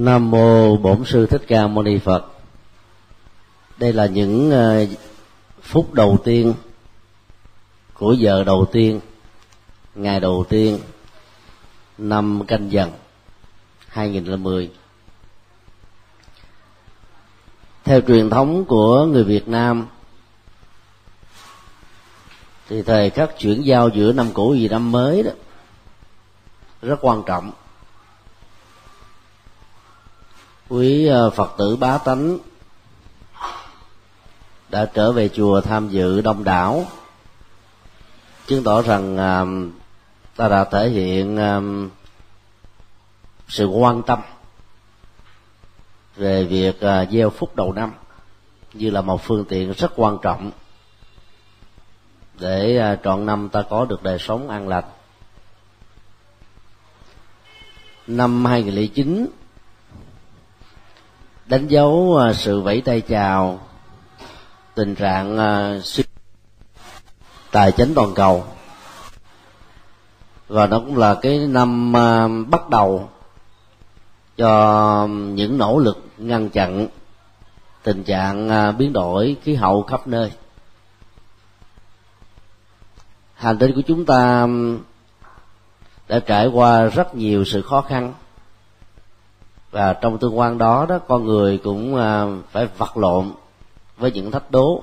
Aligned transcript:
nam 0.00 0.30
mô 0.30 0.76
bổn 0.76 1.04
sư 1.04 1.26
thích 1.26 1.42
ca 1.48 1.66
mâu 1.66 1.82
ni 1.82 1.98
phật. 1.98 2.26
Đây 3.78 3.92
là 3.92 4.06
những 4.06 4.50
ờ, 4.50 4.86
phút 5.62 5.94
đầu 5.94 6.18
tiên 6.24 6.54
của 7.94 8.12
giờ 8.12 8.44
đầu 8.44 8.66
tiên, 8.72 9.00
ngày 9.94 10.20
đầu 10.20 10.44
tiên 10.48 10.78
năm 11.98 12.42
canh 12.46 12.72
dần 12.72 12.90
2010 13.88 14.70
theo 17.84 18.00
truyền 18.00 18.30
thống 18.30 18.64
của 18.64 19.04
người 19.04 19.24
Việt 19.24 19.48
Nam, 19.48 19.86
thì 22.68 22.82
thời 22.82 23.10
khắc 23.10 23.38
chuyển 23.38 23.62
giao 23.62 23.88
giữa 23.88 24.12
năm 24.12 24.32
cũ 24.34 24.56
và 24.60 24.68
năm 24.70 24.92
mới 24.92 25.22
đó, 25.22 25.30
rất 26.82 26.98
quan 27.02 27.22
trọng. 27.26 27.52
Quý 30.70 31.06
ờ, 31.06 31.30
phật 31.30 31.54
tử 31.58 31.76
bá 31.76 31.98
tánh 31.98 32.38
đã 34.68 34.90
trở 34.94 35.12
về 35.12 35.28
chùa 35.28 35.60
tham 35.60 35.88
dự 35.88 36.20
đông 36.20 36.44
đảo. 36.44 36.84
Chứng 38.46 38.64
tỏ 38.64 38.82
rằng 38.82 39.16
ờ, 39.16 39.46
ta 40.36 40.48
đã 40.48 40.64
thể 40.64 40.88
hiện 40.88 41.36
ờ, 41.36 41.62
sự 43.48 43.66
quan 43.66 44.02
tâm 44.02 44.18
về 46.16 46.44
việc 46.44 46.80
gieo 47.10 47.30
phúc 47.30 47.56
đầu 47.56 47.72
năm 47.72 47.92
như 48.72 48.90
là 48.90 49.00
một 49.00 49.22
phương 49.22 49.44
tiện 49.44 49.72
rất 49.72 49.92
quan 49.96 50.18
trọng 50.22 50.50
để 52.40 52.80
trọn 53.04 53.26
năm 53.26 53.48
ta 53.48 53.62
có 53.70 53.84
được 53.84 54.02
đời 54.02 54.18
sống 54.18 54.48
an 54.48 54.68
lành. 54.68 54.84
Năm 58.06 58.44
2009 58.44 59.39
đánh 61.50 61.68
dấu 61.68 62.16
à, 62.16 62.32
sự 62.32 62.60
vẫy 62.60 62.80
tay 62.80 63.00
chào, 63.00 63.60
tình 64.74 64.94
trạng 64.94 65.38
à, 65.38 65.80
suy 65.82 66.04
tài 67.50 67.72
chính 67.72 67.94
toàn 67.94 68.14
cầu. 68.14 68.44
Và 70.48 70.66
nó 70.66 70.78
cũng 70.78 70.96
là 70.96 71.14
cái 71.14 71.38
năm 71.38 71.96
à, 71.96 72.28
bắt 72.48 72.68
đầu 72.68 73.08
cho 74.36 75.06
những 75.10 75.58
nỗ 75.58 75.78
lực 75.78 76.04
ngăn 76.18 76.50
chặn 76.50 76.88
tình 77.82 78.04
trạng 78.04 78.48
biến 78.78 78.92
đổi 78.92 79.36
khí 79.42 79.54
hậu 79.54 79.82
khắp 79.82 80.06
nơi. 80.06 80.32
Hành 83.34 83.58
tinh 83.58 83.74
của 83.74 83.82
chúng 83.86 84.06
ta 84.06 84.46
đã 86.08 86.20
trải 86.20 86.46
qua 86.46 86.84
rất 86.84 87.14
nhiều 87.14 87.44
sự 87.44 87.62
khó 87.62 87.80
khăn 87.80 88.14
và 89.70 89.92
trong 89.92 90.18
tương 90.18 90.38
quan 90.38 90.58
đó 90.58 90.86
đó 90.88 90.98
con 91.08 91.24
người 91.24 91.58
cũng 91.58 91.96
à, 91.96 92.26
phải 92.50 92.66
vật 92.78 92.96
lộn 92.96 93.32
với 93.96 94.12
những 94.12 94.30
thách 94.30 94.50
đố 94.50 94.82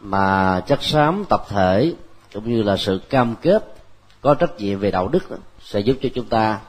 mà 0.00 0.60
chất 0.60 0.82
xám 0.82 1.24
tập 1.28 1.44
thể 1.48 1.94
cũng 2.32 2.50
như 2.50 2.62
là 2.62 2.76
sự 2.76 2.98
cam 2.98 3.34
kết 3.42 3.74
có 4.20 4.34
trách 4.34 4.56
nhiệm 4.58 4.78
về 4.78 4.90
đạo 4.90 5.08
đức 5.08 5.30
đó, 5.30 5.36
sẽ 5.62 5.80
giúp 5.80 5.96
cho 6.02 6.08
chúng 6.14 6.26
ta 6.26 6.60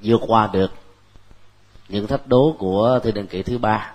vượt 0.00 0.20
qua 0.26 0.50
được 0.52 0.70
những 1.88 2.06
thách 2.06 2.26
đố 2.26 2.56
của 2.58 3.00
thiên 3.02 3.14
đình 3.14 3.26
kỷ 3.26 3.42
thứ 3.42 3.58
ba. 3.58 3.92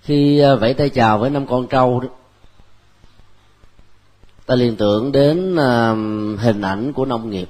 Khi 0.00 0.40
à, 0.40 0.54
vẫy 0.54 0.74
tay 0.74 0.88
chào 0.88 1.18
với 1.18 1.30
năm 1.30 1.46
con 1.46 1.66
trâu 1.66 2.00
đó 2.00 2.08
ta 4.46 4.54
liên 4.54 4.76
tưởng 4.76 5.12
đến 5.12 5.56
à, 5.56 5.90
hình 6.38 6.60
ảnh 6.60 6.92
của 6.92 7.04
nông 7.04 7.30
nghiệp. 7.30 7.48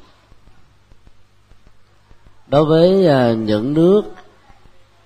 Đối 2.46 2.64
với 2.64 3.06
à, 3.06 3.32
những 3.32 3.74
nước 3.74 4.02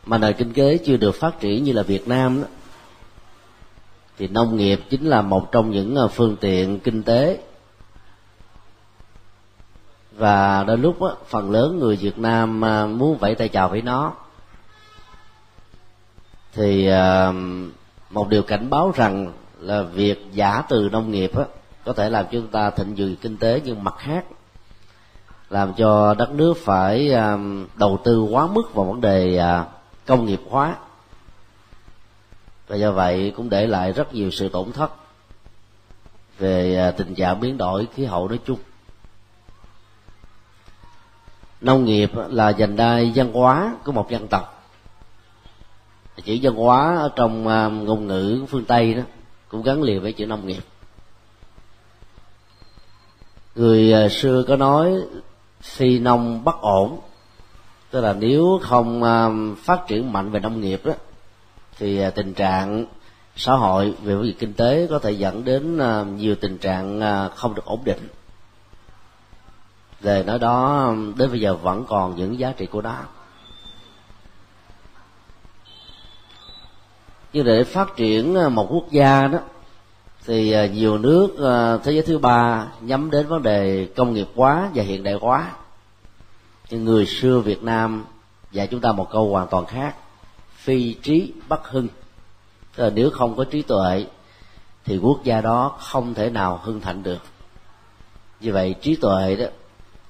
mà 0.06 0.18
nền 0.18 0.36
kinh 0.36 0.52
tế 0.52 0.78
chưa 0.86 0.96
được 0.96 1.14
phát 1.14 1.40
triển 1.40 1.64
như 1.64 1.72
là 1.72 1.82
Việt 1.82 2.08
Nam 2.08 2.40
đó, 2.42 2.48
thì 4.18 4.28
nông 4.28 4.56
nghiệp 4.56 4.80
chính 4.90 5.04
là 5.04 5.22
một 5.22 5.52
trong 5.52 5.70
những 5.70 5.96
à, 5.96 6.06
phương 6.06 6.36
tiện 6.40 6.80
kinh 6.80 7.02
tế. 7.02 7.40
Và 10.12 10.64
đôi 10.64 10.78
lúc 10.78 11.00
đó, 11.00 11.16
phần 11.26 11.50
lớn 11.50 11.78
người 11.78 11.96
Việt 11.96 12.18
Nam 12.18 12.60
muốn 12.98 13.18
vẫy 13.18 13.34
tay 13.34 13.48
chào 13.48 13.68
với 13.68 13.82
nó 13.82 14.12
thì 16.52 16.88
một 18.10 18.28
điều 18.28 18.42
cảnh 18.42 18.70
báo 18.70 18.92
rằng 18.96 19.32
là 19.60 19.82
việc 19.82 20.26
giả 20.32 20.62
từ 20.68 20.88
nông 20.92 21.10
nghiệp 21.10 21.34
đó 21.34 21.44
có 21.86 21.92
thể 21.92 22.10
làm 22.10 22.24
cho 22.24 22.30
chúng 22.32 22.48
ta 22.48 22.70
thịnh 22.70 22.94
vượng 22.94 23.16
kinh 23.16 23.36
tế 23.36 23.60
nhưng 23.64 23.84
mặt 23.84 23.94
khác, 23.98 24.24
làm 25.50 25.74
cho 25.74 26.14
đất 26.14 26.30
nước 26.30 26.54
phải 26.56 27.12
um, 27.12 27.66
đầu 27.76 27.98
tư 28.04 28.22
quá 28.22 28.46
mức 28.46 28.74
vào 28.74 28.84
vấn 28.84 29.00
đề 29.00 29.36
à, 29.36 29.64
công 30.06 30.26
nghiệp 30.26 30.40
hóa. 30.50 30.76
Và 32.68 32.76
do 32.76 32.92
vậy 32.92 33.32
cũng 33.36 33.48
để 33.48 33.66
lại 33.66 33.92
rất 33.92 34.14
nhiều 34.14 34.30
sự 34.30 34.48
tổn 34.48 34.72
thất 34.72 34.90
về 36.38 36.76
à, 36.76 36.90
tình 36.90 37.14
trạng 37.14 37.40
biến 37.40 37.58
đổi 37.58 37.88
khí 37.94 38.04
hậu 38.04 38.28
nói 38.28 38.38
chung. 38.46 38.58
Nông 41.60 41.84
nghiệp 41.84 42.10
là 42.28 42.48
dành 42.48 42.76
đai 42.76 43.12
văn 43.14 43.32
hóa 43.32 43.76
của 43.84 43.92
một 43.92 44.10
dân 44.10 44.28
tộc. 44.28 44.68
Chữ 46.24 46.38
văn 46.42 46.54
hóa 46.54 46.96
ở 46.96 47.10
trong 47.16 47.48
à, 47.48 47.68
ngôn 47.68 48.06
ngữ 48.06 48.44
phương 48.48 48.64
tây 48.64 48.94
đó 48.94 49.02
cũng 49.48 49.62
gắn 49.62 49.82
liền 49.82 50.02
với 50.02 50.12
chữ 50.12 50.26
nông 50.26 50.46
nghiệp 50.46 50.62
người 53.56 53.92
à, 53.92 54.08
xưa 54.08 54.44
có 54.48 54.56
nói 54.56 54.94
phi 55.60 55.98
nông 55.98 56.44
bất 56.44 56.60
ổn. 56.60 57.00
Tức 57.90 58.00
là 58.00 58.12
nếu 58.12 58.60
không 58.62 59.02
à, 59.02 59.28
phát 59.58 59.86
triển 59.86 60.12
mạnh 60.12 60.30
về 60.30 60.40
nông 60.40 60.60
nghiệp 60.60 60.80
đó 60.84 60.92
thì 61.78 62.00
à, 62.00 62.10
tình 62.10 62.34
trạng 62.34 62.86
xã 63.36 63.52
hội 63.52 63.94
về 64.02 64.16
việc 64.16 64.38
kinh 64.38 64.52
tế 64.52 64.86
có 64.90 64.98
thể 64.98 65.10
dẫn 65.10 65.44
đến 65.44 65.78
nhiều 66.16 66.34
tình 66.34 66.58
trạng 66.58 67.00
không 67.34 67.54
được 67.54 67.64
ổn 67.64 67.80
định. 67.84 68.08
Về 70.00 70.22
nói 70.22 70.38
đó, 70.38 70.92
đến 71.16 71.30
bây 71.30 71.40
giờ 71.40 71.54
vẫn 71.54 71.84
còn 71.88 72.16
những 72.16 72.38
giá 72.38 72.52
trị 72.56 72.66
của 72.66 72.82
nó. 72.82 72.96
Nhưng 77.32 77.44
để 77.44 77.64
phát 77.64 77.96
triển 77.96 78.54
một 78.54 78.66
quốc 78.70 78.90
gia 78.90 79.26
đó 79.26 79.38
thì 80.26 80.52
à, 80.52 80.66
nhiều 80.66 80.98
nước 80.98 81.38
à, 81.38 81.76
thế 81.76 81.92
giới 81.92 82.02
thứ 82.02 82.18
ba 82.18 82.66
nhắm 82.80 83.10
đến 83.10 83.26
vấn 83.26 83.42
đề 83.42 83.88
công 83.96 84.14
nghiệp 84.14 84.28
hóa 84.34 84.70
và 84.74 84.82
hiện 84.82 85.02
đại 85.02 85.14
hóa. 85.14 85.52
Nhưng 86.70 86.84
người 86.84 87.06
xưa 87.06 87.40
việt 87.40 87.62
nam 87.62 88.04
dạy 88.52 88.66
chúng 88.66 88.80
ta 88.80 88.92
một 88.92 89.10
câu 89.10 89.30
hoàn 89.30 89.48
toàn 89.48 89.66
khác, 89.66 89.96
phi 90.56 90.94
trí 90.94 91.32
bất 91.48 91.68
hưng. 91.68 91.88
Tức 92.76 92.84
là 92.84 92.90
nếu 92.90 93.10
không 93.10 93.36
có 93.36 93.44
trí 93.44 93.62
tuệ 93.62 94.06
thì 94.84 94.98
quốc 94.98 95.24
gia 95.24 95.40
đó 95.40 95.76
không 95.78 96.14
thể 96.14 96.30
nào 96.30 96.60
hưng 96.62 96.80
thịnh 96.80 97.02
được. 97.02 97.22
Như 98.40 98.52
vậy 98.52 98.74
trí 98.80 98.96
tuệ 98.96 99.36
đó 99.36 99.46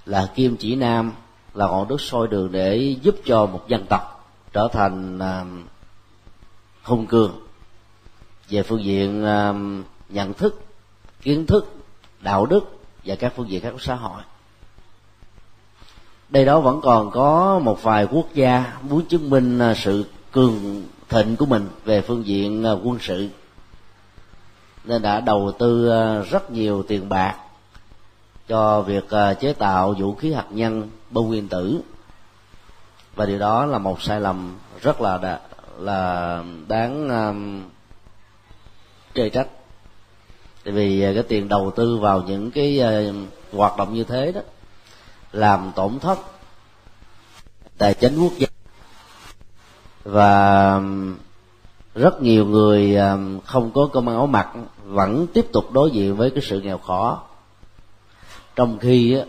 là 0.07 0.31
kim 0.35 0.57
chỉ 0.57 0.77
nam, 0.77 1.13
là 1.55 1.67
ngọn 1.67 1.89
đốt 1.89 2.01
soi 2.03 2.29
đường 2.29 2.53
để 2.53 2.97
giúp 3.03 3.17
cho 3.25 3.47
một 3.47 3.69
dân 3.69 3.87
tộc 3.89 4.31
trở 4.53 4.69
thành 4.73 5.19
à, 5.19 5.45
hung 6.83 7.07
cường. 7.07 7.33
Về 8.49 8.63
phương 8.63 8.85
diện 8.85 9.25
nhận 10.09 10.35
thức 10.35 10.63
kiến 11.23 11.47
thức 11.47 11.75
đạo 12.21 12.47
đức 12.47 12.79
và 13.05 13.15
các 13.15 13.33
phương 13.37 13.49
diện 13.49 13.63
khác 13.63 13.71
của 13.73 13.79
xã 13.79 13.95
hội. 13.95 14.23
Đây 16.29 16.45
đó 16.45 16.61
vẫn 16.61 16.81
còn 16.83 17.11
có 17.11 17.59
một 17.59 17.83
vài 17.83 18.07
quốc 18.11 18.27
gia 18.35 18.79
muốn 18.83 19.07
chứng 19.07 19.31
minh 19.31 19.59
à, 19.59 19.75
sự 19.75 20.05
cường 20.33 20.83
thịnh 21.09 21.37
của 21.37 21.47
mình 21.47 21.69
về 21.85 22.01
phương 22.01 22.27
diện 22.27 22.65
à, 22.65 22.73
quân 22.73 22.99
sự. 23.01 23.29
Nên 24.85 25.03
đã 25.03 25.21
đầu 25.21 25.53
tư 25.59 25.89
à, 25.91 26.23
rất 26.31 26.51
nhiều 26.51 26.83
tiền 26.83 27.09
bạc 27.09 27.37
cho 28.49 28.83
việc 28.83 29.05
chế 29.41 29.53
tạo 29.53 29.95
vũ 29.99 30.15
khí 30.15 30.33
hạt 30.33 30.47
nhân 30.51 30.91
bom 31.11 31.27
nguyên 31.27 31.49
tử. 31.49 31.81
Và 33.15 33.27
điều 33.27 33.39
đó 33.39 33.67
là 33.67 33.79
một 33.79 34.03
sai 34.03 34.21
lầm 34.21 34.59
rất 34.83 35.01
là 35.01 35.41
là 35.79 36.43
đáng 36.69 37.09
um, 37.09 37.63
trách 39.15 39.49
tại 40.67 40.73
vì 40.73 41.03
à, 41.03 41.13
cái 41.15 41.23
tiền 41.23 41.49
đầu 41.49 41.73
tư 41.77 41.99
vào 41.99 42.23
những 42.23 42.51
cái 42.51 42.81
à, 42.81 43.03
hoạt 43.53 43.77
động 43.79 43.95
như 43.95 44.05
thế 44.05 44.33
đó 44.33 44.41
làm 45.33 45.73
tổn 45.77 45.99
thất 45.99 46.19
tài 47.79 47.95
chính 47.95 48.19
quốc 48.19 48.33
gia. 48.39 48.47
Và 50.05 50.81
rất 51.95 52.23
nhiều 52.23 52.47
người 52.47 52.97
à, 52.97 53.17
không 53.45 53.71
có 53.71 53.89
công 53.93 54.09
ăn 54.09 54.17
áo 54.17 54.27
mặc 54.27 54.49
vẫn 54.85 55.27
tiếp 55.27 55.47
tục 55.53 55.73
đối 55.73 55.91
diện 55.91 56.17
với 56.17 56.31
cái 56.31 56.43
sự 56.43 56.61
nghèo 56.61 56.79
khó. 56.79 57.23
Trong 58.57 58.79
khi 58.79 59.23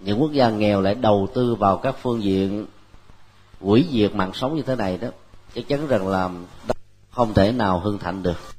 những 0.00 0.20
quốc 0.20 0.32
gia 0.32 0.50
nghèo 0.50 0.80
lại 0.80 0.94
đầu 0.94 1.28
tư 1.34 1.54
vào 1.54 1.76
các 1.76 1.96
phương 2.02 2.22
diện 2.22 2.66
hủy 3.60 3.86
diệt 3.92 4.14
mạng 4.14 4.30
sống 4.34 4.56
như 4.56 4.62
thế 4.62 4.76
này 4.76 4.98
đó, 4.98 5.08
chắc 5.54 5.68
chắn 5.68 5.86
rằng 5.86 6.08
là 6.08 6.30
không 7.10 7.34
thể 7.34 7.52
nào 7.52 7.80
hưng 7.80 7.98
thạnh 7.98 8.22
được. 8.22 8.57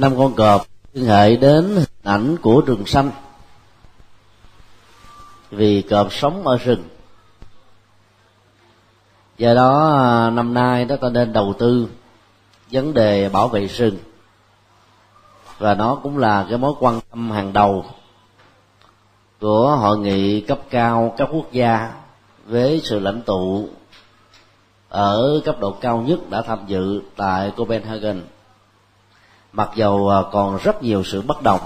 Năm 0.00 0.18
con 0.18 0.34
cọp 0.34 0.66
liên 0.92 1.06
hệ 1.06 1.36
đến 1.36 1.64
hình 1.64 1.84
ảnh 2.02 2.36
của 2.36 2.62
rừng 2.66 2.86
xanh. 2.86 3.10
Vì 5.50 5.82
cọp 5.82 6.12
sống 6.12 6.46
ở 6.46 6.56
rừng. 6.56 6.84
Do 9.38 9.54
đó, 9.54 10.30
năm 10.32 10.54
nay 10.54 10.84
đó 10.84 10.96
ta 11.00 11.08
nên 11.08 11.32
đầu 11.32 11.54
tư 11.58 11.88
vấn 12.70 12.94
đề 12.94 13.28
bảo 13.28 13.48
vệ 13.48 13.66
rừng. 13.66 13.98
Và 15.58 15.74
nó 15.74 15.94
cũng 16.02 16.18
là 16.18 16.46
cái 16.48 16.58
mối 16.58 16.72
quan 16.80 17.00
tâm 17.10 17.30
hàng 17.30 17.52
đầu 17.52 17.84
của 19.40 19.76
hội 19.76 19.98
nghị 19.98 20.40
cấp 20.40 20.58
cao 20.70 21.14
các 21.16 21.28
quốc 21.32 21.52
gia 21.52 21.92
với 22.46 22.80
sự 22.84 22.98
lãnh 22.98 23.22
tụ 23.22 23.68
ở 24.88 25.40
cấp 25.44 25.60
độ 25.60 25.70
cao 25.80 25.98
nhất 25.98 26.30
đã 26.30 26.42
tham 26.42 26.58
dự 26.66 27.02
tại 27.16 27.52
Copenhagen 27.56 28.22
mặc 29.52 29.70
dầu 29.74 30.08
à, 30.08 30.22
còn 30.32 30.58
rất 30.62 30.82
nhiều 30.82 31.04
sự 31.04 31.22
bất 31.22 31.42
đồng. 31.42 31.60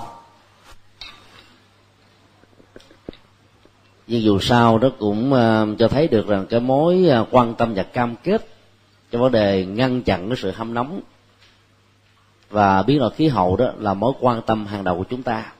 Nhưng 4.06 4.22
dù 4.22 4.38
sao 4.40 4.78
đó 4.78 4.88
cũng 4.98 5.32
à, 5.32 5.66
cho 5.78 5.88
thấy 5.88 6.08
được 6.08 6.26
rằng 6.26 6.46
cái 6.50 6.60
mối 6.60 7.08
à, 7.10 7.24
quan 7.30 7.54
tâm 7.54 7.74
và 7.74 7.82
cam 7.82 8.16
kết 8.16 8.48
cho 9.12 9.18
vấn 9.18 9.32
đề 9.32 9.64
ngăn 9.64 10.02
chặn 10.02 10.28
cái 10.28 10.36
sự 10.42 10.50
hâm 10.50 10.74
nóng 10.74 11.00
và 12.50 12.82
biến 12.82 12.98
đổi 12.98 13.10
khí 13.10 13.28
hậu 13.28 13.56
đó 13.56 13.72
là 13.78 13.94
mối 13.94 14.12
quan 14.20 14.42
tâm 14.42 14.66
hàng 14.66 14.84
đầu 14.84 14.98
của 14.98 15.04
chúng 15.10 15.22
ta. 15.22 15.52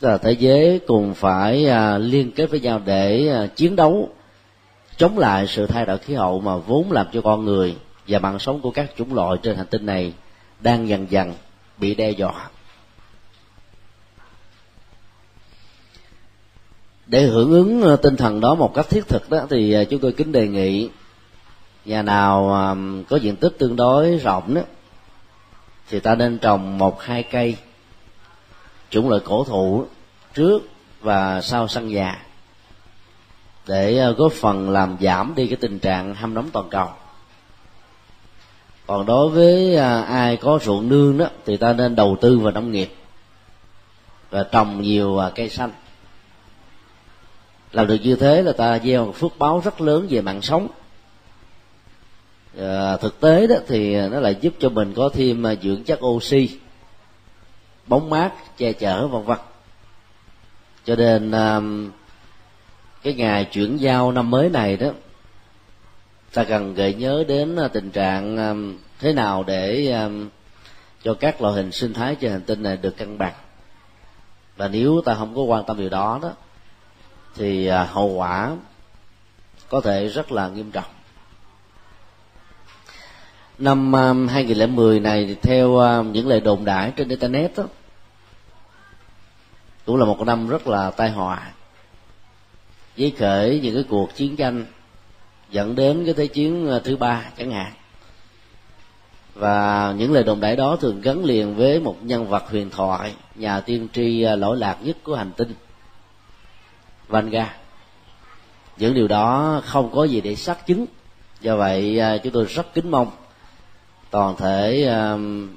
Tức 0.00 0.08
là 0.08 0.18
thế 0.18 0.32
giới 0.32 0.80
cùng 0.86 1.14
phải 1.14 1.68
liên 1.98 2.30
kết 2.30 2.50
với 2.50 2.60
nhau 2.60 2.80
để 2.84 3.48
chiến 3.56 3.76
đấu, 3.76 4.08
chống 4.96 5.18
lại 5.18 5.46
sự 5.46 5.66
thay 5.66 5.86
đổi 5.86 5.98
khí 5.98 6.14
hậu 6.14 6.40
mà 6.40 6.56
vốn 6.56 6.92
làm 6.92 7.06
cho 7.12 7.20
con 7.20 7.44
người 7.44 7.76
và 8.08 8.18
mạng 8.18 8.38
sống 8.38 8.60
của 8.60 8.70
các 8.70 8.90
chủng 8.96 9.14
loại 9.14 9.36
trên 9.42 9.56
hành 9.56 9.66
tinh 9.66 9.86
này 9.86 10.12
đang 10.62 10.88
dần 10.88 11.06
dần 11.10 11.34
bị 11.78 11.94
đe 11.94 12.10
dọa. 12.10 12.50
Để 17.06 17.22
hưởng 17.22 17.50
ứng 17.50 17.82
ờ, 17.82 17.96
tinh 17.96 18.16
thần 18.16 18.40
đó 18.40 18.54
một 18.54 18.74
cách 18.74 18.86
thiết 18.90 19.08
thực 19.08 19.30
đó, 19.30 19.46
thì 19.50 19.72
ờ, 19.72 19.84
chúng 19.84 20.00
tôi 20.00 20.12
kính 20.12 20.32
đề 20.32 20.48
nghị 20.48 20.90
nhà 21.84 22.02
nào 22.02 22.48
có 23.08 23.16
diện 23.16 23.36
tích 23.36 23.52
tương 23.58 23.76
đối 23.76 24.16
rộng 24.16 24.54
đó, 24.54 24.62
thì 25.88 26.00
ta 26.00 26.14
nên 26.14 26.38
trồng 26.38 26.78
một, 26.78 27.02
hai 27.02 27.22
cây 27.22 27.56
chủng 28.90 29.08
loại 29.08 29.22
cổ 29.24 29.44
thụ 29.44 29.86
trước 30.34 30.62
và 31.00 31.40
sau 31.40 31.68
sân 31.68 31.88
nhà 31.88 32.26
để 33.66 33.98
ờ, 33.98 34.12
góp 34.12 34.32
phần 34.32 34.70
làm 34.70 34.96
giảm 35.00 35.32
đi 35.36 35.46
cái 35.46 35.56
tình 35.56 35.78
trạng 35.78 36.14
hâm 36.14 36.34
nóng 36.34 36.50
toàn 36.52 36.68
cầu 36.70 36.88
còn 38.90 39.06
đối 39.06 39.28
với 39.28 39.76
à, 39.76 40.00
ai 40.00 40.36
có 40.36 40.58
ruộng 40.62 40.88
nương 40.88 41.18
đó 41.18 41.26
thì 41.46 41.56
ta 41.56 41.72
nên 41.72 41.96
đầu 41.96 42.16
tư 42.20 42.38
vào 42.38 42.52
nông 42.52 42.72
nghiệp 42.72 42.92
và 44.30 44.46
trồng 44.52 44.82
nhiều 44.82 45.18
à, 45.18 45.30
cây 45.34 45.48
xanh. 45.48 45.70
Làm 47.72 47.86
được 47.86 47.96
như 48.02 48.16
thế 48.16 48.42
là 48.42 48.52
ta 48.52 48.78
gieo 48.78 49.06
một 49.06 49.12
phước 49.16 49.38
báo 49.38 49.60
rất 49.64 49.80
lớn 49.80 50.06
về 50.10 50.20
mạng 50.20 50.42
sống. 50.42 50.68
À, 52.58 52.96
thực 52.96 53.20
tế 53.20 53.46
đó 53.46 53.56
thì 53.68 54.08
nó 54.08 54.20
lại 54.20 54.36
giúp 54.40 54.54
cho 54.58 54.68
mình 54.68 54.94
có 54.96 55.10
thêm 55.12 55.46
à, 55.46 55.54
dưỡng 55.62 55.84
chất 55.84 56.04
oxy 56.06 56.58
bóng 57.86 58.10
mát 58.10 58.32
che 58.56 58.72
chở 58.72 59.06
vân 59.06 59.22
vân. 59.22 59.38
Cho 60.84 60.96
nên 60.96 61.30
à, 61.30 61.60
cái 63.02 63.14
ngày 63.14 63.44
chuyển 63.44 63.76
giao 63.76 64.12
năm 64.12 64.30
mới 64.30 64.48
này 64.48 64.76
đó 64.76 64.88
ta 66.32 66.44
cần 66.44 66.74
gợi 66.74 66.94
nhớ 66.94 67.24
đến 67.28 67.56
à, 67.56 67.68
tình 67.68 67.90
trạng 67.90 68.36
à, 68.36 68.54
thế 68.98 69.12
nào 69.12 69.44
để 69.46 69.92
à, 69.92 70.08
cho 71.02 71.14
các 71.14 71.42
loại 71.42 71.54
hình 71.54 71.72
sinh 71.72 71.92
thái 71.92 72.14
trên 72.14 72.32
hành 72.32 72.42
tinh 72.42 72.62
này 72.62 72.76
được 72.76 72.96
cân 72.96 73.18
bằng. 73.18 73.34
Và 74.56 74.68
nếu 74.68 75.02
ta 75.04 75.14
không 75.14 75.34
có 75.34 75.42
quan 75.42 75.64
tâm 75.64 75.78
điều 75.78 75.88
đó 75.88 76.18
đó 76.22 76.32
thì 77.34 77.68
hậu 77.68 78.08
quả 78.08 78.56
có 79.68 79.80
thể 79.80 80.08
rất 80.08 80.32
là 80.32 80.48
nghiêm 80.48 80.70
trọng. 80.70 80.84
Năm 83.58 83.92
2010 84.28 85.00
này 85.00 85.36
theo 85.42 86.02
những 86.02 86.28
lời 86.28 86.40
đồn 86.40 86.64
đại 86.64 86.92
trên 86.96 87.08
internet 87.08 87.56
đó, 87.56 87.64
cũng 89.86 89.96
là 89.96 90.04
một 90.04 90.20
năm 90.26 90.48
rất 90.48 90.66
là 90.66 90.90
tai 90.90 91.10
họa. 91.10 91.52
Với 92.98 93.14
khởi 93.18 93.60
những 93.62 93.74
cái 93.74 93.84
cuộc 93.88 94.14
chiến 94.14 94.36
tranh 94.36 94.66
dẫn 95.50 95.74
đến 95.74 96.04
cái 96.04 96.14
thế 96.14 96.26
chiến 96.26 96.66
ờ, 96.66 96.78
thứ 96.78 96.96
ba 96.96 97.24
chẳng 97.38 97.50
hạn. 97.50 97.72
Và 99.34 99.94
những 99.98 100.12
lời 100.12 100.24
đồn 100.24 100.40
đại 100.40 100.56
đó 100.56 100.76
thường 100.76 101.00
gắn 101.00 101.24
liền 101.24 101.56
với 101.56 101.80
một 101.80 101.96
nhân 102.02 102.28
vật 102.28 102.44
huyền 102.50 102.70
thoại, 102.70 103.14
nhà 103.34 103.60
tiên 103.60 103.88
tri 103.92 104.22
ờ, 104.22 104.36
lỗi 104.36 104.56
lạc 104.56 104.76
nhất 104.82 104.96
của 105.02 105.16
hành 105.16 105.32
tinh 105.36 105.54
Vanga 107.08 107.56
những 108.76 108.94
điều 108.94 109.08
đó 109.08 109.60
không 109.64 109.90
có 109.94 110.04
gì 110.04 110.20
để 110.20 110.36
xác 110.36 110.66
chứng. 110.66 110.86
Do 111.40 111.56
vậy 111.56 111.98
ờ, 111.98 112.18
chúng 112.18 112.32
tôi 112.32 112.44
rất 112.44 112.74
kính 112.74 112.90
mong 112.90 113.10
toàn 114.10 114.36
thể 114.36 114.94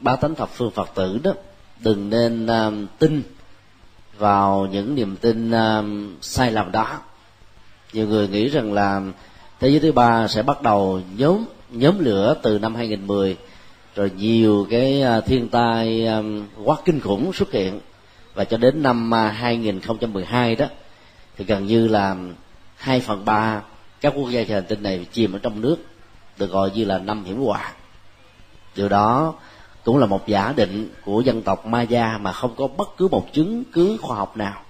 ba 0.02 0.16
tánh 0.16 0.36
thập 0.36 0.50
phương 0.50 0.72
phật 0.72 0.90
tử 0.96 1.20
đó 1.24 1.32
đừng 1.80 2.10
nên 2.10 2.48
tin 3.00 3.24
vào 4.18 4.68
những 4.72 4.96
niềm 4.96 5.16
tin 5.16 5.52
sai 6.22 6.52
lầm 6.52 6.72
đó. 6.72 7.00
Nhiều 7.94 8.08
người 8.08 8.28
nghĩ 8.28 8.50
rằng 8.50 8.74
là 8.74 9.02
thế 9.64 9.70
giới 9.70 9.80
thứ 9.80 9.92
ba 9.92 10.28
sẽ 10.28 10.44
bắt 10.44 10.62
đầu 10.62 11.02
nhóm 11.18 11.46
nhóm 11.72 12.00
lửa 12.00 12.36
từ 12.44 12.60
năm 12.60 12.76
2010 12.76 13.38
rồi 13.96 14.12
nhiều 14.18 14.68
cái 14.70 15.02
à, 15.02 15.22
thiên 15.22 15.50
tai 15.50 16.08
quá 16.64 16.78
kinh 16.86 17.00
khủng 17.00 17.34
xuất 17.34 17.52
hiện. 17.52 17.80
Và 18.34 18.44
cho 18.44 18.58
đến 18.58 18.84
năm 18.84 19.14
à, 19.14 19.30
2012 19.30 20.56
đó, 20.56 20.66
thì 21.38 21.46
gần 21.46 21.66
như 21.66 21.88
là 21.88 22.16
hai 22.76 23.00
phần 23.00 23.26
ba 23.26 23.62
các 24.02 24.14
quốc 24.16 24.30
gia 24.30 24.44
trên 24.44 24.54
hành 24.54 24.66
tinh 24.68 24.84
này 24.84 25.06
chìm 25.12 25.34
ở 25.34 25.40
trong 25.40 25.62
nước, 25.62 25.78
được 26.38 26.52
gọi 26.52 26.72
như 26.76 26.86
là 26.86 26.98
năm 26.98 27.24
hiểm 27.24 27.46
họa. 27.46 27.74
Điều 28.76 28.90
đó 28.90 29.34
cũng 29.84 29.98
là 29.98 30.06
một 30.06 30.28
giả 30.28 30.54
định 30.56 30.90
của 31.06 31.22
dân 31.22 31.42
tộc 31.42 31.66
Maya 31.66 32.18
mà 32.18 32.32
không 32.32 32.56
có 32.56 32.68
bất 32.68 32.98
cứ 32.98 33.08
một 33.08 33.34
chứng 33.34 33.64
cứ 33.74 33.98
khoa 34.02 34.18
học 34.18 34.38
nào. 34.38 34.63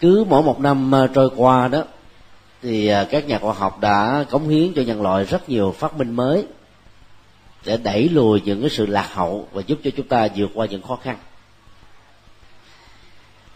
Cứ 0.00 0.24
mỗi 0.28 0.42
một 0.42 0.60
năm 0.60 0.92
ờ, 0.92 1.06
trôi 1.06 1.30
qua 1.36 1.68
đó, 1.68 1.82
thì 2.62 2.88
ờ, 2.88 3.04
các 3.04 3.26
nhà 3.26 3.38
khoa 3.38 3.52
học 3.52 3.80
đã 3.80 4.24
cống 4.30 4.48
hiến 4.48 4.72
cho 4.72 4.82
nhân 4.82 5.02
loại 5.02 5.24
rất 5.24 5.48
nhiều 5.48 5.74
phát 5.78 5.96
minh 5.96 6.16
mới 6.16 6.46
để 7.64 7.76
đẩy 7.76 8.08
lùi 8.08 8.40
những 8.40 8.60
cái 8.60 8.70
sự 8.70 8.86
lạc 8.86 9.08
hậu 9.14 9.48
và 9.52 9.62
giúp 9.66 9.78
cho 9.84 9.90
chúng 9.96 10.08
ta 10.08 10.28
vượt 10.36 10.50
qua 10.54 10.66
những 10.66 10.82
khó 10.82 10.98
khăn. 11.02 11.16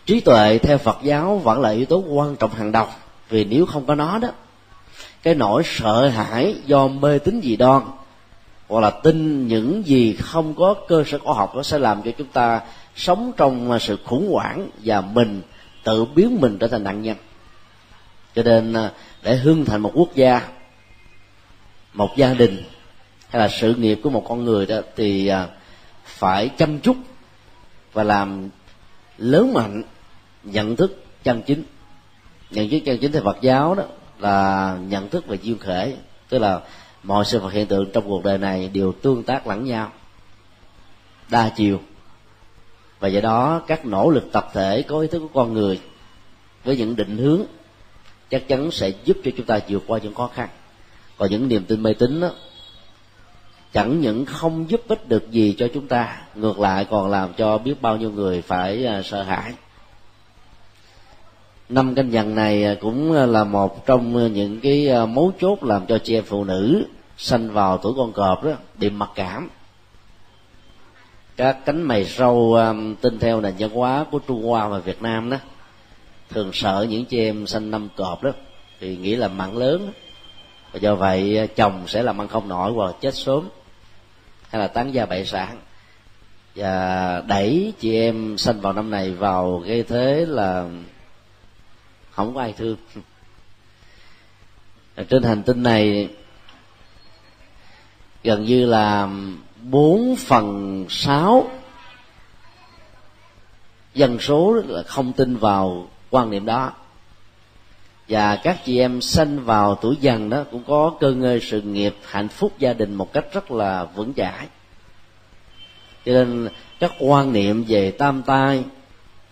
Trí 0.07 0.21
tuệ 0.21 0.59
theo 0.59 0.79
phật 0.79 0.99
giáo 1.03 1.39
vẫn 1.39 1.61
là 1.61 1.71
yếu 1.71 1.87
tố 1.87 1.97
quan 1.97 2.37
trọng 2.37 2.51
hàng 2.51 2.73
đầu, 2.73 2.87
vì 3.29 3.45
nếu 3.45 3.67
không 3.67 3.87
có 3.87 3.95
nó 3.95 4.19
đó, 4.19 4.29
cái 5.23 5.35
nỗi 5.35 5.63
sợ 5.65 6.09
hãi 6.09 6.55
do 6.67 6.89
mê 6.89 7.19
tín 7.19 7.41
dị 7.43 7.57
đoan 7.57 7.83
hoặc 8.69 8.81
là 8.81 8.91
tin 8.91 9.49
những 9.49 9.87
gì 9.87 10.17
không 10.17 10.55
có 10.55 10.75
cơ 10.89 11.05
sở 11.07 11.19
khoa 11.19 11.35
học 11.35 11.57
nó 11.57 11.63
sẽ 11.63 11.79
làm 11.79 12.03
cho 12.03 12.11
chúng 12.19 12.27
ta 12.27 12.61
sống 12.97 13.33
trong 13.37 13.71
ờ, 13.71 13.79
sự 13.79 13.99
khủng 14.05 14.33
hoảng 14.33 14.69
và 14.85 15.01
mình 15.01 15.43
tự 15.85 16.05
biến 16.05 16.41
mình 16.41 16.59
trở 16.59 16.69
thành 16.69 16.85
nạn 16.85 17.03
nhân. 17.03 17.17
Cho 18.35 18.43
nên 18.43 18.73
à, 18.73 18.93
để 19.23 19.37
hưng 19.37 19.65
thành 19.65 19.81
một 19.81 19.93
quốc 19.95 20.15
gia, 20.15 20.49
một 21.93 22.17
gia 22.17 22.35
đình, 22.35 22.63
hay 23.29 23.41
là 23.41 23.49
sự 23.49 23.75
nghiệp 23.75 24.01
của 24.03 24.11
một 24.11 24.25
con 24.29 24.45
người 24.45 24.67
đó, 24.67 24.81
thì 24.97 25.27
à, 25.27 25.49
phải 26.05 26.49
chăm 26.49 26.81
chút 26.81 26.97
và 27.93 28.03
làm 28.03 28.49
lớn 29.19 29.53
mạnh 29.55 29.83
nhận 30.43 30.77
thức 30.77 31.05
chân 31.23 31.43
chính. 31.47 31.63
Nhận 32.51 32.71
thức 32.71 32.79
chân 32.85 32.99
chính 32.99 33.13
theo 33.13 33.23
Phật 33.23 33.37
giáo 33.41 33.75
đó 33.75 33.85
là 34.19 34.77
nhận 34.89 35.09
thức 35.09 35.27
về 35.27 35.39
duyên 35.43 35.59
khể, 35.59 35.97
tức 36.29 36.39
là 36.39 36.61
mọi 37.03 37.25
sự 37.25 37.41
vật 37.41 37.53
hiện 37.53 37.67
tượng 37.67 37.91
trong 37.93 38.09
cuộc 38.09 38.25
đời 38.25 38.39
này 38.39 38.69
đều 38.69 38.93
tương 38.93 39.23
tác 39.23 39.47
lẫn 39.47 39.65
nhau, 39.65 39.93
đa 41.29 41.53
chiều 41.57 41.81
và 43.01 43.09
do 43.09 43.21
đó, 43.21 43.63
các 43.67 43.87
nỗ 43.87 44.11
lực 44.11 44.33
tập 44.33 44.49
thể 44.53 44.83
có 44.83 45.01
ý 45.01 45.09
thức 45.09 45.19
của 45.19 45.29
con 45.35 45.53
người 45.53 45.81
với 46.65 46.77
những 46.77 46.97
định 46.97 47.17
hướng 47.17 47.41
chắc 48.31 48.49
chắn 48.49 48.71
sẽ 48.71 48.93
giúp 49.05 49.17
cho 49.25 49.31
chúng 49.37 49.47
ta 49.47 49.59
vượt 49.69 49.83
qua 49.87 49.99
những 50.03 50.15
khó 50.15 50.31
khăn. 50.35 50.49
Còn 51.19 51.31
những 51.31 51.49
niềm 51.49 51.65
tin 51.65 51.83
mê 51.83 51.95
tín 51.95 52.21
đó 52.21 52.31
chẳng 53.73 54.01
những 54.01 54.25
không 54.25 54.71
giúp 54.71 54.81
ích 54.89 55.09
được 55.09 55.31
gì 55.31 55.55
cho 55.59 55.69
chúng 55.75 55.89
ta, 55.89 56.23
ngược 56.35 56.59
lại 56.59 56.87
còn 56.91 57.11
làm 57.11 57.33
cho 57.37 57.59
biết 57.59 57.83
bao 57.83 57.97
nhiêu 57.97 58.11
người 58.11 58.43
phải 58.43 58.87
à, 58.87 59.03
sợ 59.03 59.23
hãi. 59.23 59.53
Năm 61.69 61.95
canh 61.95 62.13
dần 62.13 62.35
này 62.35 62.65
à, 62.65 62.75
cũng 62.81 63.13
là 63.13 63.45
một 63.45 63.87
trong 63.87 64.33
những 64.33 64.61
cái 64.61 64.89
à, 64.89 65.07
mấu 65.07 65.33
chốt 65.41 65.65
làm 65.65 65.87
cho 65.87 65.99
chị 65.99 66.15
em 66.15 66.25
phụ 66.25 66.45
nữ 66.45 66.85
sanh 67.17 67.51
vào 67.51 67.79
tuổi 67.79 67.93
con 67.97 68.13
cọp 68.13 68.45
đó, 68.45 68.53
bị 68.79 68.91
mặc 68.91 69.11
cảm 69.15 69.49
các 71.41 71.59
cánh 71.65 71.83
mày 71.83 72.05
râu 72.05 72.53
um, 72.53 72.95
tin 72.95 73.19
theo 73.19 73.41
nền 73.41 73.55
văn 73.59 73.71
hóa 73.71 74.05
của 74.11 74.19
trung 74.19 74.43
hoa 74.43 74.69
và 74.69 74.79
việt 74.79 75.03
nam 75.03 75.31
đó 75.31 75.37
thường 76.31 76.51
sợ 76.53 76.87
những 76.89 77.05
chị 77.05 77.19
em 77.19 77.47
sinh 77.47 77.71
năm 77.71 77.89
cọp 77.97 78.23
đó 78.23 78.31
thì 78.81 78.97
nghĩ 78.97 79.17
là 79.17 79.29
mặn 79.29 79.55
lớn. 79.55 79.93
Và 80.73 80.79
do 80.79 80.95
vậy 80.95 81.49
chồng 81.57 81.85
sẽ 81.87 82.03
làm 82.03 82.21
ăn 82.21 82.29
không 82.29 82.49
nổi 82.49 82.73
hoặc 82.73 82.95
chết 83.01 83.15
sớm 83.15 83.49
hay 84.49 84.61
là 84.61 84.69
tán 84.69 84.93
gia 84.95 85.07
bại 85.07 85.27
sản. 85.27 85.59
Và 86.55 87.23
đẩy 87.27 87.73
chị 87.81 87.97
em 87.97 88.39
sinh 88.39 88.61
vào 88.61 88.73
năm 88.73 88.91
này 88.91 89.11
vào 89.11 89.63
cái 89.67 89.83
thế 89.83 90.27
là 90.29 90.69
không 92.11 92.35
có 92.35 92.41
ai 92.41 92.53
thương. 92.53 92.77
Trên 95.09 95.23
hành 95.23 95.43
tinh 95.43 95.63
này 95.63 96.09
gần 98.25 98.45
như 98.45 98.67
là 98.67 99.09
bốn 99.63 100.17
phần 100.17 100.87
sáu. 100.89 101.51
Dân 103.95 104.19
số 104.19 104.63
là 104.69 104.83
không 104.83 105.13
tin 105.13 105.37
vào 105.37 105.89
quan 106.11 106.31
niệm 106.31 106.47
đó. 106.47 106.73
Và 108.09 108.37
các 108.37 108.65
chị 108.65 108.79
em 108.79 109.01
sinh 109.01 109.45
vào 109.45 109.75
tuổi 109.75 109.97
dần 110.01 110.31
đó 110.31 110.45
cũng 110.51 110.63
có 110.67 110.93
cơ 111.01 111.13
ngơi, 111.13 111.41
sự 111.43 111.61
nghiệp, 111.61 111.97
hạnh 112.05 112.29
phúc 112.29 112.53
gia 112.59 112.73
đình 112.73 112.95
một 112.95 113.13
cách 113.13 113.25
rất 113.33 113.51
là 113.51 113.85
vững 113.85 114.15
chãi. 114.15 114.47
Cho 116.05 116.13
nên 116.13 116.49
các 116.81 116.93
quan 116.99 117.33
niệm 117.33 117.65
về 117.69 117.91
tam 117.91 118.23
tai, 118.23 118.65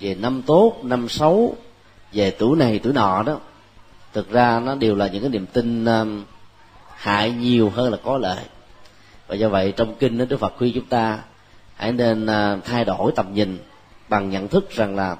về 0.00 0.14
năm 0.14 0.42
tốt, 0.42 0.76
năm 0.82 1.08
xấu, 1.08 1.56
về 2.12 2.30
tuổi 2.30 2.56
này, 2.56 2.78
tuổi 2.78 2.92
nọ 2.92 3.22
đó, 3.22 3.40
thực 4.12 4.30
ra 4.30 4.60
nó 4.60 4.74
đều 4.74 4.94
là 4.94 5.08
những 5.08 5.22
cái 5.22 5.30
niềm 5.30 5.46
tin 5.46 5.84
um, 5.84 6.24
hại 6.96 7.30
nhiều 7.30 7.70
hơn 7.70 7.90
là 7.90 7.98
có 8.04 8.18
lợi 8.18 8.44
và 9.28 9.34
do 9.34 9.48
vậy 9.48 9.72
trong 9.76 9.94
kinh 9.98 10.18
đó 10.18 10.24
đức 10.24 10.40
phật 10.40 10.54
khuyên 10.56 10.72
chúng 10.74 10.86
ta 10.86 11.18
hãy 11.74 11.92
nên 11.92 12.26
à, 12.26 12.56
thay 12.64 12.84
đổi 12.84 13.12
tầm 13.16 13.34
nhìn 13.34 13.58
bằng 14.08 14.30
nhận 14.30 14.48
thức 14.48 14.70
rằng 14.70 14.96
là 14.96 15.16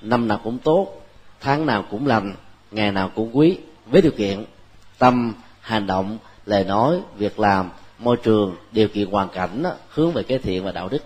năm 0.00 0.28
nào 0.28 0.40
cũng 0.44 0.58
tốt 0.58 1.02
tháng 1.40 1.66
nào 1.66 1.84
cũng 1.90 2.06
lành 2.06 2.34
ngày 2.70 2.92
nào 2.92 3.10
cũng 3.14 3.36
quý 3.36 3.58
với 3.86 4.02
điều 4.02 4.12
kiện 4.12 4.44
tâm 4.98 5.34
hành 5.60 5.86
động 5.86 6.18
lời 6.46 6.64
nói 6.64 7.00
việc 7.16 7.40
làm 7.40 7.70
môi 7.98 8.16
trường 8.16 8.56
điều 8.72 8.88
kiện 8.88 9.10
hoàn 9.10 9.28
cảnh 9.28 9.62
đó, 9.62 9.72
hướng 9.88 10.12
về 10.12 10.22
cái 10.22 10.38
thiện 10.38 10.64
và 10.64 10.72
đạo 10.72 10.88
đức. 10.88 11.02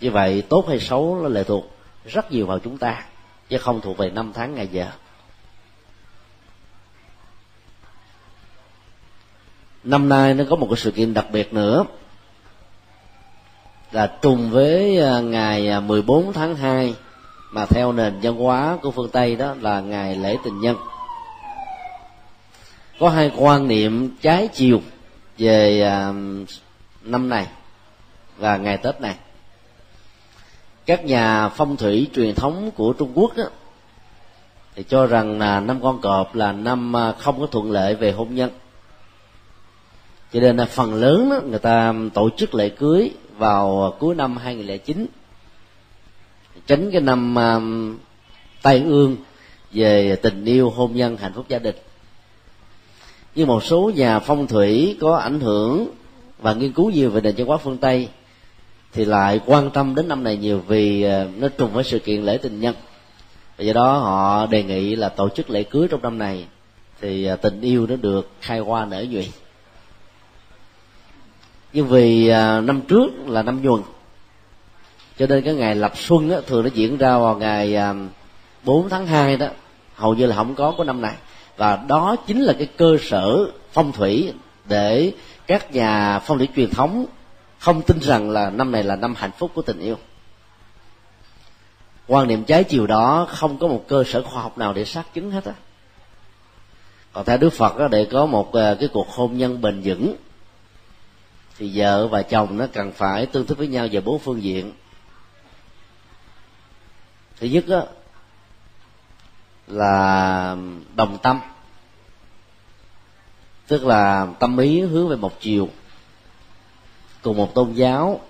Như 0.00 0.10
vậy 0.10 0.42
tốt 0.48 0.64
hay 0.68 0.80
xấu 0.80 1.18
nó 1.22 1.28
lệ 1.28 1.44
thuộc 1.44 1.76
rất 2.04 2.32
nhiều 2.32 2.46
vào 2.46 2.58
chúng 2.58 2.78
ta 2.78 3.04
chứ 3.48 3.58
không 3.58 3.80
thuộc 3.80 3.96
về 3.96 4.10
năm 4.10 4.32
tháng 4.34 4.54
ngày 4.54 4.68
giờ. 4.72 4.86
Năm 9.84 10.08
nay 10.08 10.34
nó 10.34 10.44
có 10.50 10.56
một 10.56 10.66
cái 10.70 10.76
sự 10.76 10.90
kiện 10.90 11.14
đặc 11.14 11.26
biệt 11.32 11.54
nữa. 11.54 11.84
Là 13.92 14.06
trùng 14.06 14.50
với 14.50 14.98
à, 15.02 15.20
ngày 15.20 15.68
à, 15.68 15.80
14 15.80 16.32
tháng 16.32 16.56
2 16.56 16.94
mà 17.52 17.66
theo 17.66 17.92
nền 17.92 18.20
văn 18.22 18.36
hóa 18.36 18.78
của 18.82 18.90
phương 18.90 19.08
Tây 19.08 19.36
đó 19.36 19.54
là 19.60 19.80
ngày 19.80 20.16
lễ 20.16 20.36
tình 20.44 20.60
nhân. 20.60 20.76
Có 23.00 23.08
hai 23.08 23.30
quan 23.36 23.68
niệm 23.68 24.16
trái 24.20 24.48
chiều 24.48 24.80
về 25.38 25.82
à, 25.82 26.12
năm 27.02 27.28
này 27.28 27.46
và 28.36 28.56
ngày 28.56 28.76
Tết 28.76 29.00
này. 29.00 29.14
Các 30.86 31.04
nhà 31.04 31.48
phong 31.48 31.76
thủy 31.76 32.10
truyền 32.14 32.34
thống 32.34 32.70
của 32.70 32.92
Trung 32.92 33.12
Quốc 33.14 33.36
đó, 33.36 33.44
thì 34.74 34.84
cho 34.88 35.06
rằng 35.06 35.38
là 35.38 35.60
năm 35.60 35.82
con 35.82 36.00
cọp 36.00 36.34
là 36.34 36.52
năm 36.52 36.92
không 37.18 37.40
có 37.40 37.46
thuận 37.46 37.70
lợi 37.70 37.94
về 37.94 38.12
hôn 38.12 38.34
nhân 38.34 38.50
cho 40.32 40.40
nên 40.40 40.56
là 40.56 40.64
phần 40.64 40.94
lớn 40.94 41.30
đó, 41.30 41.40
người 41.50 41.58
ta 41.58 41.94
tổ 42.14 42.30
chức 42.36 42.54
lễ 42.54 42.68
cưới 42.68 43.10
vào 43.38 43.96
cuối 43.98 44.14
năm 44.14 44.36
2009 44.36 45.06
tránh 46.66 46.90
cái 46.90 47.00
năm 47.00 47.34
um, 47.34 47.98
tai 48.62 48.82
ương 48.82 49.16
về 49.72 50.16
tình 50.16 50.44
yêu 50.44 50.70
hôn 50.70 50.94
nhân 50.94 51.16
hạnh 51.16 51.32
phúc 51.34 51.44
gia 51.48 51.58
đình. 51.58 51.76
Nhưng 53.34 53.46
một 53.46 53.64
số 53.64 53.92
nhà 53.94 54.18
phong 54.18 54.46
thủy 54.46 54.96
có 55.00 55.16
ảnh 55.16 55.40
hưởng 55.40 55.88
và 56.38 56.54
nghiên 56.54 56.72
cứu 56.72 56.90
nhiều 56.90 57.10
về 57.10 57.20
nền 57.20 57.34
văn 57.36 57.46
hóa 57.46 57.56
phương 57.56 57.78
tây 57.78 58.08
thì 58.92 59.04
lại 59.04 59.40
quan 59.46 59.70
tâm 59.70 59.94
đến 59.94 60.08
năm 60.08 60.24
này 60.24 60.36
nhiều 60.36 60.62
vì 60.66 61.06
uh, 61.06 61.38
nó 61.38 61.48
trùng 61.48 61.72
với 61.72 61.84
sự 61.84 61.98
kiện 61.98 62.22
lễ 62.22 62.38
tình 62.38 62.60
nhân. 62.60 62.74
Và 63.58 63.64
do 63.64 63.72
đó 63.72 63.98
họ 63.98 64.46
đề 64.46 64.62
nghị 64.62 64.96
là 64.96 65.08
tổ 65.08 65.28
chức 65.28 65.50
lễ 65.50 65.62
cưới 65.62 65.88
trong 65.90 66.02
năm 66.02 66.18
này 66.18 66.46
thì 67.00 67.32
uh, 67.32 67.42
tình 67.42 67.60
yêu 67.60 67.86
nó 67.86 67.96
được 67.96 68.30
khai 68.40 68.58
hoa 68.58 68.84
nở 68.84 69.06
nhụy 69.10 69.28
nhưng 71.74 71.86
vì 71.86 72.28
à, 72.28 72.60
năm 72.60 72.80
trước 72.80 73.10
là 73.26 73.42
năm 73.42 73.62
nhuần 73.62 73.82
cho 75.18 75.26
nên 75.26 75.44
cái 75.44 75.54
ngày 75.54 75.74
lập 75.74 75.92
xuân 75.96 76.28
đó, 76.28 76.40
thường 76.46 76.62
nó 76.62 76.70
diễn 76.74 76.96
ra 76.96 77.18
vào 77.18 77.36
ngày 77.36 77.76
à, 77.76 77.94
4 78.64 78.88
tháng 78.88 79.06
2 79.06 79.36
đó. 79.36 79.46
Hầu 79.94 80.14
như 80.14 80.26
là 80.26 80.36
không 80.36 80.54
có 80.54 80.74
của 80.76 80.84
năm 80.84 81.00
này. 81.00 81.14
Và 81.56 81.76
đó 81.88 82.16
chính 82.26 82.40
là 82.42 82.52
cái 82.52 82.66
cơ 82.76 82.96
sở 83.02 83.50
phong 83.72 83.92
thủy 83.92 84.32
để 84.64 85.12
các 85.46 85.72
nhà 85.72 86.18
phong 86.18 86.38
thủy 86.38 86.48
truyền 86.56 86.70
thống 86.70 87.06
không 87.58 87.82
tin 87.82 88.00
rằng 88.00 88.30
là 88.30 88.50
năm 88.50 88.72
này 88.72 88.82
là 88.82 88.96
năm 88.96 89.14
hạnh 89.16 89.30
phúc 89.38 89.50
của 89.54 89.62
tình 89.62 89.78
yêu. 89.80 89.96
Quan 92.06 92.28
niệm 92.28 92.44
trái 92.44 92.64
chiều 92.64 92.86
đó 92.86 93.26
không 93.30 93.58
có 93.58 93.68
một 93.68 93.84
cơ 93.88 94.04
sở 94.06 94.22
khoa 94.22 94.42
học 94.42 94.58
nào 94.58 94.72
để 94.72 94.84
xác 94.84 95.14
chứng 95.14 95.30
hết 95.30 95.44
á. 95.44 95.52
Còn 97.12 97.24
theo 97.24 97.36
đức 97.36 97.50
phật 97.50 97.78
đó, 97.78 97.88
để 97.88 98.04
có 98.04 98.26
một 98.26 98.52
à, 98.52 98.76
cái 98.80 98.88
cuộc 98.92 99.08
hôn 99.08 99.38
nhân 99.38 99.60
bền 99.60 99.80
vững 99.84 100.16
thì 101.58 101.70
vợ 101.74 102.08
và 102.08 102.22
chồng 102.22 102.56
nó 102.56 102.66
cần 102.72 102.92
phải 102.92 103.26
tương 103.26 103.46
thích 103.46 103.58
với 103.58 103.66
nhau 103.66 103.88
về 103.92 104.00
bốn 104.00 104.18
phương 104.18 104.42
diện. 104.42 104.72
Thứ 107.40 107.46
nhất 107.46 107.64
đó, 107.68 107.86
là 109.66 110.56
đồng 110.96 111.18
tâm 111.22 111.40
tức 113.66 113.86
là 113.86 114.26
tâm 114.40 114.58
ý 114.58 114.80
hướng 114.80 115.08
về 115.08 115.16
một 115.16 115.40
chiều 115.40 115.68
cùng 117.22 117.36
một 117.36 117.54
tôn 117.54 117.72
giáo 117.72 118.20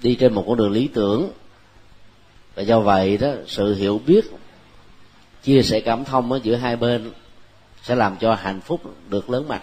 đi 0.00 0.14
trên 0.14 0.34
một 0.34 0.44
con 0.48 0.56
đường 0.56 0.72
lý 0.72 0.88
tưởng. 0.88 1.30
Và 2.54 2.62
do 2.62 2.80
vậy 2.80 3.16
đó 3.16 3.28
sự 3.46 3.74
hiểu 3.74 4.00
biết 4.06 4.24
chia 5.42 5.62
sẻ 5.62 5.80
cảm 5.80 6.04
thông 6.04 6.32
ở 6.32 6.40
giữa 6.42 6.56
hai 6.56 6.76
bên 6.76 7.12
sẽ 7.82 7.94
làm 7.94 8.16
cho 8.16 8.34
hạnh 8.34 8.60
phúc 8.60 8.80
được 9.08 9.30
lớn 9.30 9.48
mạnh. 9.48 9.62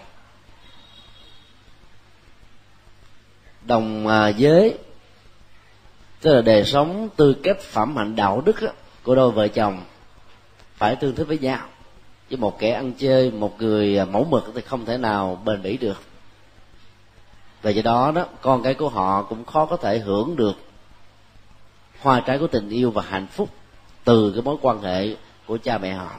Đồng 3.66 4.06
à, 4.06 4.28
giới 4.28 4.78
tức 6.20 6.34
là 6.34 6.42
đời 6.42 6.64
sống 6.64 7.08
tư 7.16 7.36
cách 7.42 7.60
phẩm 7.60 7.96
hạnh 7.96 8.16
đạo 8.16 8.42
đức 8.44 8.62
đó, 8.62 8.68
của 9.02 9.14
đôi 9.14 9.30
vợ 9.30 9.48
chồng 9.48 9.80
phải 10.76 10.96
tương 10.96 11.14
thích 11.14 11.24
với 11.24 11.38
nhau. 11.38 11.66
Với 12.30 12.38
một 12.38 12.58
kẻ 12.58 12.70
ăn 12.70 12.92
chơi 12.92 13.30
một 13.30 13.62
người 13.62 13.98
à, 13.98 14.04
mẫu 14.04 14.24
mực 14.24 14.52
thì 14.54 14.60
không 14.60 14.84
thể 14.84 14.98
nào 14.98 15.42
bền 15.44 15.62
bỉ 15.62 15.76
được. 15.76 16.02
Và 17.62 17.70
do 17.70 17.82
đó 17.82 18.12
đó 18.14 18.26
con 18.40 18.62
cái 18.62 18.74
của 18.74 18.88
họ 18.88 19.22
cũng 19.22 19.44
khó 19.44 19.66
có 19.66 19.76
thể 19.76 19.98
hưởng 19.98 20.36
được 20.36 20.56
hoa 22.00 22.20
trái 22.20 22.38
của 22.38 22.46
tình 22.46 22.68
yêu 22.68 22.90
và 22.90 23.02
hạnh 23.02 23.26
phúc 23.26 23.48
từ 24.04 24.32
cái 24.32 24.42
mối 24.42 24.56
quan 24.62 24.82
hệ 24.82 25.16
của 25.46 25.58
cha 25.58 25.78
mẹ 25.78 25.92
họ. 25.92 26.10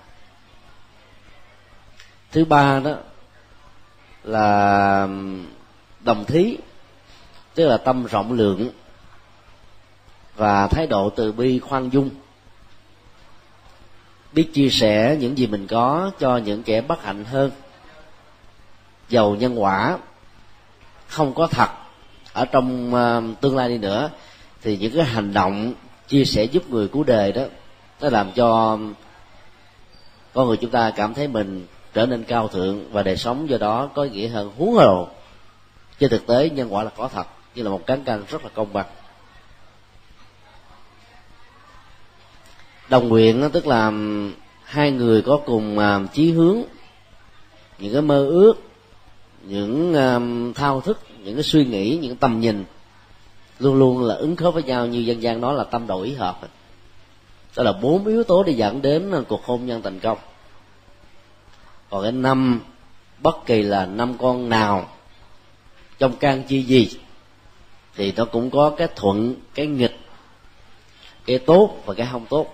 Thứ 2.32 2.46
ba 2.46 2.80
đó 2.80 2.96
là 4.24 5.08
đồng 6.00 6.26
thí 6.26 6.58
tức 7.58 7.68
là 7.68 7.78
tâm 7.78 8.06
rộng 8.06 8.32
lượng 8.32 8.70
và 10.36 10.68
thái 10.68 10.88
độ 10.88 11.10
từ 11.10 11.32
bi 11.32 11.60
khoan 11.60 11.90
dung. 11.90 12.10
Biết 14.32 14.50
chia 14.54 14.70
sẻ 14.70 15.18
những 15.20 15.38
gì 15.38 15.48
mình 15.48 15.68
có 15.68 16.12
cho 16.20 16.38
những 16.38 16.64
kẻ 16.64 16.82
bất 16.82 17.04
hạnh 17.04 17.26
hơn. 17.26 17.52
Giàu 19.10 19.36
nhân 19.36 19.62
quả, 19.62 19.98
không 21.08 21.34
có 21.34 21.48
thật. 21.48 21.70
Ở 22.34 22.46
trong 22.46 22.94
ờ, 22.96 23.24
tương 23.42 23.56
lai 23.56 23.70
đi 23.70 23.78
nữa, 23.78 24.10
thì 24.62 24.78
những 24.78 24.96
cái 24.96 25.06
hành 25.06 25.34
động 25.34 25.74
chia 26.08 26.26
sẻ 26.26 26.44
giúp 26.44 26.70
người 26.70 26.88
cứu 26.88 27.04
đời 27.04 27.32
đó, 27.32 27.44
nó 28.02 28.10
làm 28.10 28.32
cho 28.32 28.80
con 30.34 30.48
người 30.48 30.58
chúng 30.58 30.72
ta 30.72 30.92
cảm 30.96 31.14
thấy 31.14 31.28
mình 31.28 31.66
trở 31.94 32.06
nên 32.06 32.24
cao 32.24 32.48
thượng 32.48 32.92
và 32.92 33.04
đời 33.04 33.18
sống 33.18 33.50
do 33.50 33.58
đó 33.58 33.90
có 33.96 34.04
nghĩa 34.04 34.28
hơn 34.28 34.52
huống 34.58 34.74
hồ. 34.74 35.08
Trên 36.00 36.10
thực 36.10 36.28
tế, 36.28 36.50
nhân 36.50 36.74
quả 36.74 36.84
là 36.84 36.90
có 36.98 37.08
thật 37.08 37.28
như 37.58 37.64
là 37.64 37.70
một 37.70 37.86
cán 37.88 38.04
cân 38.04 38.24
rất 38.30 38.44
là 38.44 38.50
công 38.54 38.74
bằng. 38.74 38.86
Đồng 42.90 43.08
nguyện 43.08 43.50
tức 43.54 43.68
là 43.68 43.92
hai 44.64 44.92
người 44.92 45.22
có 45.22 45.40
cùng 45.46 45.78
chí 46.14 46.32
hướng, 46.32 46.58
những 47.80 47.94
cái 47.94 48.02
mơ 48.02 48.26
ước, 48.26 48.54
những 49.44 49.94
thao 50.56 50.82
thức, 50.82 51.00
những 51.24 51.36
cái 51.36 51.44
suy 51.44 51.66
nghĩ, 51.66 51.98
những 52.02 52.16
tầm 52.16 52.40
nhìn, 52.40 52.66
luôn 53.60 53.76
luôn 53.76 54.04
là 54.04 54.16
ứng 54.16 54.36
khớp 54.36 54.54
với 54.54 54.64
nhau 54.64 54.88
như 54.88 55.00
dân 55.00 55.22
gian 55.22 55.42
nói 55.42 55.56
là 55.56 55.64
tâm 55.64 55.88
đầu 55.88 56.02
ý 56.02 56.14
hợp. 56.14 56.40
Đó 57.56 57.64
là 57.64 57.72
bốn 57.72 58.06
yếu 58.06 58.24
tố 58.24 58.44
để 58.44 58.54
dẫn 58.54 58.82
đến 58.82 59.24
cuộc 59.28 59.46
hôn 59.46 59.66
nhân 59.66 59.82
thành 59.82 60.00
công. 60.00 60.18
Còn 61.90 62.04
cái 62.04 62.12
năm, 62.12 62.62
bất 63.20 63.36
kỳ 63.46 63.62
là 63.62 63.86
năm 63.86 64.18
con 64.18 64.50
nào, 64.50 64.90
trong 66.00 66.16
can 66.16 66.44
chi 66.48 66.64
gì 66.64 66.90
thì 67.98 68.14
nó 68.16 68.26
cũng 68.26 68.50
có 68.50 68.70
cái 68.70 68.88
thuận, 68.96 69.36
cái 69.56 69.68
nghịch, 69.68 69.98
cái 71.26 71.40
tốt 71.40 71.78
và 71.86 71.94
cái 71.94 72.08
không 72.12 72.26
tốt. 72.30 72.48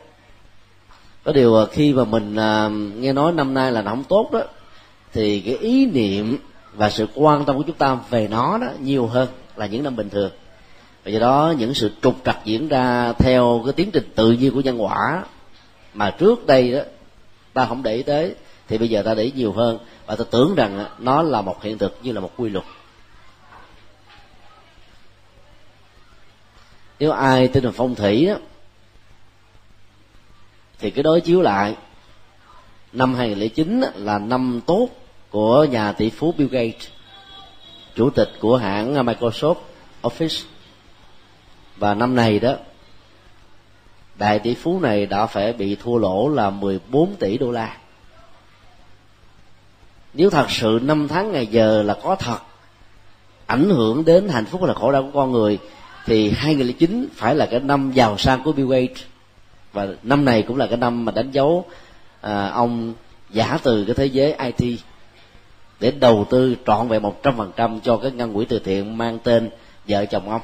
Có 1.23 1.31
điều 1.31 1.65
khi 1.71 1.93
mà 1.93 2.03
mình 2.03 2.35
à, 2.35 2.69
nghe 2.95 3.13
nói 3.13 3.31
năm 3.31 3.53
nay 3.53 3.71
là 3.71 3.81
nó 3.81 3.89
không 3.89 4.03
tốt 4.03 4.29
đó, 4.31 4.41
thì 5.13 5.41
cái 5.41 5.57
ý 5.57 5.85
niệm 5.85 6.37
và 6.73 6.89
sự 6.89 7.07
quan 7.15 7.45
tâm 7.45 7.57
của 7.57 7.63
chúng 7.63 7.75
ta 7.75 7.97
về 8.09 8.27
nó 8.27 8.57
đó 8.57 8.67
nhiều 8.79 9.07
hơn 9.07 9.27
là 9.55 9.65
những 9.65 9.83
năm 9.83 9.95
bình 9.95 10.09
thường. 10.09 10.31
Và 11.05 11.11
do 11.11 11.19
đó 11.19 11.53
những 11.57 11.73
sự 11.73 11.91
trục 12.01 12.15
trặc 12.25 12.37
diễn 12.45 12.67
ra 12.67 13.13
theo 13.13 13.61
cái 13.65 13.73
tiến 13.73 13.91
trình 13.91 14.11
tự 14.15 14.31
nhiên 14.31 14.53
của 14.53 14.61
nhân 14.61 14.83
quả 14.83 15.23
mà 15.93 16.11
trước 16.11 16.47
đây 16.47 16.71
đó, 16.71 16.81
ta 17.53 17.65
không 17.65 17.83
để 17.83 17.95
ý 17.95 18.03
tới, 18.03 18.35
thì 18.67 18.77
bây 18.77 18.89
giờ 18.89 19.01
ta 19.01 19.13
để 19.13 19.23
ý 19.23 19.31
nhiều 19.35 19.51
hơn. 19.51 19.77
Và 20.05 20.15
ta 20.15 20.23
tưởng 20.31 20.55
rằng 20.55 20.85
nó 20.99 21.21
là 21.21 21.41
một 21.41 21.63
hiện 21.63 21.77
thực 21.77 21.99
như 22.03 22.11
là 22.11 22.19
một 22.19 22.31
quy 22.37 22.49
luật. 22.49 22.65
Nếu 27.03 27.11
ai 27.11 27.47
tin 27.47 27.63
vào 27.63 27.71
phong 27.75 27.95
thủy 27.95 28.25
đó, 28.25 28.35
thì 30.79 30.91
cái 30.91 31.03
đối 31.03 31.21
chiếu 31.21 31.41
lại. 31.41 31.75
Năm 32.93 33.15
2009 33.15 33.81
là 33.95 34.19
năm 34.19 34.61
tốt 34.65 34.89
của 35.29 35.63
nhà 35.63 35.91
tỷ 35.91 36.09
phú 36.09 36.33
Bill 36.37 36.49
Gates 36.49 36.87
chủ 37.95 38.09
tịch 38.09 38.29
của 38.39 38.57
hãng 38.57 38.93
Microsoft 38.93 39.55
Office. 40.01 40.45
Và 41.77 41.93
năm 41.93 42.15
này 42.15 42.39
đó 42.39 42.53
đại 44.15 44.39
tỷ 44.39 44.53
phú 44.53 44.79
này 44.79 45.05
đã 45.05 45.25
phải 45.25 45.53
bị 45.53 45.75
thua 45.75 45.97
lỗ 45.97 46.29
là 46.29 46.49
14 46.49 47.15
tỷ 47.15 47.37
đô 47.37 47.51
la. 47.51 47.77
Nếu 50.13 50.29
thật 50.29 50.45
sự 50.49 50.79
năm 50.81 51.07
tháng 51.07 51.31
ngày 51.31 51.47
giờ 51.47 51.83
là 51.83 51.97
có 52.03 52.15
thật 52.15 52.39
ảnh 53.45 53.69
hưởng 53.69 54.05
đến 54.05 54.29
hạnh 54.29 54.45
phúc 54.45 54.63
là 54.63 54.73
khổ 54.73 54.91
đau 54.91 55.03
của 55.03 55.11
con 55.13 55.31
người 55.31 55.59
thì 56.05 56.29
2009 56.29 57.07
phải 57.15 57.35
là 57.35 57.45
cái 57.45 57.59
năm 57.59 57.91
giàu 57.91 58.17
sang 58.17 58.43
của 58.43 58.51
Bill 58.51 58.71
Gates. 58.71 59.03
Và 59.73 59.87
năm 60.03 60.25
này 60.25 60.41
cũng 60.41 60.57
là 60.57 60.67
cái 60.67 60.77
năm 60.77 61.05
mà 61.05 61.11
đánh 61.11 61.31
dấu 61.31 61.65
à, 62.21 62.47
ông 62.47 62.93
giả 63.29 63.57
từ 63.63 63.85
cái 63.85 63.95
thế 63.95 64.05
giới 64.05 64.33
IT 64.33 64.79
để 65.79 65.91
đầu 65.91 66.25
tư 66.29 66.55
trọn 66.65 66.87
vẹn 66.87 67.01
một 67.01 67.23
trăm 67.23 67.37
phần 67.37 67.51
trăm 67.55 67.79
cho 67.79 67.97
cái 67.97 68.11
ngân 68.11 68.33
quỹ 68.33 68.45
từ 68.45 68.59
thiện 68.59 68.97
mang 68.97 69.19
tên 69.19 69.49
vợ 69.87 70.05
chồng 70.05 70.29
ông. 70.29 70.41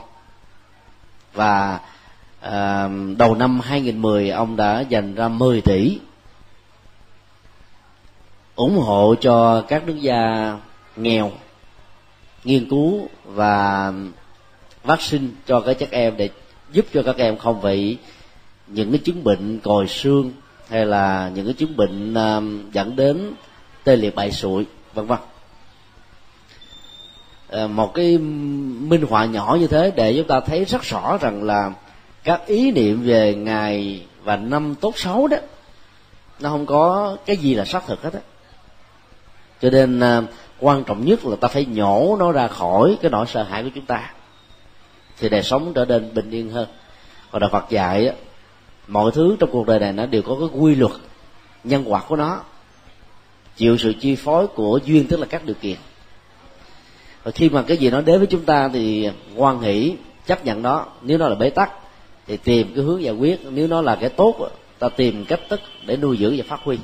Và 1.34 1.80
à, 2.42 2.90
đầu 3.18 3.36
năm 3.36 3.60
2010 3.60 4.30
ông 4.30 4.56
đã 4.56 4.82
dành 4.82 5.16
ra 5.16 5.28
10 5.28 5.62
tỷ 5.62 6.00
ủng 8.56 8.78
hộ 8.78 9.16
cho 9.22 9.62
các 9.62 9.88
nước 9.88 9.96
gia 10.02 10.58
nghèo 10.96 11.32
nghiên 12.44 12.70
cứu 12.70 13.08
và 13.26 13.94
vaccine 14.90 15.28
cho 15.48 15.60
các 15.60 15.76
các 15.80 15.92
em 15.92 16.18
để 16.18 16.30
giúp 16.72 16.86
cho 16.94 17.04
các 17.04 17.18
em 17.18 17.38
không 17.38 17.62
bị 17.62 17.98
những 18.68 18.92
cái 18.92 18.98
chứng 18.98 19.24
bệnh 19.24 19.60
còi 19.60 19.88
xương 19.88 20.32
hay 20.70 20.86
là 20.86 21.32
những 21.36 21.46
cái 21.46 21.54
chứng 21.54 21.76
bệnh 21.76 22.14
um, 22.14 22.72
dẫn 22.72 22.96
đến 22.96 23.34
tê 23.84 23.96
liệt 23.96 24.16
bại 24.16 24.32
sụi, 24.32 24.66
vân 24.94 25.06
vân. 25.06 25.20
Ờ, 27.50 27.68
một 27.68 27.94
cái 27.94 28.18
minh 28.18 29.06
họa 29.10 29.26
nhỏ 29.26 29.58
như 29.60 29.68
thế 29.68 29.92
để 29.96 30.14
chúng 30.18 30.28
ta 30.28 30.40
thấy 30.40 30.66
rất 30.66 30.82
rõ 30.82 31.18
rằng 31.22 31.44
là 31.44 31.72
các 32.24 32.46
ý 32.46 32.72
niệm 32.72 33.02
về 33.02 33.36
ngày 33.36 34.02
và 34.24 34.36
năm 34.36 34.76
tốt 34.76 34.98
xấu 34.98 35.28
đó, 35.28 35.38
nó 36.40 36.50
không 36.50 36.66
có 36.66 37.18
cái 37.26 37.38
gì 37.38 37.56
là 37.56 37.66
xác 37.66 37.88
thực 37.88 38.04
hết 38.04 38.14
á. 38.14 38.20
Cho 39.62 39.70
nên 39.70 40.00
ờ, 40.00 40.24
quan 40.60 40.84
trọng 40.84 41.06
nhất 41.06 41.26
là 41.26 41.36
ta 41.36 41.48
phải 41.48 41.66
nhổ 41.66 42.18
nó 42.20 42.32
ra 42.32 42.48
khỏi 42.48 42.98
cái 43.02 43.12
nỗi 43.12 43.26
sợ 43.28 43.44
hãi 43.44 43.64
của 43.64 43.70
chúng 43.76 43.86
ta 43.86 44.14
thì 45.20 45.30
đời 45.30 45.44
sống 45.44 45.74
trở 45.74 45.86
nên 45.86 46.14
bình 46.14 46.32
yên 46.32 46.50
hơn. 46.50 46.68
Còn 47.32 47.42
đạo 47.42 47.50
Phật 47.54 47.70
dạy 47.70 48.08
á, 48.08 48.14
mọi 48.88 49.12
thứ 49.12 49.36
trong 49.40 49.52
cuộc 49.52 49.68
đời 49.68 49.80
này 49.80 49.94
nó 49.94 50.06
đều 50.06 50.22
có 50.22 50.36
cái 50.40 50.60
quy 50.60 50.76
luật 50.76 50.92
nhân 51.64 51.84
quả 51.88 52.02
của 52.08 52.16
nó. 52.16 52.42
Chịu 53.56 53.78
sự 53.78 53.94
chi 54.00 54.16
phối 54.16 54.48
của 54.48 54.80
duyên 54.86 55.08
tức 55.08 55.20
là 55.20 55.26
các 55.26 55.46
điều 55.46 55.56
kiện. 55.62 55.78
Và 57.24 57.32
khi 57.32 57.50
mà 57.50 57.62
cái 57.62 57.78
gì 57.78 57.90
nó 57.90 58.02
đến 58.02 58.18
với 58.18 58.28
chúng 58.28 58.46
ta 58.46 58.70
thì 58.74 59.10
quan 59.36 59.62
hỷ 59.62 59.96
chấp 60.26 60.46
nhận 60.46 60.62
nó. 60.62 60.86
Nếu 61.02 61.18
nó 61.18 61.28
là 61.28 61.36
bế 61.36 61.50
tắc 61.50 61.72
thì 62.28 62.38
tìm 62.38 62.72
cái 62.76 62.84
hướng 62.84 63.04
giải 63.04 63.14
quyết. 63.14 63.40
Nếu 63.46 63.68
nó 63.68 63.82
là 63.82 63.96
cái 63.96 64.10
tốt 64.10 64.50
ta 64.80 64.90
tìm 64.90 65.26
cách 65.26 65.40
tức 65.50 65.60
để 65.86 65.98
nuôi 65.98 66.18
dưỡng 66.18 66.38
và 66.38 66.44
phát 66.48 66.60
huy. 66.64 66.78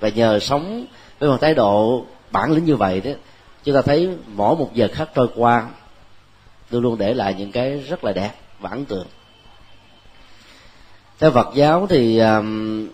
Và 0.00 0.08
nhờ 0.08 0.38
sống 0.38 0.86
với 1.18 1.28
một 1.28 1.36
thái 1.40 1.54
độ 1.54 2.04
bản 2.30 2.52
lĩnh 2.52 2.64
như 2.64 2.76
vậy 2.76 3.00
đó 3.00 3.10
chúng 3.64 3.74
ta 3.74 3.82
thấy 3.82 4.10
mỗi 4.26 4.56
một 4.56 4.74
giờ 4.74 4.88
khắc 4.92 5.14
trôi 5.14 5.28
qua 5.34 5.68
luôn 6.70 6.82
luôn 6.82 6.98
để 6.98 7.14
lại 7.14 7.34
những 7.38 7.52
cái 7.52 7.78
rất 7.78 8.04
là 8.04 8.12
đẹp 8.12 8.32
và 8.60 8.70
ấn 8.70 8.84
tượng. 8.84 9.06
Theo 11.18 11.30
phật 11.30 11.48
giáo 11.54 11.86
thì 11.86 12.18
um, 12.18 12.88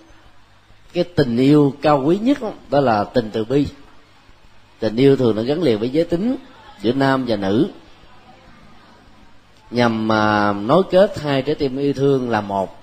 cái 0.93 1.05
tình 1.05 1.37
yêu 1.37 1.75
cao 1.83 2.03
quý 2.05 2.19
nhất 2.19 2.39
đó 2.71 2.81
là 2.81 3.05
tình 3.05 3.31
từ 3.33 3.45
bi. 3.45 3.67
Tình 4.79 4.97
yêu 4.97 5.17
thường 5.17 5.37
nó 5.37 5.43
gắn 5.43 5.63
liền 5.63 5.79
với 5.79 5.89
giới 5.89 6.05
tính 6.05 6.37
giữa 6.81 6.93
nam 6.93 7.25
và 7.29 7.37
nữ. 7.37 7.69
Nhằm 9.71 10.09
mà 10.09 10.53
nối 10.53 10.83
kết 10.91 11.21
hai 11.21 11.43
trái 11.43 11.55
tim 11.55 11.77
yêu 11.77 11.93
thương 11.93 12.31
là 12.31 12.41
một. 12.41 12.79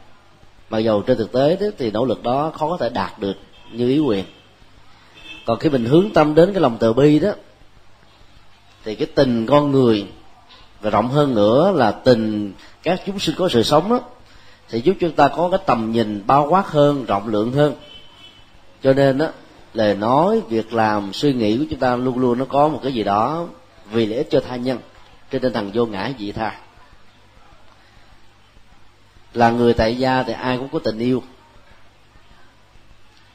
Mặc 0.70 0.80
dù 0.80 1.02
trên 1.02 1.18
thực 1.18 1.32
tế 1.32 1.58
thì 1.78 1.92
nỗ 1.92 2.06
lực 2.06 2.24
đó 2.24 2.52
khó 2.56 2.70
có 2.70 2.78
thể 2.78 2.90
đạt 2.90 3.20
được 3.20 3.36
như 3.72 3.90
ý 3.90 4.00
quyền 4.00 4.26
còn 5.50 5.60
khi 5.60 5.70
mình 5.70 5.86
hướng 5.86 6.10
tâm 6.14 6.36
đến 6.36 6.54
cái 6.54 6.62
lòng 6.62 6.78
từ 6.80 6.94
bi 6.94 7.20
đó 7.20 7.32
thì 8.84 8.96
cái 8.96 9.08
tình 9.16 9.46
con 9.46 9.72
người 9.72 10.06
và 10.82 10.90
rộng 10.90 11.10
hơn 11.10 11.36
nữa 11.36 11.72
là 11.76 11.92
tình 11.92 12.54
các 12.84 13.02
chúng 13.06 13.20
sinh 13.20 13.36
có 13.36 13.50
sự 13.50 13.64
sống 13.64 13.90
đó 13.90 14.00
thì 14.70 14.82
giúp 14.82 14.96
chúng 15.00 15.12
ta 15.12 15.28
có 15.28 15.50
cái 15.50 15.60
tầm 15.66 15.92
nhìn 15.92 16.24
bao 16.28 16.48
quát 16.50 16.68
hơn, 16.68 17.06
rộng 17.06 17.28
lượng 17.28 17.52
hơn. 17.52 17.76
Cho 18.84 18.94
nên 18.94 19.18
đó 19.18 19.28
lời 19.74 19.96
nói, 19.96 20.42
việc 20.50 20.74
làm, 20.74 21.14
suy 21.14 21.34
nghĩ 21.34 21.58
của 21.58 21.66
chúng 21.70 21.80
ta 21.80 21.96
luôn 21.96 22.20
luôn 22.20 22.38
nó 22.38 22.46
có 22.46 22.68
một 22.68 22.80
cái 22.84 22.94
gì 22.94 23.04
đó 23.04 23.48
vì 23.92 24.06
lợi 24.06 24.18
ích 24.18 24.28
cho 24.30 24.40
tha 24.40 24.56
nhân 24.56 24.80
trên 25.32 25.42
tinh 25.42 25.54
thần 25.54 25.72
vô 25.74 25.86
ngã 25.86 26.12
dị 26.20 26.32
tha. 26.32 26.60
Là 29.34 29.50
người 29.50 29.74
tại 29.74 29.98
gia 29.98 30.24
thì 30.24 30.34
ai 30.34 30.58
cũng 30.58 30.70
có 30.70 30.80
tình 30.80 31.00
yêu. 31.00 31.24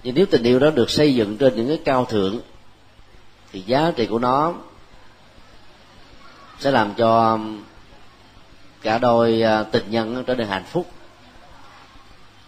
Nhưng 0.03 0.15
nếu 0.15 0.27
tình 0.27 0.43
yêu 0.43 0.59
đó 0.59 0.71
được 0.71 0.91
xây 0.91 1.15
dựng 1.15 1.37
trên 1.37 1.57
những 1.57 1.69
cái 1.69 1.81
cao 1.85 2.05
thượng, 2.05 2.41
thì 3.53 3.61
giá 3.61 3.93
trị 3.97 4.07
của 4.07 4.19
nó 4.19 4.55
sẽ 6.59 6.71
làm 6.71 6.95
cho 6.95 7.38
cả 8.83 8.99
đôi 8.99 9.43
à, 9.43 9.62
tình 9.62 9.85
nhân 9.90 10.25
trở 10.27 10.35
nên 10.35 10.47
hạnh 10.47 10.64
phúc. 10.64 10.87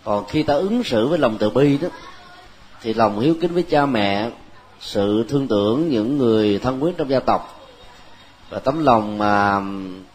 Còn 0.04 0.26
khi 0.28 0.42
ta 0.42 0.54
ứng 0.54 0.84
xử 0.84 1.06
với 1.06 1.18
lòng 1.18 1.36
từ 1.38 1.50
bi 1.50 1.78
đó, 1.78 1.88
thì 2.82 2.94
lòng 2.94 3.20
hiếu 3.20 3.34
kính 3.40 3.54
với 3.54 3.62
cha 3.62 3.86
mẹ, 3.86 4.30
sự 4.80 5.24
thương 5.28 5.48
tưởng 5.48 5.88
những 5.88 6.18
người 6.18 6.58
thân 6.58 6.80
quyến 6.80 6.94
trong 6.94 7.10
gia 7.10 7.20
tộc 7.20 7.56
và 8.50 8.58
tấm 8.58 8.84
lòng 8.84 9.18
mà 9.18 9.60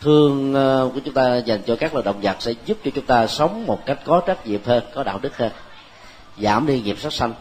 thương 0.02 0.56
à, 0.56 0.80
của 0.94 1.00
chúng 1.06 1.14
ta 1.14 1.38
dành 1.38 1.62
cho 1.66 1.76
các 1.76 1.94
loài 1.94 2.04
động 2.04 2.22
vật 2.22 2.36
sẽ 2.40 2.54
giúp 2.66 2.78
cho 2.86 2.92
chúng 2.96 3.06
ta 3.06 3.28
sống 3.28 3.66
một 3.66 3.86
cách 3.86 4.00
có 4.06 4.22
trách 4.28 4.48
nhiệm 4.48 4.64
hơn, 4.66 4.84
có 4.96 5.04
đạo 5.04 5.20
đức 5.22 5.38
hơn, 5.38 5.52
giảm 6.38 6.68
đi 6.68 6.82
nghiệp 6.82 7.00
sát 7.00 7.14
sanh. 7.14 7.34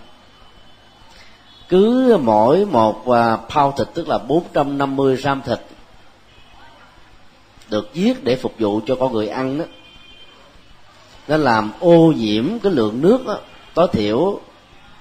Cứ 1.68 2.18
mỗi 2.22 2.64
một 2.64 3.10
à, 3.10 3.36
pound 3.36 3.78
thịt, 3.78 3.88
tức 3.94 4.08
là 4.08 4.18
450 4.18 5.16
gram 5.16 5.42
thịt 5.42 5.58
được 7.70 7.94
giết 7.94 8.24
để 8.24 8.37
phục 8.37 8.54
vụ 8.59 8.80
cho 8.87 8.96
con 9.00 9.12
người 9.12 9.28
ăn 9.28 9.59
đó. 9.59 9.64
Nó 11.28 11.37
làm 11.37 11.72
ô 11.80 12.12
nhiễm 12.16 12.59
cái 12.59 12.72
lượng 12.72 13.02
nước 13.02 13.26
đó, 13.26 13.38
tối 13.74 13.88
thiểu 13.92 14.40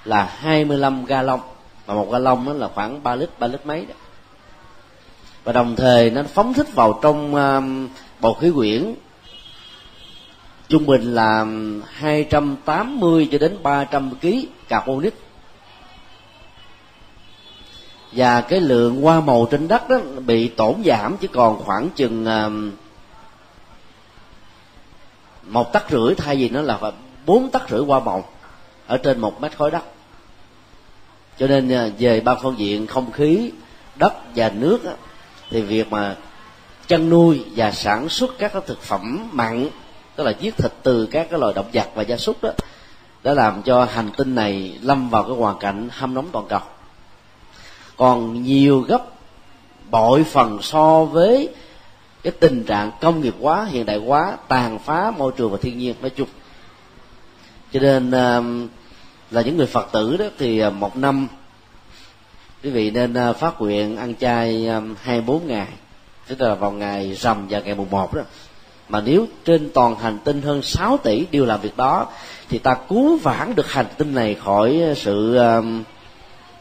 là 0.05 0.35
25 0.39 1.05
ga 1.05 1.21
lông 1.21 1.39
và 1.85 1.93
một 1.93 2.11
ga 2.11 2.19
lông 2.19 2.45
nó 2.45 2.53
là 2.53 2.67
khoảng 2.67 3.03
3 3.03 3.15
lít 3.15 3.39
3 3.39 3.47
lít 3.47 3.65
mấy 3.65 3.85
đó. 3.85 3.95
Và 5.43 5.53
đồng 5.53 5.75
thời 5.75 6.09
nó 6.09 6.23
phóng 6.23 6.53
thích 6.53 6.73
vào 6.73 6.99
trong 7.01 7.35
uh, 7.35 7.89
bầu 8.21 8.33
khí 8.33 8.51
quyển 8.55 8.93
trung 10.69 10.85
bình 10.85 11.15
là 11.15 11.39
um, 11.39 11.81
280 11.93 13.27
cho 13.31 13.37
đến 13.37 13.57
300 13.63 14.11
kg 14.21 14.27
carbonic 14.67 15.13
và 18.11 18.41
cái 18.41 18.61
lượng 18.61 19.01
hoa 19.01 19.19
màu 19.19 19.47
trên 19.51 19.67
đất 19.67 19.89
đó 19.89 19.97
bị 20.25 20.47
tổn 20.47 20.75
giảm 20.85 21.17
chỉ 21.17 21.27
còn 21.27 21.63
khoảng 21.63 21.89
chừng 21.89 22.25
um, 22.25 22.71
một 25.43 25.73
tấc 25.73 25.85
rưỡi 25.91 26.15
thay 26.15 26.35
vì 26.35 26.49
nó 26.49 26.61
là 26.61 26.79
bốn 27.25 27.49
tấc 27.49 27.69
rưỡi 27.69 27.79
hoa 27.79 27.99
màu 27.99 28.23
ở 28.87 28.97
trên 28.97 29.19
một 29.19 29.41
mét 29.41 29.57
khối 29.57 29.71
đất. 29.71 29.83
Cho 31.37 31.47
nên 31.47 31.87
uh, 31.87 31.93
về 31.99 32.19
ba 32.19 32.35
phương 32.35 32.59
diện 32.59 32.87
không 32.87 33.11
khí 33.11 33.51
đất 33.95 34.13
và 34.35 34.49
nước 34.49 34.83
đó, 34.83 34.91
thì 35.49 35.61
việc 35.61 35.91
mà 35.91 36.15
chăn 36.87 37.09
nuôi 37.09 37.45
và 37.55 37.71
sản 37.71 38.09
xuất 38.09 38.29
các 38.39 38.53
cái 38.53 38.61
thực 38.65 38.81
phẩm 38.81 39.29
mặn 39.31 39.69
tức 40.15 40.23
là 40.23 40.33
giết 40.39 40.57
thịt 40.57 40.71
từ 40.83 41.05
các 41.05 41.27
cái 41.29 41.39
loài 41.39 41.53
động 41.53 41.69
vật 41.73 41.89
và 41.95 42.03
gia 42.03 42.17
súc 42.17 42.43
đó 42.43 42.49
đã 43.23 43.33
làm 43.33 43.61
cho 43.61 43.85
hành 43.85 44.09
tinh 44.17 44.35
này 44.35 44.79
lâm 44.81 45.09
vào 45.09 45.23
cái 45.23 45.31
hoàn 45.31 45.59
cảnh 45.59 45.89
hâm 45.91 46.13
nóng 46.13 46.27
toàn 46.31 46.45
cầu 46.49 46.59
còn 47.99 48.43
nhiều 48.43 48.79
gấp 48.79 49.03
bội 49.91 50.23
phần 50.23 50.61
so 50.61 51.03
với 51.03 51.49
cái 52.23 52.33
tình 52.39 52.63
trạng 52.63 52.91
công 53.01 53.21
nghiệp 53.21 53.35
hóa, 53.39 53.65
hiện 53.65 53.85
đại 53.85 53.97
hóa, 53.97 54.37
tàn 54.47 54.79
phá 54.79 55.11
môi 55.17 55.31
trường 55.37 55.51
và 55.51 55.57
thiên 55.61 55.77
nhiên. 55.77 55.95
Nói 56.01 56.09
chung, 56.09 56.27
cho 57.73 57.79
nên 57.79 58.11
um, 58.11 58.67
là 59.31 59.41
những 59.41 59.57
người 59.57 59.65
phật 59.65 59.89
tử 59.91 60.17
đó 60.17 60.25
thì 60.37 60.65
uh, 60.65 60.73
một 60.73 60.97
năm, 60.97 61.27
quý 62.63 62.69
vị 62.69 62.91
nên 62.91 63.29
uh, 63.29 63.37
phát 63.37 63.61
nguyện 63.61 63.97
ăn 63.97 64.15
chay 64.15 64.67
um, 64.67 64.95
24 65.01 65.47
ngày, 65.47 65.67
tức 66.27 66.41
là 66.41 66.55
vào 66.55 66.71
ngày 66.71 67.13
rằm 67.13 67.47
và 67.49 67.59
ngày 67.59 67.75
mùng 67.75 67.89
một 67.89 68.13
đó. 68.13 68.21
Mà 68.89 69.01
nếu 69.01 69.25
trên 69.45 69.69
toàn 69.73 69.95
hành 69.95 70.17
tinh 70.23 70.41
hơn 70.41 70.61
6 70.61 70.97
tỷ 70.97 71.25
đều 71.31 71.45
làm 71.45 71.61
việc 71.61 71.77
đó, 71.77 72.07
thì 72.49 72.57
ta 72.57 72.77
cứu 72.89 73.17
vãn 73.17 73.55
được 73.55 73.71
hành 73.71 73.87
tinh 73.97 74.15
này 74.15 74.35
khỏi 74.35 74.81
sự 74.95 75.37
um, 75.37 75.83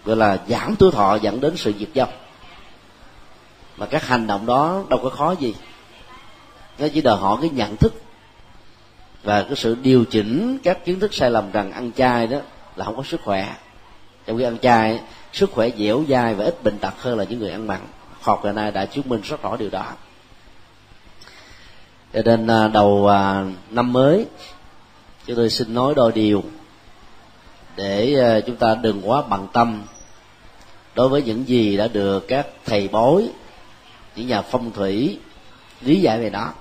gọi 0.04 0.16
là 0.16 0.38
giảm 0.48 0.76
tuổi 0.76 0.90
thọ 0.92 1.14
dẫn 1.14 1.40
đến 1.40 1.56
sự 1.56 1.72
diệt 1.78 1.88
vong. 1.94 2.12
Mà 3.76 3.86
các 3.86 4.06
hành 4.06 4.26
động 4.26 4.46
đó 4.46 4.84
đâu 4.88 5.00
có 5.02 5.10
khó 5.10 5.32
gì. 5.32 5.54
Nó 6.78 6.86
chỉ 6.94 7.00
đòi 7.00 7.16
hỏi 7.16 7.38
cái 7.40 7.50
nhận 7.50 7.76
thức 7.76 7.94
và 9.22 9.42
cái 9.42 9.56
sự 9.56 9.74
điều 9.74 10.04
chỉnh 10.04 10.58
các 10.62 10.84
kiến 10.84 11.00
thức 11.00 11.14
sai 11.14 11.30
lầm 11.30 11.50
rằng 11.50 11.72
ăn 11.72 11.92
chay 11.92 12.26
đó 12.26 12.38
là 12.76 12.84
không 12.84 12.96
có 12.96 13.02
sức 13.02 13.20
khỏe. 13.24 13.56
Trong 14.26 14.38
khi 14.38 14.44
ăn 14.44 14.58
chay, 14.58 15.00
sức 15.32 15.50
khỏe 15.52 15.70
dẻo 15.78 16.04
dai 16.08 16.34
và 16.34 16.44
ít 16.44 16.64
bệnh 16.64 16.78
tật 16.78 16.94
hơn 16.98 17.18
là 17.18 17.24
những 17.24 17.38
người 17.38 17.50
ăn 17.50 17.66
mặn. 17.66 17.80
Học 18.20 18.40
ngày 18.44 18.52
nay 18.52 18.70
đã 18.70 18.86
chứng 18.86 19.08
minh 19.08 19.20
rất 19.24 19.42
rõ 19.42 19.56
điều 19.56 19.70
đó. 19.70 19.92
Cho 22.14 22.22
nên 22.24 22.46
à, 22.46 22.68
đầu 22.68 23.08
à, 23.08 23.44
năm 23.70 23.92
mới, 23.92 24.26
chúng 25.26 25.36
tôi 25.36 25.50
xin 25.50 25.74
nói 25.74 25.94
đôi 25.94 26.12
điều 26.12 26.44
để 27.78 28.14
ờ, 28.14 28.40
chúng 28.40 28.56
ta 28.56 28.74
đừng 28.74 29.10
quá 29.10 29.22
bằng 29.22 29.46
tâm 29.52 29.82
đối 30.94 31.08
với 31.08 31.22
những 31.22 31.48
gì 31.48 31.76
đã 31.76 31.88
được 31.88 32.28
các 32.28 32.46
thầy 32.64 32.88
bói, 32.88 33.28
những 34.16 34.28
nhà 34.28 34.42
phong 34.42 34.70
thủy 34.72 35.18
lý 35.80 36.00
giải 36.00 36.20
về 36.20 36.30
đó. 36.30 36.52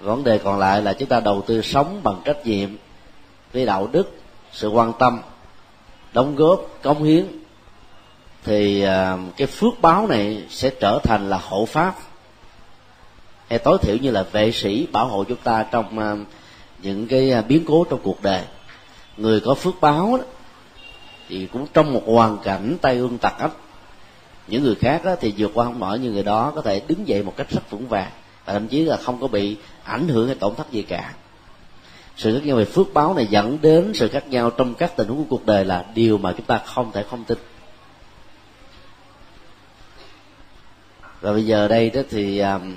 Vấn 0.00 0.24
đề 0.24 0.38
còn 0.38 0.58
lại 0.58 0.82
là 0.82 0.92
chúng 0.92 1.08
ta 1.08 1.20
đầu 1.20 1.42
tư 1.46 1.62
sống 1.62 2.00
bằng 2.02 2.20
trách 2.24 2.46
nhiệm 2.46 2.68
với 3.52 3.66
đạo 3.66 3.88
đức, 3.92 4.12
sự 4.52 4.68
quan 4.68 4.92
tâm, 4.98 5.20
đóng 6.12 6.36
góp, 6.36 6.60
cống 6.82 7.02
hiến, 7.02 7.26
thì 8.44 8.82
ờ, 8.82 9.18
cái 9.36 9.46
phước 9.46 9.80
báo 9.80 10.06
này 10.06 10.42
sẽ 10.48 10.70
trở 10.80 10.98
thành 11.02 11.30
là 11.30 11.40
hộ 11.42 11.66
pháp. 11.66 11.94
Hay 13.48 13.58
tối 13.58 13.78
thiểu 13.82 13.96
như 13.96 14.10
là 14.10 14.22
vệ 14.22 14.52
sĩ 14.52 14.86
bảo 14.92 15.06
hộ 15.06 15.24
chúng 15.24 15.40
ta 15.44 15.66
trong 15.70 15.98
ờ, 15.98 16.16
những 16.82 17.06
cái 17.06 17.42
biến 17.48 17.64
cố 17.68 17.86
trong 17.90 18.00
cuộc 18.02 18.22
đời 18.22 18.42
người 19.16 19.40
có 19.40 19.54
phước 19.54 19.80
báo 19.80 20.16
đó, 20.16 20.24
thì 21.28 21.48
cũng 21.52 21.66
trong 21.74 21.92
một 21.92 22.02
hoàn 22.06 22.38
cảnh 22.38 22.76
tay 22.82 22.96
ương 22.96 23.18
tặc 23.18 23.38
ấp 23.38 23.52
những 24.46 24.62
người 24.62 24.74
khác 24.74 25.04
đó, 25.04 25.14
thì 25.20 25.34
vượt 25.36 25.50
qua 25.54 25.64
không 25.64 25.80
nổi 25.80 25.98
như 25.98 26.10
người 26.10 26.22
đó 26.22 26.52
có 26.54 26.62
thể 26.62 26.82
đứng 26.88 27.08
dậy 27.08 27.22
một 27.22 27.34
cách 27.36 27.50
rất 27.50 27.70
vững 27.70 27.88
vàng 27.88 28.10
và 28.44 28.52
thậm 28.52 28.68
chí 28.68 28.84
là 28.84 28.96
không 28.96 29.20
có 29.20 29.26
bị 29.26 29.56
ảnh 29.84 30.08
hưởng 30.08 30.26
hay 30.26 30.36
tổn 30.36 30.54
thất 30.54 30.70
gì 30.70 30.82
cả. 30.82 31.14
Sự 32.16 32.34
khác 32.34 32.46
nhau 32.46 32.56
về 32.56 32.64
phước 32.64 32.94
báo 32.94 33.14
này 33.14 33.26
dẫn 33.26 33.58
đến 33.62 33.92
sự 33.94 34.08
khác 34.08 34.28
nhau 34.28 34.50
trong 34.50 34.74
các 34.74 34.96
tình 34.96 35.08
huống 35.08 35.18
của 35.18 35.36
cuộc 35.36 35.46
đời 35.46 35.64
là 35.64 35.84
điều 35.94 36.18
mà 36.18 36.32
chúng 36.32 36.46
ta 36.46 36.58
không 36.58 36.92
thể 36.92 37.04
không 37.10 37.24
tin. 37.24 37.38
Và 41.20 41.32
bây 41.32 41.46
giờ 41.46 41.68
đây 41.68 41.90
đó 41.90 42.00
thì 42.10 42.38
um, 42.38 42.76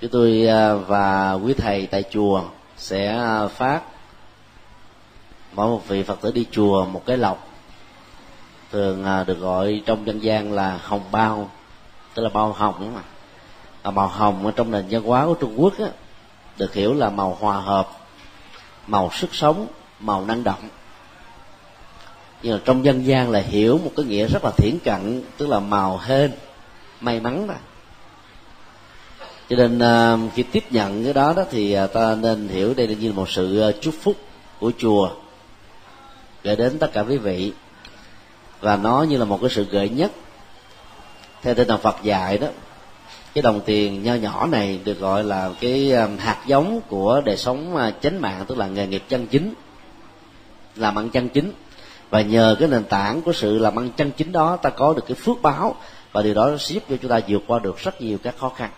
chúng 0.00 0.10
tôi 0.10 0.48
uh, 0.48 0.88
và 0.88 1.32
quý 1.32 1.54
thầy 1.54 1.86
tại 1.86 2.02
chùa 2.10 2.42
sẽ 2.76 3.20
uh, 3.44 3.50
phát 3.50 3.80
mỗi 5.56 5.68
một 5.68 5.88
vị 5.88 6.02
phật 6.02 6.20
tử 6.20 6.32
đi 6.32 6.46
chùa 6.50 6.84
một 6.84 7.02
cái 7.06 7.16
lọc 7.16 7.48
thường 8.72 9.04
à, 9.04 9.24
được 9.24 9.38
gọi 9.40 9.82
trong 9.86 10.06
dân 10.06 10.22
gian 10.22 10.52
là 10.52 10.80
hồng 10.82 11.04
bao 11.12 11.50
tức 12.14 12.22
là 12.22 12.28
bao 12.28 12.52
hồng 12.52 12.74
đúng 12.80 12.94
không 12.94 13.02
à, 13.82 13.90
màu 13.90 14.08
hồng 14.08 14.46
ở 14.46 14.52
trong 14.56 14.70
nền 14.70 14.84
văn 14.90 15.02
hóa 15.02 15.26
của 15.26 15.34
trung 15.34 15.54
quốc 15.56 15.78
á, 15.78 15.86
được 16.58 16.74
hiểu 16.74 16.94
là 16.94 17.10
màu 17.10 17.36
hòa 17.40 17.60
hợp 17.60 17.88
màu 18.86 19.10
sức 19.12 19.34
sống 19.34 19.66
màu 20.00 20.24
năng 20.24 20.44
động. 20.44 20.68
Nhưng 22.42 22.52
mà 22.52 22.60
trong 22.64 22.84
dân 22.84 23.06
gian 23.06 23.30
là 23.30 23.40
hiểu 23.40 23.80
một 23.84 23.90
cái 23.96 24.06
nghĩa 24.06 24.26
rất 24.26 24.44
là 24.44 24.50
thiển 24.56 24.78
cận 24.84 25.22
tức 25.36 25.48
là 25.48 25.60
màu 25.60 25.98
hên 25.98 26.32
may 27.00 27.20
mắn 27.20 27.46
đó. 27.46 27.54
Cho 29.48 29.56
nên 29.56 29.78
à, 29.78 30.16
khi 30.34 30.42
tiếp 30.42 30.64
nhận 30.70 31.04
cái 31.04 31.12
đó 31.12 31.32
đó 31.36 31.44
thì 31.50 31.76
ta 31.94 32.14
nên 32.14 32.48
hiểu 32.48 32.74
đây 32.74 32.88
là 32.88 32.94
như 32.94 33.12
một 33.12 33.28
sự 33.28 33.72
chúc 33.80 33.94
phúc 34.02 34.16
của 34.60 34.72
chùa 34.78 35.10
gửi 36.46 36.56
đến 36.56 36.78
tất 36.78 36.92
cả 36.92 37.00
quý 37.00 37.16
vị. 37.16 37.52
Và 38.60 38.76
nó 38.76 39.02
như 39.02 39.16
là 39.16 39.24
một 39.24 39.38
cái 39.40 39.50
sự 39.50 39.64
gợi 39.64 39.88
nhất 39.88 40.12
theo 41.42 41.54
tinh 41.54 41.68
thần 41.68 41.80
Phật 41.80 41.96
dạy 42.02 42.38
đó. 42.38 42.48
Cái 43.34 43.42
đồng 43.42 43.60
tiền 43.60 44.02
nho 44.02 44.14
nhỏ 44.14 44.46
này 44.46 44.80
được 44.84 45.00
gọi 45.00 45.24
là 45.24 45.50
cái 45.60 45.92
um, 45.92 46.16
hạt 46.16 46.42
giống 46.46 46.80
của 46.88 47.22
đời 47.24 47.36
sống 47.36 47.76
à, 47.76 47.92
chánh 48.00 48.20
mạng, 48.20 48.44
tức 48.48 48.58
là 48.58 48.66
nghề 48.66 48.86
nghiệp 48.86 49.02
chân 49.08 49.26
chính, 49.26 49.54
làm 50.76 50.98
ăn 50.98 51.10
chân 51.10 51.28
chính. 51.28 51.52
Và 52.10 52.20
nhờ 52.20 52.56
cái 52.58 52.68
nền 52.68 52.84
tảng 52.84 53.22
của 53.22 53.32
sự 53.32 53.58
làm 53.58 53.78
ăn 53.78 53.90
chân 53.96 54.10
chính 54.16 54.32
đó, 54.32 54.56
ta 54.56 54.70
có 54.70 54.92
được 54.92 55.04
cái 55.08 55.14
phước 55.14 55.42
báo 55.42 55.76
và 56.12 56.22
điều 56.22 56.34
đó 56.34 56.50
sẽ 56.58 56.74
giúp 56.74 56.82
cho 56.90 56.96
chúng 57.02 57.10
ta 57.10 57.20
vượt 57.28 57.42
qua 57.46 57.58
được 57.58 57.78
rất 57.78 58.02
nhiều 58.02 58.18
các 58.22 58.34
khó 58.38 58.48
khăn. 58.48 58.70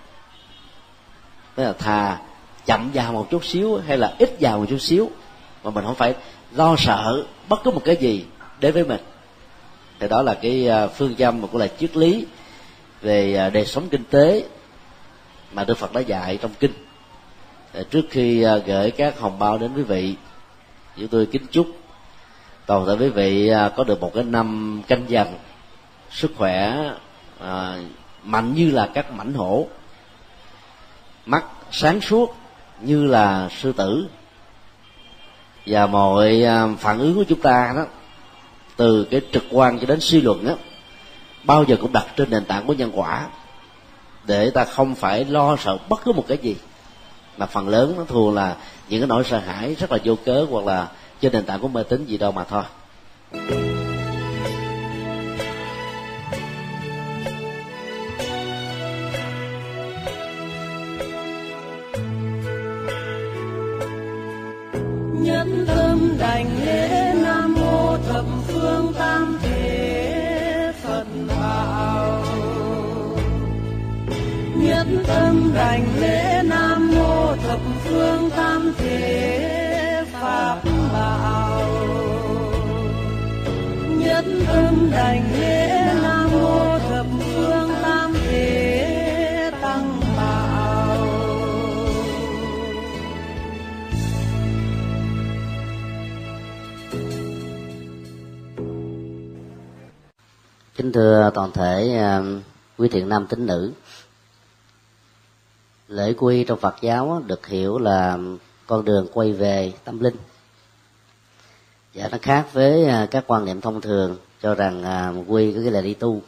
Tức 1.55 1.65
là 1.65 1.73
thà 1.73 2.19
chậm 2.67 2.91
vào 2.95 3.13
một 3.13 3.27
chút 3.31 3.45
xíu 3.45 3.81
hay 3.87 3.99
là 3.99 4.15
ít 4.19 4.37
vào 4.41 4.59
một 4.59 4.67
chút 4.69 4.79
xíu, 4.79 5.11
mà 5.65 5.71
mình 5.71 5.85
không 5.85 5.95
phải 5.95 6.15
lo 6.53 6.77
sợ 6.79 7.25
bất 7.49 7.61
cứ 7.65 7.71
một 7.71 7.83
cái 7.85 7.97
gì 7.97 8.25
đến 8.61 8.75
với 8.75 8.85
mình. 8.85 9.01
Thì 10.01 10.09
đó 10.09 10.23
là 10.23 10.35
cái 10.35 10.69
à, 10.69 10.87
phương 10.87 11.17
châm 11.17 11.41
mà 11.41 11.49
cũng 11.53 11.61
là 11.61 11.69
triết 11.79 11.97
lý 11.97 12.27
về 13.03 13.35
à, 13.35 13.51
đời 13.51 13.67
sống 13.67 13.89
kinh 13.89 14.05
tế 14.11 14.45
mà 15.53 15.65
Đức 15.65 15.79
Phật 15.79 15.93
đã 15.93 16.01
dạy 16.01 16.39
trong 16.43 16.51
kinh. 16.61 16.73
Trước 17.91 18.03
khi 18.11 18.43
à, 18.43 18.57
gửi 18.57 18.91
các 18.91 19.19
hồng 19.19 19.39
bao 19.39 19.59
đến 19.59 19.71
quý 19.77 19.83
vị 19.83 20.15
chúng 20.97 21.09
tôi 21.09 21.27
kính 21.27 21.47
chúc, 21.51 21.67
toàn 22.67 22.87
thể 22.87 22.93
quý 22.93 23.09
vị 23.09 23.53
có 23.77 23.85
được 23.85 24.01
một 24.01 24.11
cái 24.15 24.25
năm 24.25 24.83
canh 24.89 25.05
dần, 25.09 25.35
sức 26.11 26.31
khỏe 26.37 26.91
mạnh 28.25 28.55
như 28.55 28.71
là 28.71 28.91
các 28.95 29.13
mảnh 29.13 29.35
hổ. 29.35 29.67
Mắt 31.27 31.45
sáng 31.71 32.01
suốt 32.01 32.37
như 32.81 33.07
là 33.07 33.49
sư 33.49 33.73
tử 33.73 34.07
và 35.69 35.87
mọi 35.87 36.43
à, 36.43 36.69
phản 36.79 36.99
ứng 36.99 37.15
của 37.15 37.25
chúng 37.29 37.41
ta 37.41 37.73
đó, 37.77 37.87
từ 38.77 39.07
cái 39.11 39.21
trực 39.33 39.45
quan 39.51 39.79
cho 39.79 39.87
đến 39.87 40.01
suy 40.01 40.21
luận 40.21 40.45
đó 40.45 40.55
bao 41.45 41.65
giờ 41.65 41.77
cũng 41.81 41.93
đặt 41.93 42.07
trên 42.17 42.31
nền 42.31 42.45
tảng 42.45 42.67
của 42.67 42.73
nhân 42.73 42.91
quả. 42.95 43.27
Để 44.25 44.51
ta 44.51 44.65
không 44.65 44.95
phải 44.95 45.25
lo 45.25 45.57
sợ 45.57 45.79
bất 45.89 46.01
cứ 46.05 46.13
một 46.13 46.25
cái 46.29 46.39
gì, 46.43 46.57
mà 47.37 47.47
phần 47.47 47.69
lớn 47.69 47.95
nó 47.97 48.05
thường 48.05 48.35
là 48.35 48.57
những 48.89 49.01
cái 49.01 49.09
nỗi 49.09 49.25
sợ 49.25 49.39
hãi 49.39 49.75
rất 49.75 49.93
là 49.93 49.99
vô 50.05 50.15
cớ 50.25 50.47
hoặc 50.51 50.67
là 50.67 50.89
trên 51.21 51.33
nền 51.33 51.45
tảng 51.45 51.61
của 51.61 51.69
mê 51.69 51.83
tín 51.83 52.05
gì 52.05 52.19
đâu 52.19 52.33
mà 52.33 52.45
thôi. 52.45 52.65
Nhất 65.23 65.47
tâm 65.67 66.17
đảnh 66.19 66.47
lễ 66.67 67.15
nam 67.23 67.55
mô 67.55 67.97
thập 67.97 68.25
phương 68.47 68.93
tam 68.99 69.39
thế 69.43 70.73
phật 70.83 71.05
bảo. 71.29 72.25
Nhất 74.57 74.87
tâm 75.07 75.53
đảnh 75.55 75.87
lễ 76.01 76.43
nam 76.45 76.91
mô 76.95 77.37
thập 77.37 77.61
phương 77.85 78.31
tam 78.37 78.73
thế 78.79 80.05
pháp 80.13 80.59
bảo. 80.93 81.63
Nhất 83.89 84.25
tâm 84.47 84.91
đảnh 84.93 85.23
lễ 85.41 85.88
kính 100.89 100.93
thưa 100.93 101.31
toàn 101.35 101.53
thể 101.53 101.99
um, 101.99 102.41
quý 102.79 102.89
thiện 102.89 103.09
nam 103.09 103.27
tín 103.27 103.47
nữ. 103.47 103.73
Lễ 105.89 106.15
quy 106.19 106.45
trong 106.45 106.59
phật 106.59 106.75
giáo 106.81 107.23
được 107.27 107.47
hiểu 107.47 107.79
là 107.79 108.19
con 108.67 108.85
đường 108.85 109.07
quay 109.13 109.33
về 109.33 109.73
tâm 109.85 110.01
linh. 110.01 110.17
Và 111.95 112.09
nó 112.09 112.19
khác 112.23 112.47
với 112.53 112.85
à, 112.85 113.07
các 113.11 113.25
quan 113.27 113.45
niệm 113.45 113.61
thông 113.61 113.81
thường 113.81 114.17
cho 114.43 114.55
rằng 114.55 114.83
à, 114.83 115.13
quy 115.27 115.53
có 115.53 115.61
nghĩa 115.61 115.71
là 115.71 115.81
đi 115.81 115.95
tu. 115.95 116.23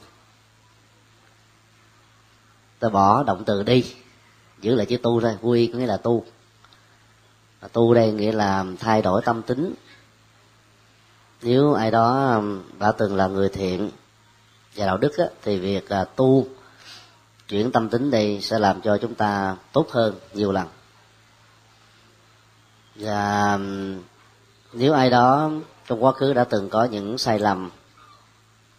Ta 2.78 2.88
bỏ 2.88 3.22
động 3.22 3.42
từ 3.46 3.62
đi, 3.62 3.94
giữ 4.60 4.74
lại 4.74 4.86
chữ 4.86 4.96
tu 4.96 5.20
thôi, 5.20 5.36
quy 5.42 5.66
có 5.72 5.78
nghĩa 5.78 5.86
là 5.86 5.96
tu. 5.96 6.24
Tu 7.72 7.94
đây 7.94 8.12
nghĩa 8.12 8.32
là 8.32 8.64
thay 8.78 9.02
đổi 9.02 9.22
tâm 9.24 9.42
tính. 9.42 9.74
Nếu 11.42 11.72
ai 11.72 11.90
đó 11.90 12.34
um, 12.34 12.62
đã 12.78 12.92
từng 12.92 13.16
là 13.16 13.26
người 13.26 13.48
thiện 13.48 13.90
và 14.74 14.86
đạo 14.86 14.96
đức 14.96 15.16
á, 15.16 15.24
thì 15.42 15.58
việc 15.58 15.88
à, 15.88 16.04
tu 16.04 16.46
chuyển 17.48 17.72
tâm 17.72 17.88
tính 17.88 18.10
đây 18.10 18.40
sẽ 18.42 18.58
làm 18.58 18.80
cho 18.80 18.98
chúng 18.98 19.14
ta 19.14 19.56
tốt 19.72 19.90
hơn 19.90 20.14
nhiều 20.32 20.52
lần. 20.52 20.68
Và 22.94 23.58
nếu 24.72 24.92
ai 24.92 25.10
đó 25.10 25.50
trong 25.86 26.04
quá 26.04 26.12
khứ 26.12 26.32
đã 26.32 26.44
từng 26.44 26.70
có 26.70 26.84
những 26.84 27.18
sai 27.18 27.38
lầm 27.38 27.70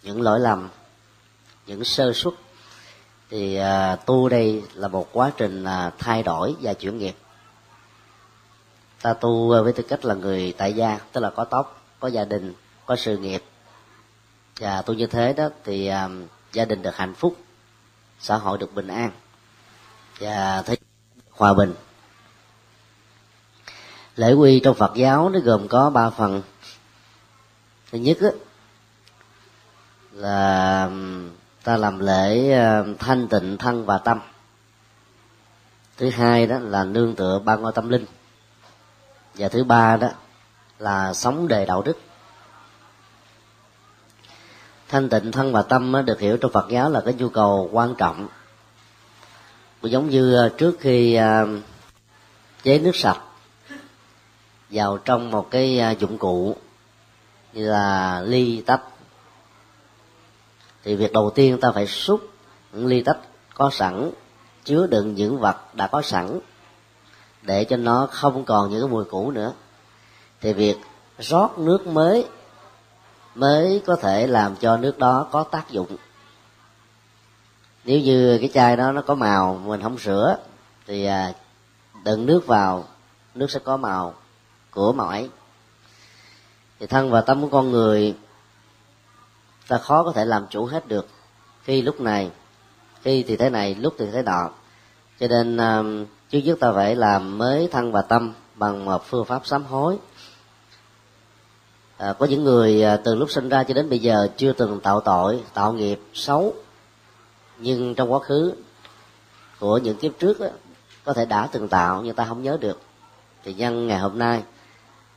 những 0.03 0.21
lỗi 0.21 0.39
lầm 0.39 0.69
những 1.67 1.83
sơ 1.83 2.13
suất 2.13 2.33
thì 3.29 3.55
à, 3.55 3.95
tu 3.95 4.29
đây 4.29 4.63
là 4.73 4.87
một 4.87 5.09
quá 5.13 5.31
trình 5.37 5.63
à, 5.63 5.91
thay 5.99 6.23
đổi 6.23 6.55
và 6.61 6.73
chuyển 6.73 6.97
nghiệp. 6.97 7.15
Ta 9.01 9.13
tu 9.13 9.63
với 9.63 9.73
tư 9.73 9.83
cách 9.83 10.05
là 10.05 10.13
người 10.13 10.53
tại 10.57 10.73
gia 10.73 10.99
tức 11.11 11.21
là 11.21 11.29
có 11.29 11.43
tóc 11.43 11.81
có 11.99 12.07
gia 12.07 12.25
đình 12.25 12.53
có 12.85 12.95
sự 12.95 13.17
nghiệp 13.17 13.43
và 14.59 14.81
tôi 14.81 14.95
như 14.95 15.07
thế 15.07 15.33
đó 15.33 15.49
thì 15.63 15.87
à, 15.87 16.09
gia 16.53 16.65
đình 16.65 16.81
được 16.81 16.95
hạnh 16.95 17.13
phúc 17.13 17.37
xã 18.19 18.37
hội 18.37 18.57
được 18.57 18.73
bình 18.73 18.87
an. 18.87 19.11
Và 20.19 20.61
thế 20.61 20.75
hòa 21.31 21.53
bình. 21.53 21.73
Lễ 24.15 24.33
quy 24.33 24.59
trong 24.59 24.75
phật 24.75 24.91
giáo 24.95 25.29
nó 25.29 25.39
gồm 25.39 25.67
có 25.67 25.89
ba 25.89 26.09
phần. 26.09 26.41
Thứ 27.91 27.97
nhất 27.97 28.17
là 30.11 30.89
ta 31.63 31.77
làm 31.77 31.99
lễ 31.99 32.51
à, 32.51 32.83
thanh 32.99 33.27
tịnh 33.27 33.57
thân 33.57 33.85
và 33.85 33.97
tâm. 33.97 34.19
Thứ 35.97 36.09
hai 36.09 36.47
đó 36.47 36.59
là 36.59 36.83
nương 36.83 37.15
tựa 37.15 37.39
ba 37.39 37.55
ngôi 37.55 37.71
tâm 37.71 37.89
linh. 37.89 38.05
Và 39.35 39.49
thứ 39.49 39.63
ba 39.63 39.97
đó 39.97 40.09
là 40.79 41.13
sống 41.13 41.47
đề 41.47 41.65
đạo 41.65 41.81
đức 41.81 41.97
thanh 44.91 45.09
tịnh 45.09 45.31
thân 45.31 45.51
và 45.51 45.61
tâm 45.61 45.95
được 46.05 46.19
hiểu 46.19 46.37
trong 46.37 46.51
phật 46.51 46.65
giáo 46.69 46.89
là 46.89 47.01
cái 47.01 47.13
nhu 47.13 47.29
cầu 47.29 47.69
quan 47.71 47.95
trọng. 47.95 48.27
Giống 49.81 50.09
như 50.09 50.35
à, 50.35 50.49
trước 50.57 50.77
khi 50.79 51.15
à, 51.15 51.45
chế 52.63 52.79
nước 52.79 52.95
sạch, 52.95 53.21
vào 54.69 54.97
trong 54.97 55.31
một 55.31 55.51
cái 55.51 55.79
à, 55.79 55.91
dụng 55.91 56.17
cụ 56.17 56.55
như 57.53 57.69
là 57.69 58.21
ly 58.21 58.61
tách, 58.61 58.81
thì 60.83 60.95
việc 60.95 61.13
đầu 61.13 61.31
tiên 61.35 61.59
ta 61.59 61.71
phải 61.71 61.87
xúc 61.87 62.29
ly 62.73 63.03
tách 63.03 63.17
có 63.53 63.69
sẵn, 63.69 64.11
chứa 64.63 64.87
đựng 64.87 65.15
những 65.15 65.39
vật 65.39 65.75
đã 65.75 65.87
có 65.87 66.01
sẵn, 66.01 66.39
để 67.41 67.63
cho 67.63 67.77
nó 67.77 68.07
không 68.11 68.45
còn 68.45 68.69
những 68.69 68.81
cái 68.81 68.89
mùi 68.89 69.03
cũ 69.03 69.31
nữa. 69.31 69.53
Thì 70.41 70.53
việc 70.53 70.77
rót 71.19 71.59
nước 71.59 71.87
mới 71.87 72.25
mới 73.35 73.81
có 73.85 73.95
thể 73.95 74.27
làm 74.27 74.55
cho 74.55 74.77
nước 74.77 74.97
đó 74.97 75.27
có 75.31 75.43
tác 75.43 75.69
dụng. 75.69 75.97
Nếu 77.83 77.99
như 77.99 78.37
cái 78.37 78.49
chai 78.53 78.77
đó 78.77 78.91
nó 78.91 79.01
có 79.01 79.15
màu, 79.15 79.61
mình 79.65 79.81
không 79.81 79.97
sửa, 79.97 80.37
thì 80.87 81.05
à, 81.05 81.33
đựng 82.03 82.25
nước 82.25 82.47
vào, 82.47 82.85
nước 83.35 83.51
sẽ 83.51 83.59
có 83.59 83.77
màu 83.77 84.13
của 84.71 84.93
màu 84.93 85.07
ấy 85.07 85.29
thì 86.79 86.87
thân 86.87 87.11
và 87.11 87.21
tâm 87.21 87.41
của 87.41 87.47
con 87.47 87.71
người, 87.71 88.15
ta 89.67 89.77
khó 89.77 90.03
có 90.03 90.11
thể 90.11 90.25
làm 90.25 90.47
chủ 90.49 90.65
hết 90.65 90.87
được 90.87 91.07
khi 91.63 91.81
lúc 91.81 92.01
này, 92.01 92.31
khi 93.01 93.23
thì 93.23 93.35
thế 93.37 93.49
này, 93.49 93.75
lúc 93.75 93.93
thì 93.97 94.05
thế 94.11 94.21
nọ. 94.21 94.49
Cho 95.19 95.27
nên 95.27 95.57
à, 95.57 95.83
trước 96.29 96.39
nhất 96.39 96.57
ta 96.59 96.71
phải 96.71 96.95
làm 96.95 97.37
mới 97.37 97.69
thân 97.71 97.91
và 97.91 98.01
tâm 98.01 98.33
bằng 98.55 98.85
một 98.85 99.05
phương 99.05 99.25
pháp 99.25 99.45
sám 99.45 99.65
hối 99.65 99.97
à, 102.01 102.13
có 102.13 102.25
những 102.25 102.43
người 102.43 102.83
à, 102.83 102.97
từ 102.97 103.15
lúc 103.15 103.31
sinh 103.31 103.49
ra 103.49 103.63
cho 103.63 103.73
đến 103.73 103.89
bây 103.89 103.99
giờ 103.99 104.27
chưa 104.37 104.53
từng 104.53 104.79
tạo 104.79 105.01
tội 105.01 105.43
tạo 105.53 105.73
nghiệp 105.73 105.99
xấu. 106.13 106.53
Nhưng 107.57 107.95
trong 107.95 108.13
quá 108.13 108.19
khứ 108.19 108.53
của 109.59 109.77
những 109.77 109.97
kiếp 109.97 110.19
trước 110.19 110.39
đó, 110.39 110.47
có 111.03 111.13
thể 111.13 111.25
đã 111.25 111.49
từng 111.51 111.67
tạo 111.67 112.01
nhưng 112.01 112.15
ta 112.15 112.25
không 112.25 112.43
nhớ 112.43 112.57
được. 112.61 112.79
Thì 113.43 113.53
nhân 113.53 113.87
ngày 113.87 113.99
hôm 113.99 114.19
nay 114.19 114.43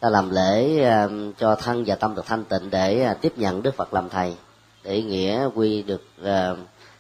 ta 0.01 0.11
làm 0.11 0.31
lễ 0.31 0.83
à, 0.85 1.09
cho 1.39 1.55
thân 1.55 1.85
và 1.87 1.95
tâm 1.95 2.15
được 2.15 2.27
thanh 2.27 2.45
tịnh 2.45 2.71
để 2.71 3.03
à, 3.03 3.15
tiếp 3.15 3.33
nhận 3.39 3.63
đức 3.63 3.75
phật 3.75 3.95
làm 3.95 4.09
thầy 4.09 4.37
để 4.83 5.03
nghĩa 5.03 5.49
quy 5.55 5.83
được 5.83 6.03
à, 6.25 6.55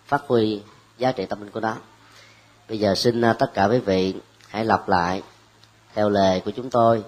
phát 0.07 0.23
huy 0.27 0.63
giá 0.99 1.13
trị 1.13 1.27
tâm 1.27 1.41
linh 1.41 1.51
của 1.51 1.61
nó. 1.61 1.75
Bây 2.69 2.79
giờ 2.79 2.95
xin 2.95 3.21
à, 3.21 3.33
tất 3.33 3.55
cả 3.55 3.65
quý 3.65 3.79
vị 3.79 4.15
hãy 4.49 4.65
lặp 4.65 4.89
lại 4.89 5.23
theo 5.95 6.11
lời 6.11 6.43
của 6.45 6.51
chúng 6.51 6.71
tôi 6.71 7.05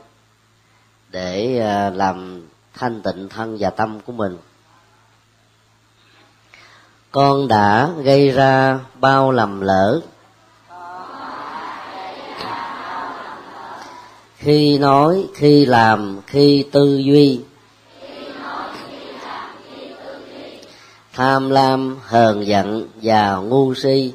để 1.11 1.59
à, 1.59 1.91
làm 1.91 2.47
thanh 2.79 3.03
tịnh 3.03 3.29
thân 3.29 3.57
và 3.61 3.71
tâm 3.71 4.01
của 4.01 4.13
mình. 4.13 4.39
Con 7.11 7.49
đã 7.49 7.91
gây 8.03 8.31
ra 8.31 8.81
bao 9.01 9.33
lầm 9.33 9.61
lỡ. 9.61 10.01
Khi 14.37 14.79
nói, 14.79 15.27
khi 15.35 15.67
làm, 15.67 16.21
khi 16.27 16.65
tư 16.73 16.97
duy. 16.97 17.41
Tham 21.13 21.51
lam, 21.51 21.99
hờn 22.07 22.47
giận 22.47 22.89
và 23.03 23.37
ngu 23.37 23.75
si. 23.75 24.13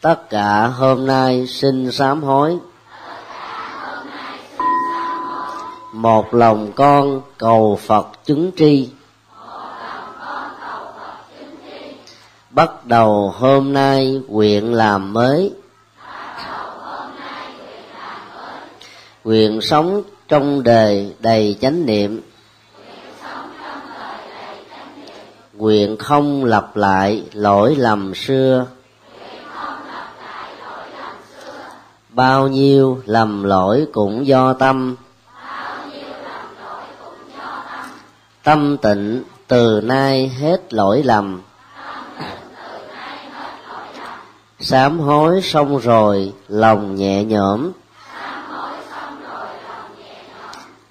Tất 0.00 0.30
cả 0.30 0.66
hôm 0.66 1.06
nay 1.06 1.46
xin 1.46 1.92
sám 1.92 2.22
hối. 2.22 2.58
Một 5.92 6.34
lòng 6.34 6.72
con 6.72 7.20
cầu 7.38 7.78
phật 7.82 8.06
chứng 8.24 8.50
tri. 8.56 8.88
Bắt 12.50 12.86
đầu 12.86 13.34
hôm 13.36 13.72
nay 13.72 14.20
nguyện 14.28 14.74
làm 14.74 15.12
mới. 15.12 15.52
Nguyện 19.24 19.60
sống 19.60 20.02
trong 20.28 20.62
đời 20.62 21.14
đầy 21.18 21.56
chánh 21.60 21.86
niệm. 21.86 22.22
Nguyện 25.52 25.96
không 25.96 26.44
lặp 26.44 26.76
lại 26.76 27.24
lỗi 27.32 27.74
lầm 27.78 28.14
xưa. 28.14 28.66
Bao 32.08 32.48
nhiêu 32.48 32.98
lầm 33.04 33.44
lỗi 33.44 33.86
cũng 33.92 34.26
do 34.26 34.52
tâm. 34.52 34.96
Tâm 38.42 38.76
tịnh, 38.82 39.22
từ 39.46 39.80
nay 39.84 40.28
hết 40.28 40.74
lỗi 40.74 41.02
lầm. 41.02 41.42
Sám 44.60 44.98
hối 44.98 45.42
xong 45.42 45.78
rồi, 45.78 46.32
lòng 46.48 46.94
nhẹ 46.96 47.24
nhõm. 47.24 47.72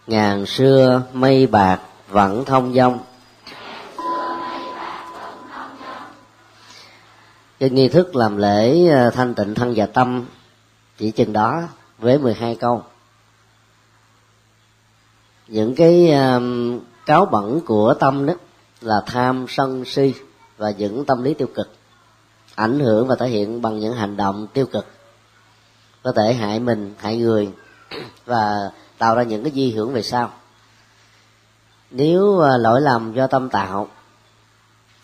Ngàn 0.08 0.46
xưa 0.46 1.02
mây 1.14 1.48
bạc 1.48 1.80
vẫn 2.10 2.46
thông 2.46 2.74
dong. 2.74 3.00
Cái 7.60 7.70
nghi 7.70 7.88
thức 7.88 8.16
làm 8.16 8.38
lễ 8.38 8.88
ờ, 8.88 9.10
thanh 9.10 9.34
tịnh 9.34 9.56
thân 9.56 9.74
và 9.76 9.86
tâm, 9.86 10.26
chỉ 10.98 11.12
chừng 11.12 11.34
đó 11.34 11.64
với 11.98 12.18
12 12.18 12.56
câu. 12.56 12.84
Những 15.48 15.76
cái 15.76 16.12
cáo 17.06 17.26
bẩn 17.26 17.62
của 17.66 17.94
tâm 17.94 18.26
đó 18.26 18.34
là 18.82 19.02
tham 19.06 19.46
sân 19.50 19.86
si 19.86 20.14
và 20.58 20.72
những 20.72 21.06
tâm 21.06 21.24
lý 21.24 21.34
tiêu 21.34 21.48
cực, 21.56 21.72
ảnh 22.56 22.80
hưởng 22.80 23.08
và 23.08 23.16
thể 23.16 23.28
hiện 23.28 23.62
bằng 23.62 23.80
những 23.80 23.94
hành 23.94 24.18
động 24.18 24.48
tiêu 24.54 24.66
cực. 24.66 24.86
Có 26.04 26.12
thể 26.12 26.34
hại 26.34 26.60
mình, 26.60 26.94
hại 26.98 27.18
người 27.18 27.50
và 28.26 28.72
tạo 28.98 29.16
ra 29.16 29.24
những 29.24 29.44
cái 29.44 29.52
di 29.56 29.72
hưởng 29.72 29.94
về 29.94 30.02
sau. 30.02 30.32
Nếu 31.92 32.40
à, 32.40 32.58
lỗi 32.58 32.82
lầm 32.82 33.14
do 33.14 33.28
tâm 33.28 33.50
tạo, 33.50 33.88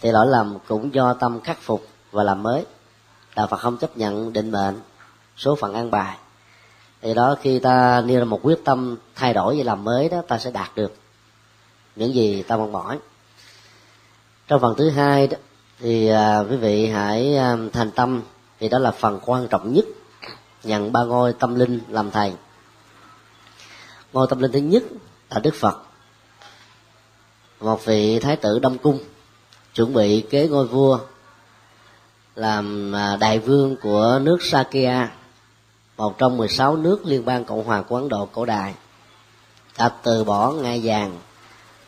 thì 0.01 0.11
lỗi 0.11 0.27
lầm 0.27 0.57
cũng 0.67 0.93
do 0.93 1.13
tâm 1.13 1.39
khắc 1.41 1.61
phục 1.61 1.87
và 2.11 2.23
làm 2.23 2.43
mới. 2.43 2.65
Đạo 3.35 3.47
phật 3.47 3.57
không 3.57 3.77
chấp 3.77 3.97
nhận 3.97 4.33
định 4.33 4.51
mệnh, 4.51 4.79
số 5.37 5.55
phận 5.55 5.73
an 5.73 5.91
bài. 5.91 6.17
Thì 7.01 7.13
đó, 7.13 7.35
khi 7.41 7.59
ta 7.59 8.01
nêu 8.01 8.19
ra 8.19 8.25
một 8.25 8.39
quyết 8.43 8.65
tâm 8.65 8.97
thay 9.15 9.33
đổi 9.33 9.57
và 9.57 9.63
làm 9.63 9.83
mới 9.83 10.09
đó, 10.09 10.21
ta 10.27 10.37
sẽ 10.37 10.51
đạt 10.51 10.75
được 10.75 10.95
những 11.97 12.13
gì 12.13 12.43
ta 12.43 12.57
mong 12.57 12.71
mỏi. 12.71 12.99
Trong 14.47 14.61
phần 14.61 14.75
thứ 14.77 14.89
hai 14.89 15.27
đó 15.27 15.37
thì 15.79 16.07
à, 16.07 16.39
quý 16.39 16.55
vị 16.55 16.87
hãy 16.87 17.37
à, 17.37 17.57
thành 17.73 17.91
tâm 17.91 18.21
thì 18.59 18.69
đó 18.69 18.79
là 18.79 18.91
phần 18.91 19.19
quan 19.25 19.47
trọng 19.47 19.73
nhất 19.73 19.85
nhận 20.63 20.91
ba 20.91 21.03
ngôi 21.03 21.33
tâm 21.33 21.55
linh 21.55 21.79
làm 21.89 22.11
thầy. 22.11 22.33
Ngôi 24.13 24.27
tâm 24.29 24.39
linh 24.39 24.51
thứ 24.51 24.59
nhất 24.59 24.83
là 25.29 25.39
đức 25.39 25.55
phật. 25.55 25.77
Một 27.59 27.85
vị 27.85 28.19
thái 28.19 28.35
tử 28.35 28.59
đông 28.59 28.77
cung 28.77 28.99
chuẩn 29.73 29.93
bị 29.93 30.21
kế 30.29 30.47
ngôi 30.47 30.67
vua 30.67 30.99
làm 32.35 32.95
à, 32.95 33.15
đại 33.15 33.39
vương 33.39 33.75
của 33.81 34.19
nước 34.23 34.37
Sakya 34.41 35.09
một 35.97 36.17
trong 36.17 36.37
16 36.37 36.75
nước 36.75 37.05
liên 37.05 37.25
bang 37.25 37.45
cộng 37.45 37.63
hòa 37.63 37.81
của 37.81 37.95
ấn 37.95 38.09
độ 38.09 38.25
cổ 38.25 38.45
đại 38.45 38.73
đã 39.77 39.89
từ 39.89 40.23
bỏ 40.23 40.51
ngai 40.51 40.81
vàng 40.83 41.19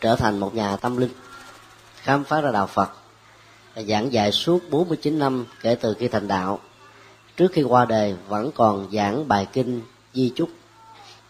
trở 0.01 0.15
thành 0.15 0.39
một 0.39 0.55
nhà 0.55 0.75
tâm 0.75 0.97
linh, 0.97 1.11
khám 1.95 2.23
phá 2.23 2.41
ra 2.41 2.51
đạo 2.51 2.67
phật 2.67 2.89
giảng 3.87 4.13
dạy 4.13 4.31
suốt 4.31 4.59
49 4.69 5.19
năm 5.19 5.45
kể 5.61 5.75
từ 5.75 5.93
khi 5.93 6.07
thành 6.07 6.27
đạo. 6.27 6.59
Trước 7.37 7.51
khi 7.53 7.63
qua 7.63 7.85
đời, 7.85 8.15
vẫn 8.27 8.51
còn 8.55 8.87
giảng 8.91 9.27
bài 9.27 9.47
kinh 9.53 9.81
di 10.13 10.31
chúc, 10.35 10.49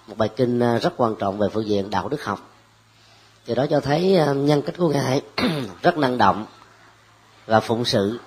một 0.08 0.17
bài 0.17 0.29
kinh 0.36 0.60
à, 0.60 0.77
rất 0.77 0.93
quan 0.97 1.15
trọng 1.19 1.38
về 1.38 1.47
phương 1.53 1.67
diện 1.67 1.89
đạo 1.89 2.10
đức 2.10 2.23
học. 2.23 2.49
Thì 3.45 3.55
đó 3.55 3.65
cho 3.69 3.79
thấy 3.79 4.17
à, 4.17 4.34
nhân 4.34 4.62
cách 4.62 4.75
của 4.77 4.89
ngài 4.89 5.21
rất 5.82 5.97
năng 5.97 6.17
động 6.17 6.45
và 7.45 7.60
phụng 7.60 7.86
sự, 7.86 8.19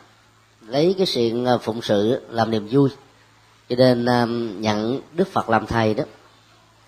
lấy 0.67 0.95
cái 0.99 1.07
chuyện 1.07 1.47
à, 1.47 1.59
phụng 1.59 1.83
sự 1.83 2.21
làm 2.29 2.51
niềm 2.51 2.69
vui. 2.71 2.91
Cho 3.69 3.77
nên 3.77 4.05
nhận 4.61 5.01
đức 5.13 5.29
phật 5.29 5.49
làm 5.49 5.67
thầy 5.67 5.95
đó, 5.95 6.05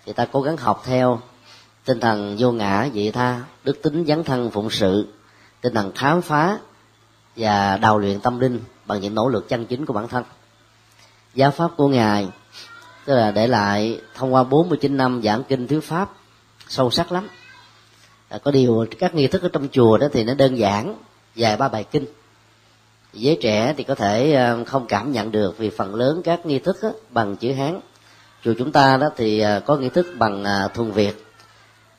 thì 0.05 0.13
ta 0.13 0.25
cố 0.31 0.41
gắng 0.41 0.57
học 0.57 0.81
theo 0.85 1.21
tinh 1.85 1.99
thần 1.99 2.35
vô 2.39 2.51
ngã 2.51 2.89
vị 2.93 3.11
tha 3.11 3.41
đức 3.63 3.81
tính 3.81 4.05
dấn 4.07 4.23
thân 4.23 4.51
phụng 4.51 4.69
sự. 4.69 5.07
Tinh 5.61 5.73
thần 5.73 5.91
khám 5.95 6.21
phá 6.21 6.57
và 7.35 7.77
đào 7.77 7.97
luyện 7.97 8.19
tâm 8.19 8.39
linh 8.39 8.59
bằng 8.85 9.01
những 9.01 9.15
nỗ 9.15 9.29
lực 9.29 9.49
chân 9.49 9.65
chính 9.65 9.85
của 9.85 9.93
bản 9.93 10.07
thân. 10.07 10.23
Giáo 11.33 11.51
pháp 11.51 11.71
của 11.77 11.87
ngài 11.87 12.27
tức 13.05 13.15
là 13.15 13.31
để 13.31 13.47
lại 13.47 14.01
thông 14.13 14.33
qua 14.33 14.43
49 14.43 14.97
năm 14.97 15.21
giảng 15.23 15.43
kinh 15.43 15.67
thuyết 15.67 15.83
pháp 15.83 16.11
sâu 16.67 16.91
sắc 16.91 17.11
lắm. 17.11 17.27
À, 18.29 18.37
có 18.43 18.51
điều 18.51 18.85
các 18.99 19.15
nghi 19.15 19.27
thức 19.27 19.41
ở 19.41 19.49
trong 19.53 19.67
chùa 19.71 19.97
đó 19.97 20.07
thì 20.13 20.23
nó 20.23 20.33
đơn 20.33 20.57
giản 20.57 20.95
vài 21.35 21.57
ba 21.57 21.67
bài 21.67 21.83
kinh. 21.83 22.05
Giới 23.13 23.37
trẻ 23.41 23.73
thì 23.77 23.83
có 23.83 23.95
thể 23.95 24.33
à, 24.33 24.57
không 24.65 24.87
cảm 24.87 25.11
nhận 25.11 25.31
được 25.31 25.57
vì 25.57 25.69
phần 25.69 25.95
lớn 25.95 26.21
các 26.23 26.45
nghi 26.45 26.59
thức 26.59 26.77
đó, 26.83 26.89
bằng 27.09 27.35
chữ 27.35 27.53
hán. 27.53 27.79
Chùa 28.43 28.53
chúng 28.57 28.71
ta 28.71 28.97
đó 28.97 29.09
thì 29.17 29.39
à, 29.39 29.59
có 29.59 29.77
nghi 29.77 29.89
thức 29.89 30.07
bằng 30.17 30.43
à, 30.43 30.67
thuần 30.73 30.91
việt 30.91 31.24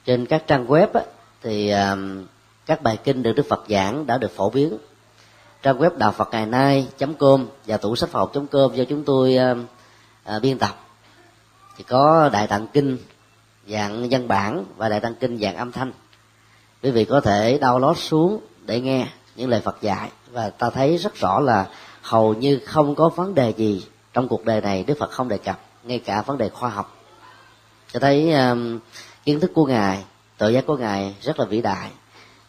trên 0.06 0.26
các 0.26 0.46
trang 0.46 0.66
web 0.66 0.86
á, 0.94 1.00
thì 1.42 1.68
à, 1.68 1.96
các 2.66 2.82
bài 2.82 2.98
kinh 3.04 3.22
được 3.22 3.32
đức 3.32 3.46
phật 3.48 3.64
giảng 3.68 4.06
đã 4.06 4.18
được 4.18 4.36
phổ 4.36 4.50
biến. 4.50 4.78
Trang 5.62 5.78
web 5.78 5.90
đạo 5.98 6.12
phật 6.12 6.28
ngày 6.32 6.46
nay 6.46 6.88
com 7.18 7.46
và 7.66 7.76
tủ 7.76 7.96
sách 7.96 8.10
phật 8.10 8.26
com 8.26 8.74
do 8.74 8.84
chúng 8.84 9.04
tôi 9.04 9.36
à, 9.36 9.54
à, 10.24 10.38
biên 10.38 10.58
tập. 10.58 10.80
Thì 11.76 11.84
có 11.84 12.30
đại 12.32 12.46
tạng 12.46 12.66
kinh 12.66 12.98
dạng 13.68 14.08
văn 14.10 14.28
bản 14.28 14.64
và 14.76 14.88
đại 14.88 15.00
tạng 15.00 15.14
kinh 15.14 15.38
dạng 15.38 15.56
âm 15.56 15.72
thanh. 15.72 15.92
Quý 16.82 16.90
vị 16.90 17.04
có 17.04 17.20
thể 17.20 17.58
download 17.62 17.94
xuống 17.94 18.40
để 18.66 18.80
nghe 18.80 19.08
những 19.36 19.50
lời 19.50 19.60
Phật 19.60 19.82
dạy 19.82 20.10
và 20.32 20.50
ta 20.50 20.70
thấy 20.70 20.96
rất 20.96 21.14
rõ 21.14 21.40
là 21.40 21.66
hầu 22.02 22.34
như 22.34 22.60
không 22.66 22.94
có 22.94 23.08
vấn 23.08 23.34
đề 23.34 23.50
gì 23.50 23.86
trong 24.12 24.28
cuộc 24.28 24.44
đời 24.44 24.60
này 24.60 24.84
Đức 24.86 24.98
Phật 24.98 25.10
không 25.10 25.28
đề 25.28 25.38
cập 25.38 25.60
ngay 25.84 25.98
cả 25.98 26.22
vấn 26.22 26.38
đề 26.38 26.48
khoa 26.48 26.70
học. 26.70 26.96
Cho 27.92 28.00
thấy 28.00 28.32
um, 28.32 28.78
kiến 29.26 29.40
thức 29.40 29.50
của 29.54 29.66
ngài 29.66 30.04
tội 30.38 30.52
giác 30.52 30.66
của 30.66 30.76
ngài 30.76 31.14
rất 31.22 31.40
là 31.40 31.46
vĩ 31.46 31.62
đại. 31.62 31.90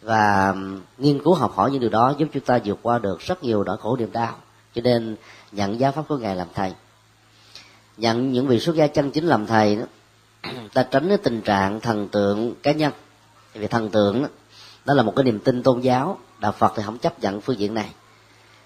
Và 0.02 0.54
nghiên 0.98 1.22
cứu 1.22 1.34
học 1.34 1.52
hỏi 1.54 1.70
những 1.70 1.80
điều 1.80 1.90
đó 1.90 2.14
giúp 2.18 2.28
chúng 2.32 2.42
ta 2.42 2.58
vượt 2.64 2.78
qua 2.82 2.98
được 2.98 3.20
rất 3.20 3.44
nhiều 3.44 3.64
nỗi 3.64 3.76
khổ 3.76 3.96
niềm 3.96 4.12
đau. 4.12 4.34
Cho 4.74 4.82
nên 4.82 5.16
nhận 5.52 5.80
giáo 5.80 5.92
pháp 5.92 6.02
của 6.08 6.16
ngài 6.16 6.36
làm 6.36 6.46
thầy. 6.54 6.72
Nhận 7.96 8.32
những 8.32 8.46
vị 8.46 8.60
xuất 8.60 8.76
gia 8.76 8.86
chân 8.86 9.10
chính 9.10 9.26
làm 9.26 9.46
thầy 9.46 9.76
đó 9.76 9.84
ta 10.74 10.82
tránh 10.82 11.08
cái 11.08 11.16
tình 11.16 11.40
trạng 11.40 11.80
thần 11.80 12.08
tượng 12.08 12.54
cá 12.62 12.72
nhân. 12.72 12.92
Vì 13.54 13.66
thần 13.66 13.90
tượng 13.90 14.22
đó, 14.22 14.28
đó 14.84 14.94
là 14.94 15.02
một 15.02 15.12
cái 15.16 15.24
niềm 15.24 15.40
tin 15.40 15.62
tôn 15.62 15.80
giáo 15.80 16.18
đạo 16.38 16.52
phật 16.52 16.72
thì 16.76 16.82
không 16.86 16.98
chấp 16.98 17.20
nhận 17.20 17.40
phương 17.40 17.58
diện 17.58 17.74
này. 17.74 17.90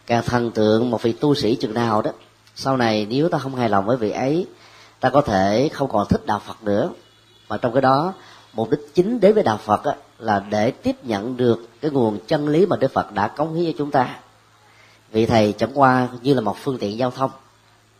Càng 0.07 0.22
thần 0.27 0.51
tượng 0.51 0.90
một 0.90 1.03
vị 1.03 1.12
tu 1.12 1.35
sĩ 1.35 1.57
chừng 1.57 1.75
nào 1.75 2.03
đó 2.03 2.11
sau 2.55 2.77
này 2.77 3.07
nếu 3.11 3.29
ta 3.29 3.38
không 3.38 3.55
hài 3.55 3.68
lòng 3.68 3.87
với 3.87 3.96
vị 3.96 4.11
ấy 4.11 4.46
ta 5.01 5.11
có 5.11 5.20
thể 5.20 5.70
không 5.72 5.88
còn 5.88 6.07
thích 6.09 6.27
đạo 6.27 6.40
phật 6.46 6.62
nữa 6.62 6.90
mà 7.48 7.57
trong 7.57 7.72
cái 7.72 7.83
đó 7.83 8.14
mục 8.52 8.70
đích 8.70 8.94
chính 8.94 9.20
đến 9.20 9.35
với 9.35 9.42
đạo 9.42 9.57
phật 9.57 9.85
á, 9.85 9.92
là 10.18 10.44
để 10.50 10.70
tiếp 10.70 11.05
nhận 11.05 11.37
được 11.37 11.68
cái 11.81 11.90
nguồn 11.90 12.18
chân 12.26 12.48
lý 12.48 12.66
mà 12.66 12.76
đức 12.76 12.92
phật 12.92 13.12
đã 13.12 13.28
cống 13.28 13.55
hiến 13.55 13.72
cho 13.72 13.78
chúng 13.78 13.90
ta. 13.90 14.18
Vị 15.12 15.26
thầy 15.26 15.52
chẳng 15.52 15.70
qua 15.74 16.09
như 16.22 16.35
là 16.35 16.40
một 16.40 16.57
phương 16.59 16.78
tiện 16.78 16.98
giao 16.98 17.11
thông. 17.11 17.31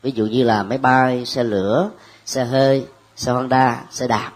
Ví 0.03 0.11
dụ 0.11 0.27
như 0.27 0.43
là 0.43 0.63
máy 0.63 0.79
bay 0.79 1.27
xe 1.27 1.45
lửa 1.45 1.91
xe 2.27 2.45
hơi 2.45 2.87
xe 3.17 3.33
honda 3.33 3.85
xe 3.91 4.09
đạp 4.09 4.33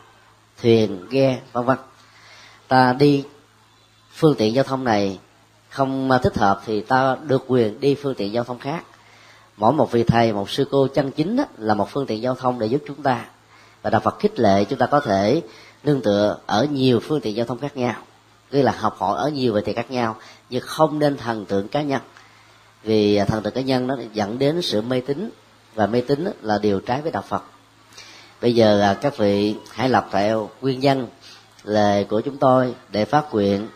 thuyền 0.63 1.07
ghe 1.11 1.41
vân 1.53 1.65
vân. 1.65 1.79
Ta 2.69 2.93
đi 2.93 3.25
phương 4.13 4.35
tiện 4.39 4.55
giao 4.55 4.65
thông 4.65 4.85
này 4.85 5.19
không 5.71 6.11
thích 6.23 6.39
hợp 6.39 6.61
thì 6.67 6.81
ta 6.81 7.17
được 7.23 7.45
quyền 7.47 7.81
đi 7.81 7.95
phương 7.95 8.15
tiện 8.15 8.33
giao 8.33 8.45
thông 8.45 8.59
khác. 8.59 8.85
Mỗi 9.57 9.73
một 9.73 9.93
vị 9.93 10.05
thầy 10.05 10.33
một 10.33 10.51
sư 10.51 10.69
cô 10.71 10.89
chân 10.95 11.11
chính 11.11 11.41
là 11.59 11.75
một 11.75 11.89
phương 11.91 12.07
tiện 12.07 12.23
giao 12.23 12.35
thông 12.35 12.59
để 12.59 12.67
giúp 12.67 12.83
chúng 12.87 13.03
ta 13.03 13.25
và 13.83 13.91
đạo 13.91 14.01
phật 14.01 14.19
khích 14.19 14.39
lệ 14.41 14.65
chúng 14.65 14.79
ta 14.79 14.87
có 14.87 15.01
thể 15.01 15.43
nương 15.85 16.03
tựa 16.03 16.39
ở 16.47 16.65
nhiều 16.65 17.01
phương 17.01 17.21
tiện 17.21 17.37
giao 17.37 17.47
thông 17.47 17.59
khác 17.59 17.77
nhau. 17.77 17.95
Tức 18.51 18.63
là 18.63 18.73
học 18.73 18.97
hỏi 18.99 19.19
ở 19.19 19.29
nhiều 19.29 19.53
về 19.53 19.63
thì 19.67 19.73
khác 19.73 19.91
nhau 19.91 20.17
nhưng 20.51 20.63
không 20.67 20.99
nên 20.99 21.17
thần 21.17 21.47
tượng 21.47 21.69
cá 21.69 21.83
nhân. 21.83 22.03
Vì 22.83 23.21
thần 23.27 23.43
tượng 23.43 23.55
cá 23.55 23.61
nhân 23.61 23.87
nó 23.87 23.97
dẫn 24.13 24.39
đến 24.39 24.63
sự 24.63 24.83
mê 24.83 25.01
tín 25.01 25.31
và 25.75 25.87
mê 25.87 26.01
tín 26.01 26.25
là 26.43 26.59
điều 26.59 26.81
trái 26.81 27.03
với 27.03 27.13
đạo 27.13 27.25
phật. 27.29 27.43
Bây 28.43 28.55
giờ 28.55 28.81
à, 28.81 28.95
các 28.95 29.17
vị 29.17 29.55
hãy 29.71 29.89
lập 29.89 30.09
theo 30.13 30.51
nguyên 30.61 30.81
nhân 30.81 31.09
lời 31.65 32.05
của 32.05 32.21
chúng 32.21 32.37
tôi 32.37 32.75
để 32.93 33.05
phát 33.05 33.35
nguyện 33.35 33.69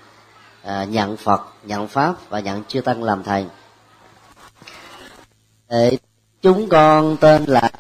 à, 0.63 0.85
nhận 0.85 1.17
phật 1.17 1.41
nhận 1.65 1.89
pháp 1.89 2.15
và 2.29 2.41
nhận 2.41 2.65
chư 2.65 2.81
tăng 2.81 3.03
làm 3.03 3.23
thầy. 3.23 3.47
Để 5.69 5.99
chúng 6.43 6.69
con 6.69 7.17
tên 7.21 7.45
là 7.45 7.71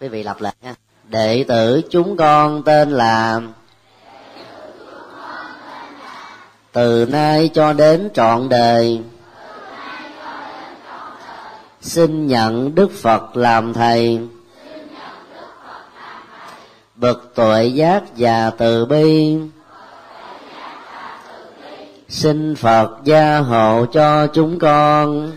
quý 0.00 0.08
vị 0.08 0.22
lặp 0.22 0.40
lại 0.40 0.54
nha. 0.62 0.74
Đệ 1.04 1.44
tử 1.48 1.82
chúng 1.90 2.16
con 2.16 2.62
tên 2.62 2.90
là 2.90 3.40
từ 6.72 7.06
nay 7.10 7.50
cho 7.54 7.72
đến 7.72 8.10
trọn 8.14 8.48
đời. 8.48 9.02
Xin 11.80 12.26
nhận 12.26 12.74
đức 12.74 12.90
phật 13.02 13.36
làm 13.36 13.72
thầy. 13.72 14.20
Bậc 16.94 17.34
tuệ 17.34 17.66
giác 17.66 18.02
và 18.16 18.50
từ 18.50 18.86
bi. 18.86 19.38
Xin 22.08 22.56
phật 22.56 22.90
gia 23.04 23.38
hộ 23.38 23.86
cho 23.92 24.26
chúng 24.26 24.58
con. 24.58 25.32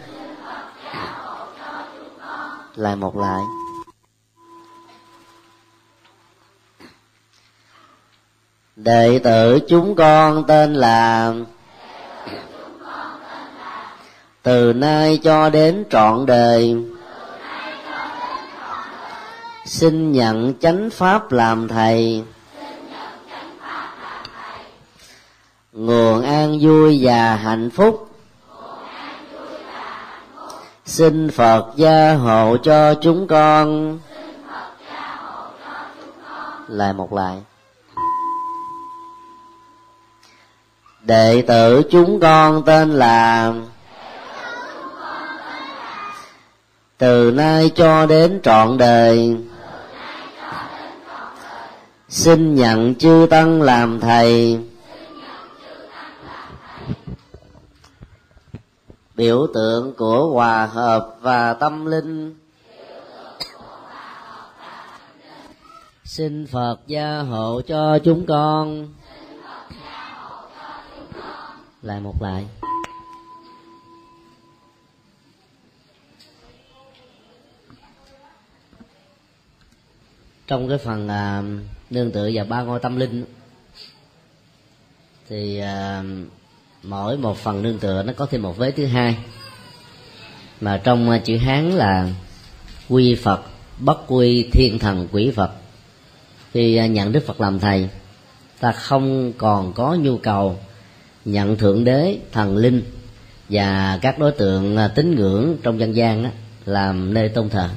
Lại 2.76 2.96
một 2.96 3.18
lại. 3.18 3.42
Đệ 8.76 9.20
tử 9.24 9.60
chúng 9.68 9.96
con 9.96 10.44
tên 10.48 10.74
là 10.74 11.34
từ 14.44 14.74
nay 14.74 15.20
cho 15.24 15.50
đến 15.50 15.84
trọn 15.90 16.26
đời. 16.26 16.76
Xin 19.66 20.12
nhận 20.12 20.54
chánh 20.60 20.90
pháp 20.90 21.32
làm 21.32 21.68
thầy. 21.68 22.24
Nguồn 25.74 26.22
an 26.24 26.58
vui 26.62 27.00
và 27.02 27.36
hạnh 27.36 27.70
phúc. 27.70 28.10
Xin 30.86 31.30
phật 31.30 31.66
gia 31.76 32.14
hộ 32.14 32.58
cho 32.64 32.94
chúng 32.94 33.28
con. 33.28 34.00
Lại 36.68 36.94
một 36.94 37.14
lại 37.14 37.42
đệ 41.04 41.44
tử 41.48 41.82
chúng 41.92 42.20
con 42.20 42.64
tên 42.66 42.92
là 42.92 43.54
từ 46.98 47.32
nay 47.32 47.72
cho 47.76 48.06
đến 48.06 48.40
trọn 48.44 48.78
đời. 48.78 49.38
Xin 52.10 52.56
nhận 52.56 52.96
chư 52.96 53.28
tăng 53.30 53.62
làm 53.62 54.00
thầy. 54.00 54.60
Biểu 59.16 59.48
tượng 59.54 59.94
của 59.98 60.30
hòa 60.34 60.66
hợp 60.66 61.16
và 61.22 61.54
tâm 61.54 61.86
linh. 61.86 62.36
Xin 66.04 66.48
phật 66.48 66.76
gia 66.88 67.20
hộ 67.20 67.62
cho 67.68 68.00
chúng 68.04 68.26
con 68.26 68.88
lại 71.84 72.00
một 72.00 72.22
lại. 72.22 72.46
Trong 80.48 80.70
cái 80.70 80.78
phần 80.78 81.08
à, 81.08 81.44
nương 81.90 82.12
tựa 82.12 82.30
và 82.34 82.44
ba 82.44 82.62
ngôi 82.62 82.80
tâm 82.80 82.98
linh 82.98 83.26
thì 85.30 85.60
à, 85.60 86.04
mỗi 86.84 87.18
một 87.18 87.38
phần 87.38 87.62
nương 87.62 87.80
tựa 87.80 88.04
nó 88.04 88.14
có 88.18 88.26
thêm 88.26 88.42
một 88.42 88.58
vế 88.58 88.72
thứ 88.72 88.86
hai. 88.86 89.18
Mà 90.62 90.82
trong 90.84 91.10
à, 91.10 91.18
chữ 91.18 91.38
hán 91.38 91.72
là 91.72 92.10
quy 92.90 93.16
phật 93.16 93.42
bất 93.80 93.98
quy 94.08 94.50
thiên 94.52 94.80
thần 94.80 95.08
quỷ 95.12 95.32
phật. 95.36 95.52
Khi 96.52 96.76
à, 96.76 96.88
nhận 96.88 97.12
đức 97.12 97.24
phật 97.26 97.42
làm 97.42 97.60
thầy 97.60 97.90
ta 98.60 98.72
không 98.72 99.34
còn 99.38 99.74
có 99.74 99.96
nhu 99.96 100.18
cầu 100.18 100.60
nhận 101.26 101.58
thượng 101.58 101.84
đế 101.84 102.18
thần 102.32 102.58
linh 102.58 102.84
và 103.50 104.00
các 104.02 104.20
đối 104.20 104.32
tượng 104.32 104.78
à, 104.78 104.88
tín 104.88 105.16
ngưỡng 105.16 105.58
trong 105.64 105.80
dân 105.80 105.96
gian 105.96 106.24
đó, 106.24 106.30
làm 106.66 107.14
nơi 107.14 107.30
tôn 107.30 107.50
thờ. 107.50 107.70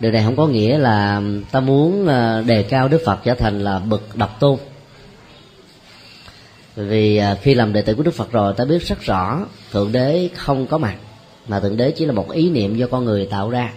Điều 0.00 0.12
này 0.12 0.22
không 0.24 0.36
có 0.36 0.46
nghĩa 0.46 0.78
là 0.78 1.22
ta 1.50 1.60
muốn 1.60 2.06
à, 2.08 2.42
đề 2.46 2.62
cao 2.62 2.88
đức 2.88 3.02
phật 3.04 3.20
trở 3.24 3.34
thành 3.34 3.60
là 3.64 3.78
bậc 3.78 4.16
độc 4.16 4.40
tôn. 4.40 4.58
Vì 6.76 7.16
à, 7.16 7.36
khi 7.42 7.54
làm 7.54 7.72
đệ 7.72 7.82
tử 7.82 7.94
của 7.94 8.02
đức 8.02 8.14
phật 8.14 8.32
rồi 8.32 8.54
ta 8.56 8.64
biết 8.64 8.82
rất 8.86 9.00
rõ 9.00 9.46
thượng 9.72 9.92
đế 9.92 10.28
không 10.36 10.66
có 10.66 10.78
mặt 10.78 10.96
mà 11.48 11.60
thượng 11.60 11.76
đế 11.76 11.90
chỉ 11.90 12.06
là 12.06 12.12
một 12.12 12.30
ý 12.30 12.50
niệm 12.50 12.76
do 12.76 12.86
con 12.86 13.04
người 13.04 13.26
tạo 13.26 13.50
ra. 13.50 13.72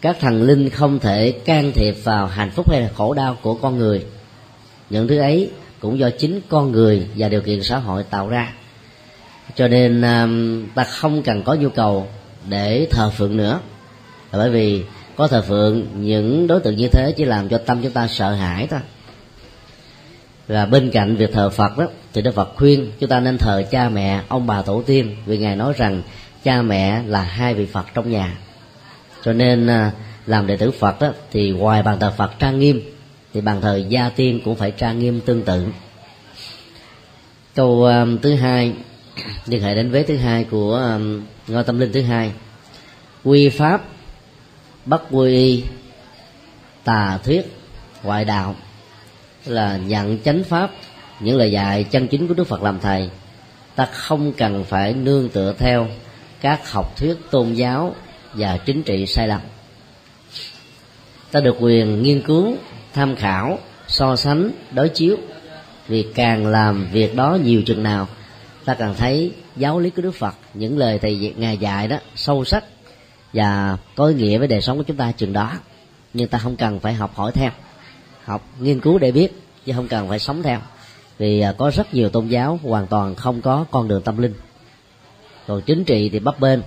Các 0.00 0.16
thần 0.20 0.42
linh 0.42 0.70
không 0.70 0.98
thể 0.98 1.30
can 1.30 1.72
thiệp 1.72 1.94
vào 2.04 2.26
hạnh 2.26 2.50
phúc 2.50 2.70
hay 2.70 2.80
là 2.80 2.90
khổ 2.96 3.14
đau 3.14 3.36
của 3.42 3.54
con 3.54 3.78
người. 3.78 4.04
Những 4.90 5.08
thứ 5.08 5.18
ấy 5.18 5.50
cũng 5.80 5.98
do 5.98 6.10
chính 6.18 6.40
con 6.48 6.72
người 6.72 7.06
và 7.16 7.28
điều 7.28 7.40
kiện 7.40 7.62
xã 7.62 7.78
hội 7.78 8.02
tạo 8.02 8.28
ra. 8.28 8.52
Cho 9.54 9.68
nên 9.68 10.02
à, 10.02 10.28
ta 10.74 10.84
không 10.84 11.22
cần 11.22 11.42
có 11.42 11.54
nhu 11.54 11.68
cầu 11.68 12.08
để 12.48 12.86
thờ 12.90 13.10
phượng 13.10 13.36
nữa. 13.36 13.60
Là 14.32 14.38
bởi 14.38 14.50
vì 14.50 14.82
có 15.16 15.28
thờ 15.28 15.42
phượng, 15.42 15.86
những 16.00 16.46
đối 16.46 16.60
tượng 16.60 16.76
như 16.76 16.88
thế 16.88 17.14
chỉ 17.16 17.24
làm 17.24 17.48
cho 17.48 17.58
tâm 17.58 17.82
chúng 17.82 17.92
ta 17.92 18.08
sợ 18.08 18.32
hãi 18.32 18.66
thôi. 18.70 18.80
Và 20.48 20.66
bên 20.66 20.90
cạnh 20.90 21.16
việc 21.16 21.32
thờ 21.32 21.50
Phật 21.50 21.78
đó, 21.78 21.86
thì 22.12 22.22
Đức 22.22 22.34
Phật 22.34 22.52
khuyên 22.56 22.92
chúng 23.00 23.08
ta 23.08 23.20
nên 23.20 23.38
thờ 23.38 23.62
cha 23.70 23.88
mẹ, 23.88 24.22
ông 24.28 24.46
bà 24.46 24.62
tổ 24.62 24.82
tiên, 24.82 25.16
vì 25.26 25.38
ngài 25.38 25.56
nói 25.56 25.72
rằng 25.76 26.02
cha 26.44 26.62
mẹ 26.62 27.02
là 27.06 27.22
hai 27.22 27.54
vị 27.54 27.66
Phật 27.66 27.86
trong 27.94 28.10
nhà. 28.10 28.38
Cho 29.24 29.32
nên 29.32 29.66
à, 29.66 29.92
làm 30.26 30.46
đệ 30.46 30.56
tử 30.56 30.70
Phật 30.70 31.00
đó, 31.00 31.12
thì 31.32 31.50
ngoài 31.50 31.82
bàn 31.82 31.98
thờ 32.00 32.12
Phật 32.16 32.30
trang 32.38 32.58
nghiêm 32.58 32.95
thì 33.36 33.42
bàn 33.42 33.60
thờ 33.60 33.76
gia 33.88 34.08
tiên 34.08 34.40
cũng 34.44 34.56
phải 34.56 34.70
trang 34.70 34.98
nghiêm 34.98 35.20
tương 35.20 35.42
tự. 35.42 35.66
Câu 37.54 37.84
um, 37.84 38.18
thứ 38.18 38.34
hai 38.34 38.72
liên 39.46 39.62
hệ 39.62 39.74
đến 39.74 39.90
vế 39.90 40.02
thứ 40.02 40.16
hai 40.16 40.44
của 40.44 40.74
um, 40.74 41.22
ngôi 41.48 41.64
tâm 41.64 41.78
linh 41.78 41.92
thứ 41.92 42.02
hai. 42.02 42.32
Quy 43.24 43.48
pháp 43.48 43.84
bất 44.84 45.02
quy 45.10 45.30
y 45.30 45.64
tà 46.84 47.18
thuyết 47.24 47.42
ngoại 48.02 48.24
đạo 48.24 48.54
là 49.46 49.76
nhận 49.76 50.18
chánh 50.24 50.44
pháp 50.44 50.70
những 51.20 51.36
lời 51.36 51.52
dạy 51.52 51.84
chân 51.84 52.08
chính 52.08 52.28
của 52.28 52.34
đức 52.34 52.44
phật 52.44 52.62
làm 52.62 52.80
thầy. 52.80 53.10
Ta 53.74 53.86
không 53.86 54.32
cần 54.32 54.64
phải 54.64 54.94
nương 54.94 55.28
tựa 55.28 55.54
theo 55.58 55.88
các 56.40 56.70
học 56.72 56.96
thuyết 56.96 57.16
tôn 57.30 57.52
giáo 57.52 57.94
và 58.34 58.56
chính 58.56 58.82
trị 58.82 59.06
sai 59.06 59.28
lầm. 59.28 59.40
Ta 61.30 61.40
được 61.40 61.56
quyền 61.60 62.02
nghiên 62.02 62.22
cứu 62.22 62.56
tham 62.96 63.16
khảo, 63.16 63.58
so 63.88 64.16
sánh, 64.16 64.50
đối 64.72 64.88
chiếu. 64.88 65.16
Vì 65.88 66.06
càng 66.14 66.46
làm 66.46 66.88
việc 66.92 67.16
đó 67.16 67.38
nhiều 67.44 67.62
chừng 67.66 67.82
nào, 67.82 68.08
ta 68.64 68.74
càng 68.74 68.94
thấy 68.94 69.32
giáo 69.56 69.80
lý 69.80 69.90
của 69.90 70.02
đức 70.02 70.14
phật, 70.14 70.34
những 70.54 70.78
lời 70.78 70.98
thầy 70.98 71.34
ngài 71.36 71.58
dạy 71.58 71.88
đó 71.88 71.96
sâu 72.14 72.44
sắc 72.44 72.64
và 73.32 73.76
có 73.96 74.06
ý 74.06 74.14
nghĩa 74.14 74.38
với 74.38 74.48
đời 74.48 74.60
sống 74.60 74.78
của 74.78 74.82
chúng 74.82 74.96
ta 74.96 75.12
chừng 75.12 75.32
đó. 75.32 75.52
Nhưng 76.14 76.28
ta 76.28 76.38
không 76.38 76.56
cần 76.56 76.80
phải 76.80 76.94
học 76.94 77.14
hỏi 77.14 77.32
theo, 77.32 77.50
học 78.24 78.48
nghiên 78.60 78.80
cứu 78.80 78.98
để 78.98 79.12
biết, 79.12 79.42
chứ 79.66 79.72
không 79.72 79.88
cần 79.88 80.08
phải 80.08 80.18
sống 80.18 80.42
theo. 80.42 80.60
Vì 81.18 81.40
à, 81.40 81.52
có 81.58 81.70
rất 81.70 81.94
nhiều 81.94 82.08
tôn 82.08 82.28
giáo 82.28 82.60
hoàn 82.62 82.86
toàn 82.86 83.14
không 83.14 83.42
có 83.42 83.64
con 83.70 83.88
đường 83.88 84.02
tâm 84.02 84.18
linh. 84.18 84.34
Còn 85.46 85.62
chính 85.62 85.84
trị 85.84 86.08
thì 86.08 86.18
bấp 86.18 86.40
bên 86.40 86.62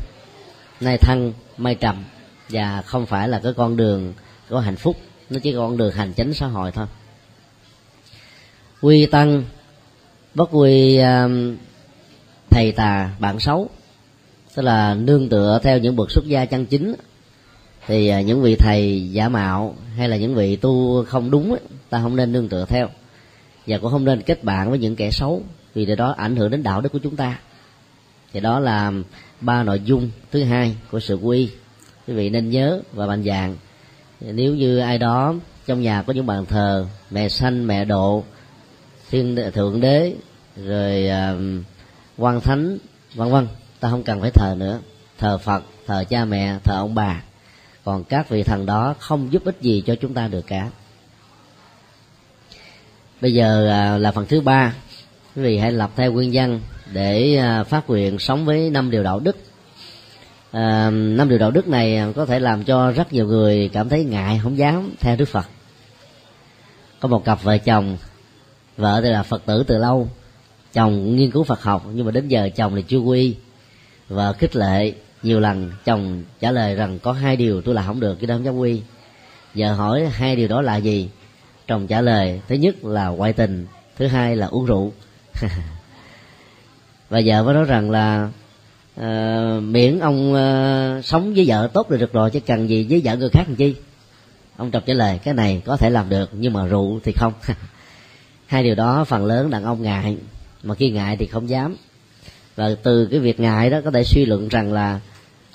nay 0.79 0.97
thăng 0.97 1.33
mai 1.57 1.75
trầm, 1.75 2.03
và 2.49 2.81
không 2.85 3.05
phải 3.05 3.27
là 3.27 3.39
cái 3.43 3.53
con 3.57 3.77
đường 3.77 4.13
có 4.49 4.59
hạnh 4.59 4.75
phúc 4.75 4.95
nó 5.29 5.39
chỉ 5.39 5.53
còn 5.53 5.77
được 5.77 5.95
hành 5.95 6.13
chánh 6.13 6.33
xã 6.33 6.47
hội 6.47 6.71
thôi. 6.71 6.85
Quy 8.81 9.05
tăng, 9.05 9.43
bất 10.35 10.49
quy 10.51 10.97
à, 10.97 11.27
thầy 12.49 12.71
tà, 12.71 13.15
bạn 13.19 13.39
xấu, 13.39 13.69
tức 14.55 14.61
là 14.61 14.93
nương 14.93 15.29
tựa 15.29 15.59
theo 15.63 15.77
những 15.77 15.95
bậc 15.95 16.11
xuất 16.11 16.25
gia 16.25 16.45
chân 16.45 16.65
chính, 16.65 16.95
thì 17.87 18.07
à, 18.07 18.21
những 18.21 18.41
vị 18.41 18.55
thầy 18.55 19.09
giả 19.11 19.29
mạo 19.29 19.75
hay 19.97 20.09
là 20.09 20.17
những 20.17 20.35
vị 20.35 20.55
tu 20.55 21.05
không 21.05 21.31
đúng 21.31 21.57
ta 21.89 21.99
không 22.01 22.15
nên 22.15 22.31
nương 22.31 22.49
tựa 22.49 22.65
theo. 22.65 22.89
Và 23.67 23.77
cũng 23.77 23.91
không 23.91 24.05
nên 24.05 24.21
kết 24.21 24.43
bạn 24.43 24.69
với 24.69 24.79
những 24.79 24.95
kẻ 24.95 25.11
xấu, 25.11 25.43
vì 25.73 25.85
điều 25.85 25.95
đó 25.95 26.15
ảnh 26.17 26.35
hưởng 26.35 26.51
đến 26.51 26.63
đạo 26.63 26.81
đức 26.81 26.91
của 26.91 26.99
chúng 26.99 27.15
ta. 27.15 27.39
Thì 28.33 28.39
đó 28.39 28.59
là 28.59 28.91
ba 29.41 29.63
nội 29.63 29.81
dung 29.85 30.11
thứ 30.31 30.43
hai 30.43 30.75
của 30.91 30.99
sự 30.99 31.15
quy. 31.15 31.49
Quý 32.07 32.13
vị 32.13 32.29
nên 32.29 32.49
nhớ 32.49 32.81
và 32.93 33.05
mạnh 33.05 33.23
dạng 33.23 33.55
nếu 34.21 34.55
như 34.55 34.77
ai 34.77 34.97
đó 34.97 35.33
trong 35.65 35.81
nhà 35.81 36.01
có 36.01 36.13
những 36.13 36.25
bàn 36.25 36.45
thờ 36.45 36.85
mẹ 37.11 37.29
sanh 37.29 37.67
mẹ 37.67 37.85
độ 37.85 38.23
thiên 39.11 39.37
thượng 39.53 39.81
đế 39.81 40.13
rồi 40.55 41.09
uh, 41.09 41.65
quan 42.17 42.41
thánh 42.41 42.77
vân 43.15 43.31
vân 43.31 43.47
ta 43.79 43.89
không 43.89 44.03
cần 44.03 44.21
phải 44.21 44.31
thờ 44.31 44.55
nữa. 44.57 44.79
Thờ 45.17 45.37
phật 45.37 45.63
thờ 45.87 46.03
cha 46.09 46.25
mẹ 46.25 46.57
thờ 46.63 46.75
ông 46.77 46.95
bà. 46.95 47.23
Còn 47.83 48.03
các 48.03 48.29
vị 48.29 48.43
thần 48.43 48.65
đó 48.65 48.95
không 48.99 49.33
giúp 49.33 49.45
ích 49.45 49.57
gì 49.61 49.83
cho 49.85 49.95
chúng 49.95 50.13
ta 50.13 50.27
được 50.27 50.47
cả. 50.47 50.69
Bây 53.21 53.33
giờ 53.33 53.61
uh, 53.95 54.01
là 54.01 54.11
phần 54.11 54.25
thứ 54.25 54.41
ba. 54.41 54.73
Quý 55.35 55.41
vị 55.41 55.57
hãy 55.57 55.71
lập 55.71 55.91
theo 55.95 56.11
nguyên 56.11 56.29
văn 56.33 56.61
để 56.93 57.41
uh, 57.61 57.67
phát 57.67 57.89
nguyện 57.89 58.19
sống 58.19 58.45
với 58.45 58.69
năm 58.69 58.91
điều 58.91 59.03
đạo 59.03 59.19
đức 59.19 59.37
à, 60.51 60.89
năm 60.89 61.29
điều 61.29 61.37
đạo 61.37 61.51
đức 61.51 61.67
này 61.67 61.97
à, 61.97 62.11
có 62.15 62.25
thể 62.25 62.39
làm 62.39 62.63
cho 62.63 62.91
rất 62.91 63.13
nhiều 63.13 63.27
người 63.27 63.69
cảm 63.73 63.89
thấy 63.89 64.03
ngại 64.03 64.39
không 64.43 64.57
dám 64.57 64.91
theo 64.99 65.15
đức 65.15 65.27
phật. 65.27 65.45
Có 66.99 67.09
một 67.09 67.25
cặp 67.25 67.43
vợ 67.43 67.57
chồng 67.57 67.97
vợ 68.77 69.01
thì 69.03 69.09
là 69.09 69.23
phật 69.23 69.45
tử 69.45 69.63
từ 69.67 69.77
lâu. 69.77 70.09
Chồng 70.73 71.15
nghiên 71.15 71.31
cứu 71.31 71.43
phật 71.43 71.61
học 71.61 71.85
nhưng 71.93 72.05
mà 72.05 72.11
đến 72.11 72.27
giờ 72.27 72.49
chồng 72.55 72.75
thì 72.75 72.81
chưa 72.81 72.97
quy. 72.97 73.35
Vợ 74.09 74.33
khích 74.33 74.55
lệ 74.55 74.93
nhiều 75.23 75.39
lần 75.39 75.71
chồng 75.85 76.23
trả 76.39 76.51
lời 76.51 76.75
rằng 76.75 76.99
có 76.99 77.11
hai 77.11 77.35
điều 77.35 77.61
tôi 77.61 77.75
là 77.75 77.83
không 77.87 77.99
được 77.99 78.15
cái 78.15 78.27
đó 78.27 78.35
không 78.35 78.45
dám 78.45 78.57
quy. 78.57 78.81
Vợ 79.55 79.73
hỏi 79.73 80.09
hai 80.11 80.35
điều 80.35 80.47
đó 80.47 80.61
là 80.61 80.77
gì? 80.77 81.09
Chồng 81.67 81.87
trả 81.87 82.01
lời 82.01 82.41
thứ 82.47 82.55
nhất 82.55 82.83
là 82.83 83.07
ngoại 83.07 83.33
tình 83.33 83.67
thứ 83.97 84.07
hai 84.07 84.35
là 84.35 84.47
uống 84.47 84.65
rượu. 84.65 84.91
Và 87.09 87.21
vợ 87.25 87.43
mới 87.43 87.53
nói 87.53 87.63
rằng 87.63 87.91
là 87.91 88.29
Ờ, 88.99 89.59
miễn 89.63 89.99
ông 89.99 90.33
uh, 90.33 91.05
sống 91.05 91.33
với 91.33 91.45
vợ 91.47 91.69
tốt 91.73 91.91
là 91.91 91.97
được 91.97 92.13
rồi 92.13 92.31
chứ 92.31 92.39
cần 92.39 92.69
gì 92.69 92.87
với 92.89 93.01
vợ 93.03 93.15
người 93.15 93.29
khác 93.29 93.43
làm 93.47 93.55
chi? 93.55 93.75
Ông 94.57 94.71
trọc 94.71 94.85
trả 94.85 94.93
lời 94.93 95.19
cái 95.23 95.33
này 95.33 95.61
có 95.65 95.77
thể 95.77 95.89
làm 95.89 96.09
được 96.09 96.29
nhưng 96.33 96.53
mà 96.53 96.65
rượu 96.65 96.99
thì 97.03 97.11
không. 97.11 97.33
Hai 98.45 98.63
điều 98.63 98.75
đó 98.75 99.03
phần 99.03 99.25
lớn 99.25 99.49
đàn 99.49 99.63
ông 99.63 99.81
ngại 99.81 100.17
mà 100.63 100.75
khi 100.75 100.89
ngại 100.89 101.17
thì 101.17 101.27
không 101.27 101.49
dám. 101.49 101.75
Và 102.55 102.69
từ 102.83 103.05
cái 103.11 103.19
việc 103.19 103.39
ngại 103.39 103.69
đó 103.69 103.79
có 103.85 103.91
thể 103.91 104.03
suy 104.03 104.25
luận 104.25 104.47
rằng 104.47 104.73
là 104.73 104.99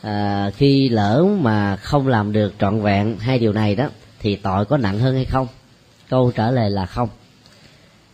à, 0.02 0.50
khi 0.56 0.88
lỡ 0.88 1.26
mà 1.40 1.76
không 1.76 2.08
làm 2.08 2.32
được 2.32 2.54
trọn 2.60 2.80
vẹn 2.80 3.16
hai 3.18 3.38
điều 3.38 3.52
này 3.52 3.74
đó 3.74 3.88
thì 4.20 4.36
tội 4.36 4.64
có 4.64 4.76
nặng 4.76 4.98
hơn 4.98 5.14
hay 5.14 5.24
không? 5.24 5.46
Câu 6.08 6.32
trả 6.34 6.50
lời 6.50 6.70
là 6.70 6.86
không. 6.86 7.08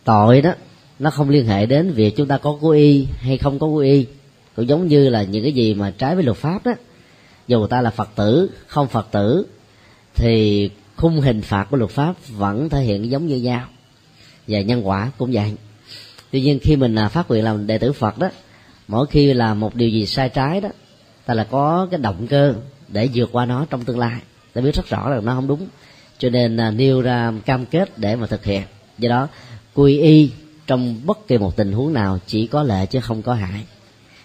Tội 0.05 0.43
đó 0.43 0.53
nó 0.99 1.11
không 1.11 1.29
liên 1.29 1.47
hệ 1.47 1.67
đến 1.67 1.93
việc 1.93 2.17
chúng 2.17 2.29
ta 2.29 2.39
có 2.39 2.59
cố 2.61 2.71
y 2.71 3.07
hay 3.19 3.39
không 3.39 3.59
có 3.59 3.67
cố 3.67 3.79
y 3.79 4.07
cũng 4.57 4.69
giống 4.69 4.89
như 4.89 5.09
là 5.09 5.23
những 5.23 5.43
cái 5.43 5.53
gì 5.53 5.75
mà 5.75 5.93
trái 5.99 6.15
với 6.15 6.25
luật 6.25 6.37
pháp 6.37 6.67
đó. 6.67 6.73
Dù 7.49 7.67
ta 7.67 7.81
là 7.81 7.91
phật 7.91 8.09
tử, 8.17 8.51
không 8.67 8.89
phật 8.89 9.09
tử, 9.11 9.47
thì 10.15 10.71
khung 10.97 11.21
hình 11.21 11.43
phạt 11.43 11.67
của 11.71 11.77
luật 11.77 11.91
pháp 11.91 12.15
vẫn 12.29 12.69
thể 12.69 12.83
hiện 12.83 13.11
giống 13.11 13.27
như 13.27 13.37
nhau. 13.37 13.67
Và 14.49 14.61
nhân 14.61 14.89
quả 14.89 15.11
cũng 15.19 15.31
vậy. 15.33 15.53
Tuy 16.31 16.41
nhiên 16.41 16.59
khi 16.63 16.77
mình 16.77 16.95
à, 16.95 17.09
phát 17.09 17.29
nguyện 17.29 17.45
làm 17.45 17.67
đệ 17.67 17.79
tử 17.79 17.93
phật 17.93 18.19
đó, 18.19 18.29
mỗi 18.89 19.07
khi 19.07 19.33
làm 19.33 19.61
một 19.61 19.75
điều 19.75 19.89
gì 19.89 20.07
sai 20.07 20.29
trái 20.29 20.61
đó, 20.61 20.69
ta 21.27 21.35
là 21.35 21.45
có 21.45 21.89
cái 21.91 22.01
động 22.01 22.27
cơ 22.27 22.55
để 22.89 23.09
vượt 23.15 23.29
qua 23.33 23.47
nó 23.47 23.67
trong 23.71 23.85
tương 23.85 23.99
lai. 23.99 24.21
Ta 24.53 24.61
biết 24.61 24.75
rất 24.75 24.89
rõ 24.89 25.09
là 25.09 25.21
nó 25.21 25.35
không 25.35 25.47
đúng. 25.47 25.67
Cho 26.19 26.31
nên 26.31 26.57
là 26.57 26.71
nêu 26.71 27.03
ra 27.03 27.33
cam 27.47 27.67
kết 27.67 27.99
để 27.99 28.17
mà 28.17 28.27
thực 28.27 28.45
hiện. 28.45 28.63
Do 28.99 29.09
đó, 29.09 29.29
quy 29.75 29.99
y 29.99 30.31
trong 30.67 31.01
bất 31.05 31.29
kỳ 31.29 31.39
một 31.39 31.57
tình 31.57 31.73
huống 31.73 31.93
nào 31.93 32.19
chỉ 32.27 32.47
có 32.47 32.63
lợi 32.63 32.87
chứ 32.87 33.01
không 33.01 33.23
có 33.23 33.35
hại 33.35 33.65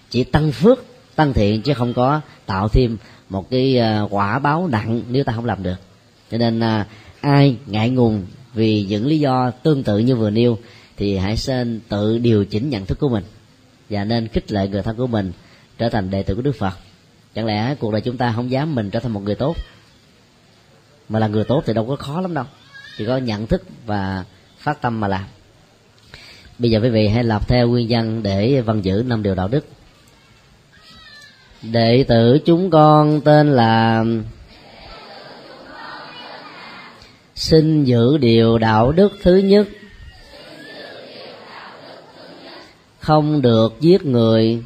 chỉ 0.10 0.24
tăng 0.24 0.52
phước, 0.52 0.86
tăng 1.16 1.34
thiện 1.34 1.62
chứ 1.62 1.74
không 1.74 1.94
có 1.94 2.22
tạo 2.46 2.68
thêm 2.70 2.98
một 3.30 3.50
cái 3.50 3.78
ờ, 3.78 4.08
quả 4.12 4.40
báo 4.40 4.68
nặng 4.68 5.02
nếu 5.10 5.24
ta 5.24 5.34
không 5.34 5.46
làm 5.46 5.64
được. 5.64 5.76
Cho 6.32 6.38
nên 6.38 6.60
ờ, 6.60 6.84
ai 7.22 7.58
ngại 7.66 7.90
ngùng 7.90 8.26
vì 8.54 8.86
những 8.90 9.06
lý 9.06 9.20
do 9.20 9.52
tương 9.52 9.84
tự 9.84 9.98
như 9.98 10.16
vừa 10.16 10.30
nêu 10.30 10.58
thì 10.98 11.18
hãy 11.18 11.36
nên 11.48 11.80
tự 11.90 12.18
điều 12.18 12.46
chỉnh 12.46 12.70
nhận 12.70 12.86
thức 12.86 13.00
của 13.00 13.10
mình 13.10 13.24
và 13.90 14.04
nên 14.04 14.28
khích 14.28 14.52
lệ 14.52 14.68
người 14.68 14.82
thân 14.82 14.96
của 14.96 15.08
mình 15.08 15.32
trở 15.78 15.90
thành 15.90 16.10
đệ 16.10 16.24
tử 16.24 16.36
của 16.36 16.42
đức 16.42 16.56
phật. 16.56 16.74
Chẳng 17.36 17.46
lẽ 17.46 17.76
cuộc 17.80 17.92
đời 17.92 18.02
chúng 18.02 18.18
ta 18.18 18.34
không 18.36 18.52
dám 18.52 18.76
mình 18.76 18.90
trở 18.90 19.00
thành 19.00 19.12
một 19.12 19.24
người 19.24 19.36
tốt? 19.36 19.58
Mà 21.10 21.20
là 21.20 21.28
người 21.28 21.44
tốt 21.44 21.64
thì 21.66 21.74
đâu 21.74 21.86
có 21.88 21.96
khó 21.96 22.22
lắm 22.22 22.34
đâu, 22.34 22.46
chỉ 22.98 23.06
có 23.06 23.18
nhận 23.18 23.48
thức 23.48 23.64
và 23.86 24.24
phát 24.58 24.82
tâm 24.82 25.00
mà 25.00 25.08
làm. 25.08 25.26
Bây 26.60 26.72
giờ 26.72 26.80
quý 26.84 26.90
vị 26.90 27.08
hãy 27.08 27.24
lập 27.24 27.48
theo 27.48 27.68
nguyên 27.68 27.88
nhân 27.88 28.24
để 28.24 28.62
văn 28.62 28.82
giữ 28.82 29.04
năm 29.08 29.24
điều 29.24 29.36
đạo 29.36 29.48
đức 29.48 29.66
đệ 31.72 32.06
tử 32.08 32.40
chúng 32.46 32.70
con 32.70 33.22
tên 33.22 33.52
là 33.54 34.04
xin 37.36 37.84
giữ 37.84 38.18
điều 38.18 38.58
đạo 38.58 38.92
đức 38.92 39.12
thứ 39.24 39.36
nhất. 39.36 39.68
Không 43.00 43.42
được 43.42 43.74
giết 43.80 44.06
người. 44.06 44.64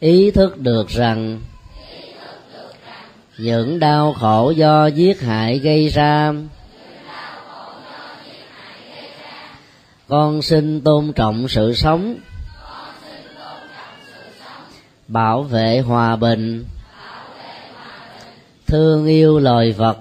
Ý 0.00 0.30
thức 0.30 0.58
được 0.58 0.88
rằng 0.88 1.40
những 3.38 3.78
đau 3.78 4.12
khổ 4.12 4.50
do 4.50 4.86
giết 4.86 5.20
hại 5.20 5.58
gây 5.58 5.88
ra, 5.88 6.32
con 10.08 10.42
xin 10.42 10.80
tôn 10.80 11.12
trọng 11.12 11.48
sự 11.48 11.74
sống 11.74 12.14
bảo 15.08 15.42
vệ 15.42 15.80
hòa 15.80 16.16
bình. 16.16 16.64
Thương 18.66 19.06
yêu 19.06 19.38
loài 19.38 19.72
vật. 19.72 19.98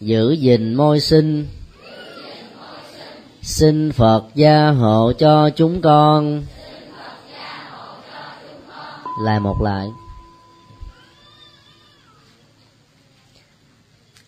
Giữ 0.00 0.32
gìn 0.32 0.74
môi 0.74 1.00
sinh. 1.00 1.46
Xin 3.42 3.92
phật 3.92 4.24
gia 4.34 4.68
hộ 4.68 5.12
cho 5.18 5.50
chúng 5.50 5.80
con. 5.80 6.42
Lại 9.22 9.40
một 9.40 9.62
lại. 9.62 9.88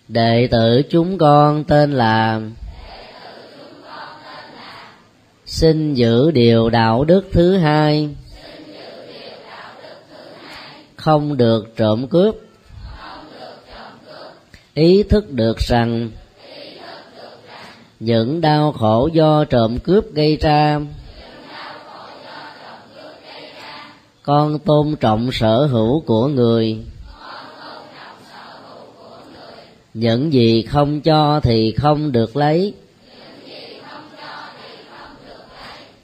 Đệ 0.09 0.49
tử 0.51 0.83
chúng 0.91 1.19
con 1.19 1.65
tên 1.65 1.93
là 1.93 2.41
xin 5.47 5.95
giữ 5.95 6.31
điều 6.31 6.71
đạo 6.71 7.05
đức 7.05 7.29
thứ 7.33 7.57
hai 7.57 8.09
không 11.01 11.37
được 11.37 11.77
trộm 11.77 12.07
cướp. 12.07 12.35
Ý 14.75 15.03
thức 15.03 15.31
được 15.31 15.59
rằng 15.59 16.11
những 18.01 18.41
đau 18.41 18.73
khổ 18.73 19.09
do 19.13 19.45
trộm 19.45 19.79
cướp 19.79 20.05
gây 20.13 20.37
ra 20.37 20.81
con 24.23 24.59
tôn 24.59 24.97
trọng 25.01 25.33
sở 25.33 25.67
hữu 25.67 26.01
của 26.01 26.29
người. 26.29 26.79
Những 29.95 30.33
gì 30.33 30.63
không 30.63 31.01
cho 31.01 31.41
thì 31.41 31.73
không 31.73 32.13
được 32.13 32.37
lấy. 32.37 32.75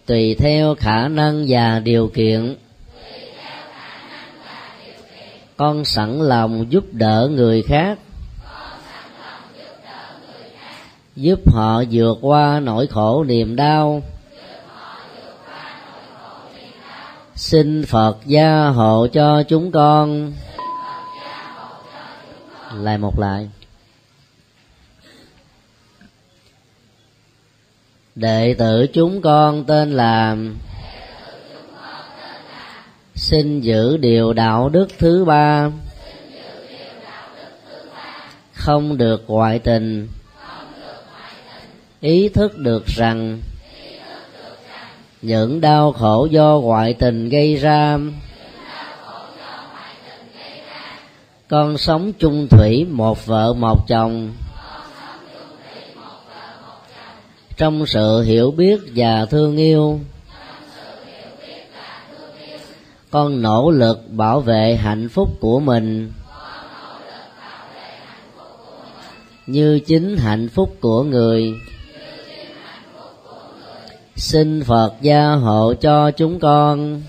Tùy 0.06 0.34
theo 0.34 0.74
khả 0.74 1.08
năng 1.08 1.44
và 1.48 1.80
điều 1.80 2.08
kiện 2.08 2.56
con 5.56 5.84
sẵn 5.84 6.20
lòng 6.20 6.66
giúp 6.72 6.84
đỡ 6.92 7.28
người 7.32 7.62
khác. 7.62 7.98
Giúp 11.16 11.52
họ 11.52 11.82
vượt 11.90 12.18
qua 12.20 12.60
nỗi 12.60 12.86
khổ 12.86 13.24
niềm 13.24 13.56
đau. 13.56 14.02
Xin 17.34 17.84
phật 17.86 18.16
gia 18.26 18.66
hộ 18.68 19.06
cho 19.12 19.42
chúng 19.42 19.72
con. 19.72 20.32
Lại 22.74 22.98
một 22.98 23.18
lại. 23.18 23.50
Đệ 28.14 28.54
tử 28.58 28.86
chúng 28.92 29.22
con 29.22 29.64
tên 29.64 29.92
là 29.92 30.36
xin 33.26 33.60
giữ 33.60 33.96
điều 33.96 34.32
đạo 34.32 34.68
đức 34.68 34.88
thứ 34.98 35.24
ba. 35.24 35.70
Không 38.52 38.96
được 38.96 39.24
ngoại 39.26 39.58
tình. 39.58 40.08
Ý 42.00 42.28
thức 42.28 42.58
được 42.58 42.86
rằng 42.86 43.40
những 45.22 45.60
đau 45.60 45.92
khổ 45.92 46.28
do 46.30 46.60
ngoại 46.62 46.94
tình 46.94 47.28
gây 47.28 47.56
ra 47.56 47.98
con 51.48 51.78
sống 51.78 52.12
chung 52.18 52.48
thủy 52.48 52.86
một 52.90 53.26
vợ 53.26 53.52
một 53.52 53.88
chồng. 53.88 54.32
Trong 57.56 57.86
sự 57.86 58.22
hiểu 58.22 58.50
biết 58.50 58.80
và 58.94 59.26
thương 59.30 59.56
yêu 59.56 60.00
con 63.10 63.42
nỗ 63.42 63.70
lực 63.70 64.10
bảo 64.10 64.40
vệ 64.40 64.76
hạnh 64.76 65.08
phúc 65.08 65.28
của 65.40 65.60
mình. 65.60 66.12
Như 69.46 69.80
chính 69.86 70.16
hạnh 70.16 70.48
phúc 70.48 70.76
của 70.80 71.02
người. 71.02 71.54
Xin 74.16 74.64
phật 74.64 74.92
gia 75.00 75.32
hộ 75.32 75.74
cho 75.74 76.10
chúng 76.10 76.40
con. 76.40 77.02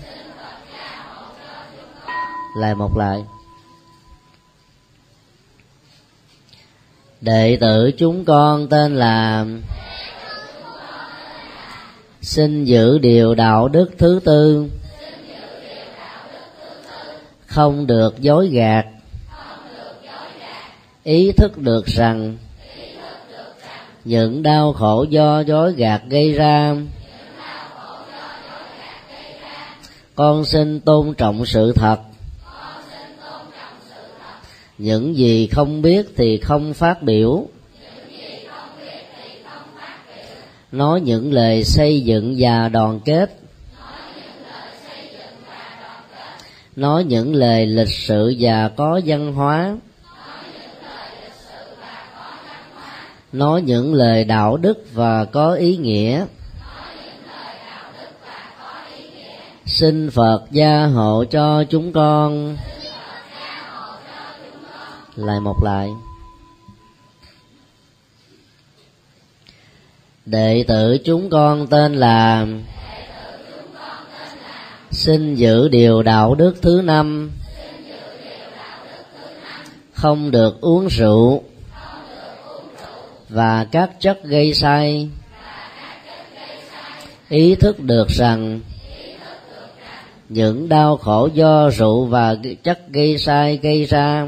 Lại 2.56 2.74
một 2.74 2.98
lại. 2.98 3.24
Đệ 7.20 7.58
tử 7.60 7.90
chúng 7.98 8.24
con 8.24 8.68
tên 8.68 8.96
là 8.96 9.46
xin 12.22 12.64
giữ 12.64 12.98
điều 12.98 13.34
đạo 13.34 13.68
đức 13.68 13.90
thứ 13.98 14.20
tư 14.24 14.68
không 17.58 17.86
được 17.86 18.20
dối 18.20 18.48
gạt. 18.48 18.86
Ý 21.04 21.32
thức 21.32 21.58
được 21.58 21.86
rằng 21.86 22.36
những 24.04 24.42
đau 24.42 24.72
khổ 24.72 25.06
do 25.10 25.40
dối 25.40 25.72
gạt 25.72 26.02
gây 26.08 26.32
ra, 26.32 26.76
con 30.14 30.44
xin 30.44 30.80
tôn 30.80 31.14
trọng 31.14 31.46
sự 31.46 31.72
thật. 31.72 31.96
Những 34.78 35.16
gì 35.16 35.46
không 35.46 35.82
biết 35.82 36.06
thì 36.16 36.38
không 36.38 36.74
phát 36.74 37.02
biểu. 37.02 37.46
Nói 40.72 41.00
những 41.00 41.32
lời 41.32 41.64
xây 41.64 42.00
dựng 42.00 42.34
và 42.38 42.68
đoàn 42.68 43.00
kết. 43.04 43.37
Nói 46.78 47.04
những 47.04 47.34
lời 47.34 47.66
lịch 47.66 47.88
sự 47.88 48.34
và 48.38 48.68
có 48.76 49.00
văn 49.06 49.34
hóa. 49.34 49.76
Nói 53.32 53.62
những 53.62 53.94
lời 53.94 54.24
đạo 54.24 54.56
đức 54.56 54.84
và 54.92 55.24
có 55.24 55.52
ý 55.52 55.76
nghĩa. 55.76 56.26
Xin 59.66 60.10
phật 60.10 60.42
gia 60.50 60.86
hộ 60.86 61.24
cho 61.30 61.64
chúng 61.64 61.92
con. 61.92 62.56
Lại 65.16 65.40
một 65.40 65.56
lại. 65.64 65.88
Đệ 70.26 70.64
tử 70.68 70.98
chúng 71.04 71.30
con 71.30 71.66
tên 71.66 71.94
là 71.94 72.46
xin 74.98 75.34
giữ 75.34 75.68
điều 75.68 76.02
đạo 76.02 76.34
đức 76.34 76.62
thứ 76.62 76.80
năm. 76.84 77.30
Không 79.92 80.30
được 80.30 80.60
uống 80.60 80.88
rượu 80.88 81.42
và 83.28 83.66
các 83.70 83.90
chất 84.00 84.24
gây 84.24 84.54
say 84.54 85.08
ý 87.28 87.54
thức 87.54 87.80
được 87.80 88.08
rằng 88.08 88.60
những 90.28 90.68
đau 90.68 90.96
khổ 90.96 91.28
do 91.34 91.70
rượu 91.70 92.04
và 92.04 92.36
chất 92.62 92.88
gây 92.88 93.18
sai 93.18 93.56
gây 93.62 93.84
ra, 93.84 94.26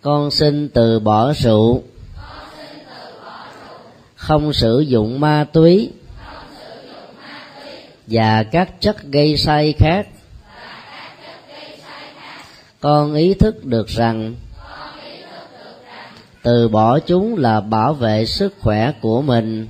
con 0.00 0.30
xin 0.30 0.68
từ 0.68 1.00
bỏ 1.00 1.32
rượu. 1.32 1.82
Không 4.14 4.52
sử 4.52 4.80
dụng 4.80 5.20
ma 5.20 5.46
túy 5.52 5.90
và 8.06 8.42
các 8.42 8.80
chất 8.80 9.02
gây 9.02 9.36
say 9.36 9.72
khác. 9.72 10.06
Con 12.80 13.14
ý 13.14 13.34
thức 13.34 13.64
được 13.64 13.88
rằng, 13.88 14.34
từ 16.42 16.68
bỏ 16.68 16.98
chúng 16.98 17.38
là 17.38 17.60
bảo 17.60 17.94
vệ 17.94 18.26
sức 18.26 18.54
khỏe 18.60 18.92
của 19.00 19.22
mình. 19.22 19.68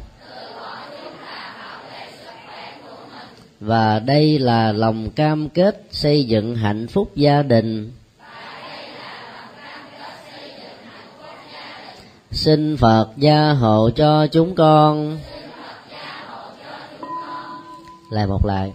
Và 3.60 3.98
đây 3.98 4.38
là 4.38 4.72
lòng 4.72 5.10
cam 5.10 5.48
kết 5.48 5.82
xây 5.90 6.24
dựng 6.24 6.56
hạnh 6.56 6.86
phúc 6.88 7.10
gia 7.14 7.42
đình. 7.42 7.92
Xin 12.30 12.76
phật 12.76 13.08
gia 13.16 13.50
hộ 13.50 13.90
cho 13.90 14.26
chúng 14.26 14.54
con 14.54 15.18
lại 18.10 18.26
một 18.26 18.46
lại. 18.46 18.72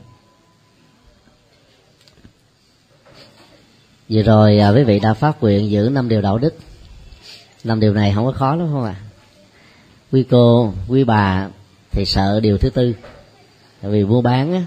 Vừa 4.09 4.21
rồi 4.21 4.59
à, 4.59 4.69
quý 4.69 4.83
vị 4.83 4.99
đã 4.99 5.13
phát 5.13 5.41
nguyện 5.41 5.71
giữ 5.71 5.89
năm 5.91 6.09
điều 6.09 6.21
đạo 6.21 6.37
đức. 6.37 6.55
Năm 7.63 7.79
điều 7.79 7.93
này 7.93 8.11
không 8.15 8.25
có 8.25 8.31
khó 8.31 8.55
lắm 8.55 8.67
không 8.71 8.83
ạ? 8.83 8.95
À? 8.97 9.11
quý 10.11 10.25
cô 10.29 10.73
quý 10.87 11.03
bà 11.03 11.49
thì 11.91 12.05
sợ 12.05 12.39
điều 12.39 12.57
thứ 12.57 12.69
tư. 12.69 12.93
Tại 13.81 13.91
vì 13.91 14.03
mua 14.03 14.21
bán 14.21 14.53
á 14.53 14.63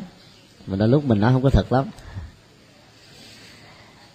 mà 0.67 0.77
đôi 0.77 0.89
lúc 0.89 1.05
mình 1.05 1.21
nói 1.21 1.33
không 1.33 1.43
có 1.43 1.51
thật 1.51 1.73
lắm. 1.73 1.85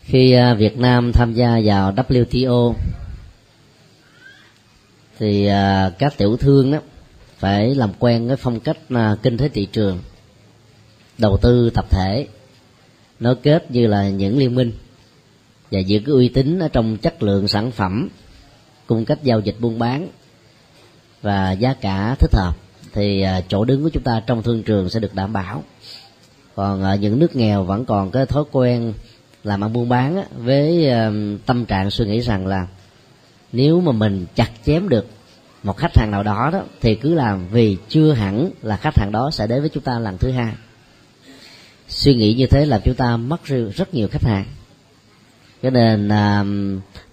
Khi 0.02 0.32
à, 0.32 0.54
Việt 0.54 0.78
Nam 0.78 1.12
tham 1.12 1.34
gia 1.34 1.60
vào 1.64 1.92
WTO 1.92 2.74
thì 5.20 5.46
à, 5.46 5.92
các 6.00 6.18
tiểu 6.18 6.38
thương 6.38 6.72
đó 6.72 6.80
phải 7.38 7.76
làm 7.76 7.94
quen 8.00 8.28
với 8.28 8.38
phong 8.38 8.60
cách 8.60 8.78
à, 8.90 9.16
kinh 9.24 9.38
tế 9.38 9.50
thị 9.50 9.66
trường 9.66 10.00
đầu 11.20 11.38
tư 11.38 11.70
tập 11.70 11.86
thể. 11.90 12.28
Nối 13.20 13.36
kết 13.36 13.72
như 13.72 13.88
là 13.88 14.10
những 14.10 14.38
liên 14.38 14.56
minh 14.56 14.72
và 15.72 15.80
giữ 15.80 16.00
cái 16.06 16.14
uy 16.14 16.30
tín 16.30 16.60
ở 16.60 16.68
trong 16.68 16.98
chất 16.98 17.24
lượng 17.24 17.48
sản 17.48 17.72
phẩm 17.72 18.10
cung 18.88 19.06
cách 19.06 19.24
giao 19.24 19.40
dịch 19.40 19.56
buôn 19.60 19.80
bán 19.80 20.08
và 21.22 21.52
giá 21.52 21.74
cả 21.74 22.16
thích 22.20 22.34
hợp. 22.34 22.54
Thì 22.94 23.22
à, 23.22 23.42
chỗ 23.48 23.66
đứng 23.66 23.84
của 23.84 23.90
chúng 23.90 24.04
ta 24.04 24.22
trong 24.28 24.44
thương 24.44 24.64
trường 24.64 24.90
sẽ 24.90 25.00
được 25.00 25.16
đảm 25.16 25.34
bảo. 25.34 25.64
Còn 26.56 26.82
ở 26.82 26.96
những 26.96 27.20
nước 27.20 27.36
nghèo 27.36 27.64
vẫn 27.64 27.86
còn 27.86 28.12
cái 28.12 28.26
thói 28.26 28.44
quen 28.52 28.94
làm 29.44 29.64
ăn 29.64 29.74
buôn 29.74 29.90
bán 29.90 30.16
á, 30.16 30.24
với 30.38 30.90
à, 30.90 31.12
tâm 31.46 31.66
trạng 31.66 31.92
suy 31.92 32.06
nghĩ 32.06 32.20
rằng 32.20 32.48
là 32.48 32.68
nếu 33.52 33.82
mà 33.82 33.92
mình 33.92 34.26
chặt 34.36 34.50
chém 34.66 34.90
được 34.90 35.08
một 35.64 35.78
khách 35.78 35.98
hàng 35.98 36.12
nào 36.12 36.24
đó 36.24 36.50
đó 36.54 36.62
thì 36.82 36.96
cứ 36.96 37.14
làm 37.14 37.48
vì 37.48 37.78
chưa 37.88 38.14
hẳn 38.14 38.52
là 38.62 38.78
khách 38.78 38.98
hàng 38.98 39.12
đó 39.12 39.30
sẽ 39.34 39.48
đến 39.48 39.60
với 39.62 39.70
chúng 39.70 39.84
ta 39.84 40.00
lần 40.00 40.18
thứ 40.18 40.32
hai 40.32 40.54
suy 41.90 42.16
nghĩ 42.16 42.34
như 42.34 42.48
thế 42.48 42.66
làm 42.66 42.82
chúng 42.86 42.96
ta 42.96 43.18
mất 43.18 43.46
rất 43.76 43.94
nhiều 43.94 44.08
khách 44.12 44.24
hàng. 44.24 44.46
Cho 45.64 45.70
nên 45.70 46.10
à, 46.10 46.46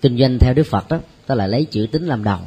kinh 0.00 0.18
doanh 0.18 0.38
theo 0.38 0.54
đức 0.54 0.66
phật 0.66 0.88
đó 0.88 0.98
ta 1.26 1.34
lại 1.34 1.48
lấy 1.48 1.64
chữ 1.64 1.86
tính 1.92 2.06
làm 2.06 2.24
đầu. 2.24 2.38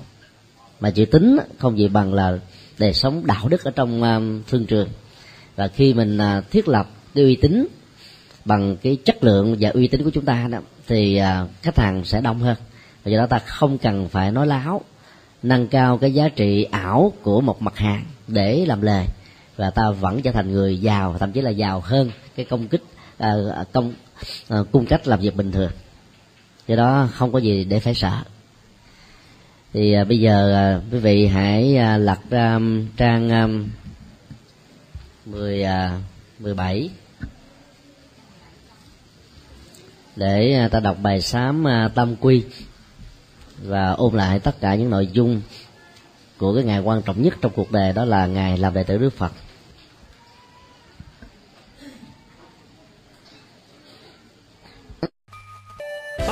Mà 0.80 0.92
chữ 0.92 1.06
tính 1.06 1.38
không 1.58 1.78
gì 1.78 1.88
bằng 1.88 2.14
là 2.14 2.40
đời 2.78 2.94
sống 2.94 3.28
đạo 3.28 3.48
đức 3.50 3.64
ở 3.64 3.72
trong 3.72 4.04
à, 4.04 4.20
thương 4.48 4.66
trường. 4.66 4.90
Và 5.56 5.68
khi 5.68 5.94
mình 5.94 6.18
à, 6.18 6.42
thiết 6.42 6.68
lập 6.68 6.90
cái 7.16 7.24
uy 7.24 7.36
tín 7.36 7.68
bằng 8.46 8.78
cái 8.78 8.98
chất 9.06 9.24
lượng 9.24 9.56
và 9.60 9.70
uy 9.70 9.88
tín 9.88 10.04
của 10.04 10.10
chúng 10.10 10.26
ta 10.26 10.48
đó 10.52 10.60
thì 10.88 11.16
à, 11.16 11.46
khách 11.62 11.80
hàng 11.80 12.06
sẽ 12.06 12.22
đông 12.22 12.40
hơn. 12.40 12.58
Và 13.04 13.12
do 13.12 13.18
đó 13.18 13.26
ta 13.26 13.40
không 13.40 13.78
cần 13.78 14.10
phải 14.10 14.32
nói 14.32 14.48
láo 14.48 14.82
nâng 15.44 15.68
cao 15.68 15.98
cái 15.98 16.14
giá 16.14 16.30
trị 16.30 16.64
ảo 16.64 17.14
của 17.22 17.42
một 17.42 17.62
mặt 17.62 17.78
hàng 17.78 18.04
để 18.28 18.66
làm 18.66 18.82
lời 18.82 19.06
và 19.60 19.70
ta 19.70 19.90
vẫn 19.90 20.22
trở 20.22 20.32
thành 20.32 20.52
người 20.52 20.78
giàu 20.78 21.18
thậm 21.20 21.32
chí 21.32 21.42
là 21.42 21.50
giàu 21.50 21.80
hơn 21.80 22.12
cái 22.36 22.46
công 22.46 22.68
kích 22.68 22.84
à, 23.18 23.34
công 23.72 23.94
à, 24.50 24.58
cung 24.72 24.86
cách 24.86 25.08
làm 25.08 25.20
việc 25.20 25.36
bình 25.36 25.52
thường. 25.52 25.72
Do 26.68 26.76
đó 26.76 27.08
không 27.14 27.32
có 27.32 27.40
gì 27.40 27.64
để 27.64 27.80
phải 27.80 27.94
sợ. 27.94 28.24
Thì 29.74 29.94
à, 29.94 30.04
bây 30.04 30.20
giờ 30.20 30.54
à, 30.54 30.82
quý 30.92 31.00
vị 31.00 31.28
hãy 31.28 31.78
à, 31.78 31.98
lật 31.98 32.20
ra 32.30 32.54
um, 32.54 32.88
trang 32.98 33.30
um, 33.30 33.68
10 35.26 35.64
à, 35.64 36.02
17 36.40 36.90
để 40.16 40.54
à, 40.54 40.68
ta 40.68 40.80
đọc 40.80 40.98
bài 41.02 41.22
sám 41.22 41.68
à, 41.68 41.90
tâm 41.96 42.16
quy 42.16 42.44
và 43.64 43.92
ôn 43.92 44.14
lại 44.14 44.40
tất 44.40 44.62
cả 44.62 44.76
những 44.76 44.90
nội 44.90 45.08
dung 45.14 45.42
của 46.38 46.56
cái 46.56 46.64
ngày 46.64 46.80
quan 46.80 47.02
trọng 47.02 47.22
nhất 47.22 47.34
trong 47.42 47.52
cuộc 47.56 47.72
đời 47.72 47.94
đó 47.94 48.06
là 48.06 48.26
ngày 48.26 48.58
làm 48.58 48.74
đệ 48.74 48.84
tử 48.84 48.98
Đức 48.98 49.14
Phật. 49.14 49.32